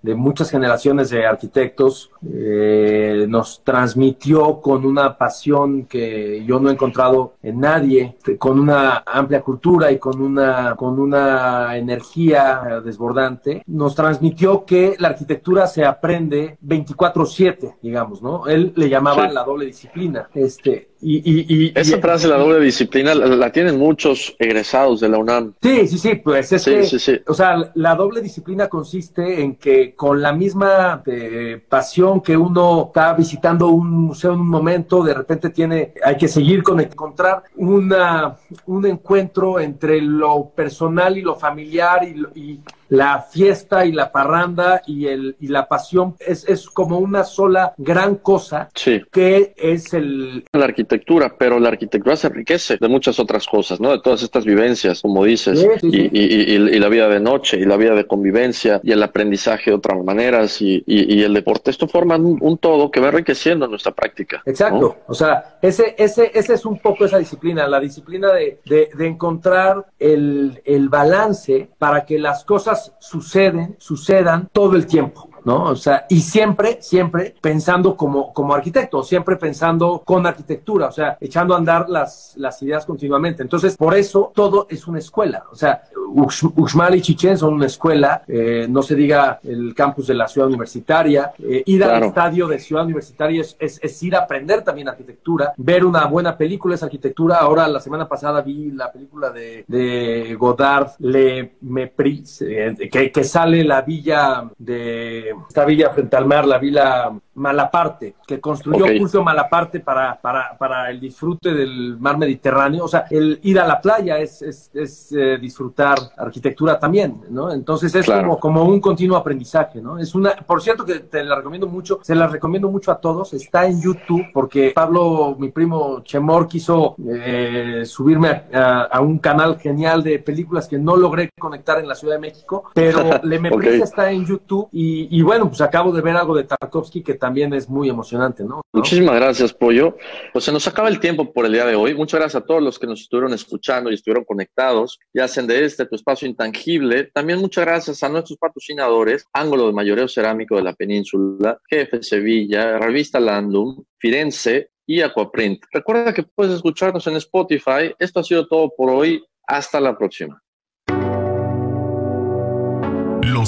de, 0.03 0.15
muchas 0.15 0.51
generaciones 0.51 1.11
de 1.11 1.27
arquitectos, 1.27 2.11
eh, 2.33 3.27
nos 3.29 3.63
transmitió 3.63 4.61
con 4.61 4.87
una 4.87 5.19
pasión 5.19 5.85
que 5.85 6.45
yo 6.47 6.59
no 6.59 6.71
he 6.71 6.73
encontrado 6.73 7.35
en 7.43 7.61
nadie, 7.61 8.17
con 8.39 8.59
una 8.59 9.03
amplia 9.07 9.43
cultura 9.43 9.93
y 9.93 9.99
con 9.99 10.21
una, 10.21 10.75
con 10.77 10.99
una 10.99 11.77
energía 11.77 12.81
desbordante, 12.85 13.63
nos 13.67 13.95
transmitió 13.95 14.65
que 14.65 14.97
la 14.99 15.09
arquitectura 15.09 15.67
se 15.67 15.85
aprende 15.85 16.57
24/7, 16.63 17.77
digamos, 17.83 18.23
¿no? 18.23 18.47
Él 18.47 18.73
le 18.77 18.89
llamaba 18.89 19.29
la 19.29 19.45
doble 19.45 19.67
disciplina. 19.67 20.29
Este, 20.35 20.89
y, 21.01 21.67
y, 21.67 21.73
Esa 21.77 21.99
frase, 21.99 22.27
la 22.27 22.39
doble 22.39 22.61
disciplina, 22.61 23.15
la, 23.15 23.53
tienen 23.53 23.79
mucho 23.79 23.98
muchos 23.99 24.37
egresados 24.39 25.01
de 25.01 25.09
la 25.09 25.19
UNAM. 25.19 25.55
Sí, 25.61 25.89
sí, 25.89 25.99
sí, 25.99 26.15
pues 26.15 26.53
es 26.53 26.65
que, 26.65 27.23
o 27.27 27.35
sea, 27.35 27.73
la 27.75 27.97
doble 27.97 28.21
disciplina 28.21 28.69
consiste 28.69 29.43
en 29.43 29.57
que 29.57 29.97
con 29.97 30.23
la 30.23 30.33
misma 30.33 31.03
eh, 31.05 31.61
pasión 31.69 32.21
que 32.21 32.37
uno 32.37 32.85
está 32.87 33.13
visitando 33.15 33.67
un 33.67 33.91
museo 33.91 34.35
en 34.35 34.41
un 34.41 34.49
momento, 34.49 35.03
de 35.03 35.15
repente 35.15 35.51
tiene, 35.51 35.95
hay 36.05 36.17
que 36.17 36.29
seguir 36.29 36.63
con 36.63 36.79
encontrar 36.79 37.43
una, 37.57 38.37
un 38.67 38.87
encuentro 38.87 39.59
entre 39.59 40.01
lo 40.01 40.51
personal 40.51 41.19
y 41.19 41.23
lo 41.23 41.35
familiar 41.35 42.05
y, 42.05 42.41
y 42.41 42.61
la 42.89 43.23
fiesta 43.23 43.85
y 43.85 43.93
la 43.93 44.11
parranda 44.13 44.83
y, 44.87 45.07
el, 45.07 45.37
y 45.41 45.49
la 45.49 45.69
pasión 45.69 46.17
es, 46.19 46.49
es 46.49 46.69
como 46.69 46.99
una 46.99 47.25
sola 47.25 47.75
gran 47.77 48.17
cosa 48.17 48.69
que 49.11 49.55
es 49.57 49.93
el... 49.95 50.45
La 50.53 50.65
arquitectura, 50.65 51.35
pero 51.39 51.59
la 51.59 51.69
arquitectura 51.69 52.17
se 52.17 52.29
enriquece 52.29 52.79
de 52.81 52.89
muchas 52.89 53.19
otras 53.19 53.47
cosas, 53.47 53.81
¿no? 53.81 53.91
De 53.91 54.01
todas 54.01 54.23
estas 54.23 54.45
vivencias, 54.45 55.03
como 55.03 55.25
dices, 55.25 55.67
y, 55.83 56.19
y, 56.19 56.55
y, 56.55 56.79
la 56.79 56.89
vida 56.89 57.09
de 57.09 57.21
noche 57.21 57.59
y 57.59 57.65
la 57.65 57.77
vida 57.77 57.95
de 57.95 58.07
convivencia 58.07 58.81
y 58.83 58.93
el 58.93 59.03
aprendizaje 59.03 59.71
de 59.71 59.77
otras 59.77 60.03
maneras 60.05 60.61
y, 60.61 60.83
el 60.87 61.35
deporte. 61.35 61.71
Esto 61.71 61.89
forma 61.89 62.17
un, 62.17 62.59
todo 62.59 62.91
que 62.91 63.01
va 63.01 63.09
enriqueciendo 63.09 63.67
nuestra 63.67 63.93
práctica. 63.93 64.43
Exacto. 64.47 64.99
O 65.07 65.15
sea, 65.15 65.59
ese, 65.61 65.95
ese, 65.99 66.31
ese 66.35 66.55
es 66.55 66.65
un 66.65 66.79
poco 66.79 67.05
esa 67.05 67.19
disciplina, 67.19 67.67
la 67.67 67.81
disciplina 67.81 68.33
de, 68.33 68.61
de, 68.65 68.91
de 68.97 69.07
encontrar 69.07 69.87
el, 69.99 70.61
el 70.65 70.89
balance 70.89 71.69
para 71.79 72.05
que 72.05 72.19
las 72.19 72.45
cosas 72.45 72.78
suceden, 72.99 73.77
sucedan 73.79 74.49
todo 74.53 74.77
el 74.77 74.87
tiempo. 74.87 75.29
¿no? 75.45 75.65
O 75.65 75.77
sea, 75.77 76.05
y 76.09 76.21
siempre, 76.21 76.79
siempre 76.83 77.35
pensando 77.41 77.97
como, 77.97 78.33
como 78.33 78.55
arquitecto, 78.55 79.03
siempre 79.03 79.37
pensando 79.37 80.03
con 80.05 80.27
arquitectura, 80.27 80.89
o 80.89 80.93
sea, 80.93 81.17
echando 81.21 81.55
a 81.55 81.59
andar 81.59 81.89
las, 81.89 82.35
las 82.37 82.61
ideas 82.63 82.85
continuamente. 82.85 83.43
Entonces, 83.43 83.77
por 83.77 83.95
eso 83.95 84.31
todo 84.35 84.67
es 84.69 84.87
una 84.87 84.99
escuela. 84.99 85.45
O 85.51 85.55
sea, 85.55 85.85
Uxmal 86.09 86.95
y 86.97 87.03
Chichen 87.03 87.37
son 87.37 87.55
una 87.55 87.67
escuela, 87.67 88.23
eh, 88.27 88.67
no 88.69 88.83
se 88.83 88.95
diga 88.95 89.41
el 89.43 89.75
campus 89.75 90.07
de 90.07 90.15
la 90.15 90.27
ciudad 90.27 90.49
universitaria, 90.49 91.33
eh, 91.39 91.63
ir 91.67 91.85
al 91.85 92.03
estadio 92.05 92.47
de 92.47 92.59
ciudad 92.59 92.85
universitaria 92.85 93.43
es, 93.43 93.57
es, 93.59 94.03
ir 94.03 94.17
a 94.17 94.21
aprender 94.21 94.63
también 94.63 94.89
arquitectura, 94.89 95.53
ver 95.57 95.85
una 95.85 96.07
buena 96.07 96.37
película 96.37 96.75
es 96.75 96.83
arquitectura. 96.83 97.37
Ahora, 97.37 97.69
la 97.69 97.81
semana 97.81 98.09
pasada 98.09 98.41
vi 98.41 98.71
la 98.71 98.91
película 98.91 99.31
de, 99.31 99.65
de 99.67 100.37
Godard, 100.39 100.93
Le 101.01 101.53
Mépris, 101.61 102.43
eh, 102.43 102.75
que, 102.91 103.11
que 103.13 103.25
sale 103.25 103.65
la 103.65 103.83
villa 103.83 104.49
de 104.59 105.35
esta 105.49 105.65
villa 105.65 105.91
frente 105.91 106.17
al 106.17 106.27
mar, 106.27 106.47
la 106.47 106.59
villa 106.59 107.11
Malaparte, 107.39 108.17
que 108.27 108.41
construyó 108.41 108.85
okay. 108.85 109.01
Malaparte 109.23 109.81
para, 109.81 110.19
para, 110.21 110.57
para, 110.57 110.91
el 110.91 111.01
disfrute 111.01 111.53
del 111.53 111.99
mar 111.99 112.19
Mediterráneo. 112.19 112.85
O 112.85 112.89
sea, 112.89 113.07
el 113.11 113.39
ir 113.43 113.59
a 113.59 113.67
la 113.67 113.81
playa 113.81 114.19
es, 114.19 114.43
es, 114.43 114.71
es 114.75 115.13
eh, 115.13 115.39
disfrutar 115.39 115.99
arquitectura 116.17 116.79
también, 116.79 117.23
¿no? 117.31 117.53
Entonces 117.53 117.95
es 117.95 118.07
como, 118.07 118.39
como 118.39 118.65
un 118.65 118.81
continuo 118.81 119.17
aprendizaje, 119.17 119.81
¿no? 119.81 119.99
Es 119.99 120.15
una, 120.15 120.35
por 120.37 120.63
cierto 120.63 120.85
que 120.85 121.01
te 121.01 121.23
la 121.25 121.37
recomiendo 121.37 121.67
mucho, 121.67 122.01
se 122.03 122.15
la 122.15 122.27
recomiendo 122.27 122.71
mucho 122.71 122.91
a 122.91 122.99
todos, 122.99 123.33
está 123.35 123.67
en 123.67 123.81
YouTube, 123.81 124.27
porque 124.33 124.73
Pablo, 124.75 125.37
mi 125.39 125.51
primo 125.51 126.01
Chemor, 126.03 126.49
quiso 126.49 126.97
eh, 127.09 127.83
subirme 127.85 128.45
a, 128.53 128.83
a, 128.83 129.01
un 129.01 129.19
canal 129.19 129.59
genial 129.59 130.03
de 130.03 130.19
películas 130.19 130.69
que 130.69 130.79
no 130.79 130.97
logré 130.97 131.31
conectar 131.39 131.79
en 131.79 131.89
la 131.89 131.95
Ciudad 131.95 132.15
de 132.15 132.21
México, 132.21 132.65
pero 132.75 132.99
Le 133.23 133.39
okay. 133.51 133.81
está 133.81 134.11
en 134.11 134.25
YouTube 134.25 134.69
y, 134.73 135.19
y, 135.19 135.23
bueno, 135.23 135.49
pues 135.49 135.61
acabo 135.61 135.93
de 135.93 136.01
ver 136.01 136.17
algo 136.17 136.35
de 136.35 136.45
Tarkovsky 136.45 137.03
que 137.03 137.15
también 137.15 137.28
es 137.37 137.69
muy 137.69 137.89
emocionante, 137.89 138.45
¿no? 138.45 138.63
Muchísimas 138.73 139.17
gracias, 139.17 139.53
Pollo. 139.53 139.97
Pues 140.33 140.45
se 140.45 140.53
nos 140.53 140.67
acaba 140.67 140.89
el 140.89 141.01
tiempo 141.01 141.33
por 141.33 141.47
el 141.47 141.53
día 141.53 141.67
de 141.67 141.75
hoy. 141.75 141.95
Muchas 141.95 142.21
gracias 142.21 142.43
a 142.43 142.47
todos 142.47 142.63
los 142.63 142.79
que 142.79 142.87
nos 142.87 143.01
estuvieron 143.01 143.33
escuchando 143.33 143.91
y 143.91 143.95
estuvieron 143.95 144.25
conectados 144.25 144.99
y 145.13 145.21
hacen 145.21 145.47
de 145.47 145.65
este 145.65 145.87
tu 145.87 145.97
espacio 145.97 146.29
intangible. 146.29 147.11
También 147.13 147.39
muchas 147.39 147.65
gracias 147.65 148.03
a 148.03 148.09
nuestros 148.09 148.39
patrocinadores, 148.39 149.25
Ángulo 149.33 149.67
de 149.67 149.73
Mayoreo 149.73 150.09
Cerámico 150.09 150.57
de 150.57 150.63
la 150.63 150.73
Península, 150.73 151.59
Jefe 151.69 152.03
Sevilla, 152.03 152.79
Revista 152.79 153.21
Landum, 153.21 153.83
Firenze 153.99 154.71
y 154.87 155.03
Aquaprint. 155.03 155.65
Recuerda 155.73 156.13
que 156.13 156.23
puedes 156.23 156.55
escucharnos 156.55 157.07
en 157.07 157.17
Spotify. 157.17 157.95
Esto 157.99 158.21
ha 158.21 158.25
sido 158.25 158.47
todo 158.47 158.73
por 158.77 158.91
hoy. 158.91 159.23
Hasta 159.47 159.81
la 159.81 159.97
próxima. 159.97 160.43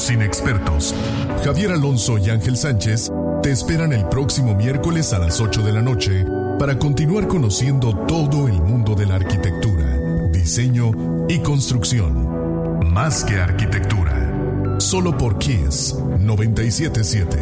Los 0.01 0.11
inexpertos, 0.11 0.95
Javier 1.45 1.73
Alonso 1.73 2.17
y 2.17 2.31
Ángel 2.31 2.57
Sánchez 2.57 3.13
te 3.43 3.51
esperan 3.51 3.93
el 3.93 4.09
próximo 4.09 4.55
miércoles 4.55 5.13
a 5.13 5.19
las 5.19 5.43
8 5.43 5.61
de 5.61 5.73
la 5.75 5.83
noche 5.83 6.25
para 6.59 6.79
continuar 6.79 7.29
conociendo 7.29 7.95
todo 8.07 8.49
el 8.49 8.63
mundo 8.63 8.95
de 8.95 9.05
la 9.05 9.17
arquitectura, 9.17 10.31
diseño 10.33 10.91
y 11.29 11.41
construcción. 11.41 12.81
Más 12.91 13.25
que 13.25 13.41
arquitectura. 13.41 14.81
Solo 14.81 15.19
por 15.19 15.39
Kiss 15.39 15.95
977. 16.19 17.37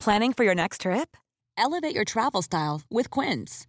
Planning 0.00 0.32
for 0.32 0.42
your 0.42 0.56
next 0.56 0.80
trip? 0.80 1.16
Elevate 1.56 1.94
your 1.94 2.04
travel 2.04 2.42
style 2.42 2.82
with 2.90 3.08
Quince. 3.08 3.68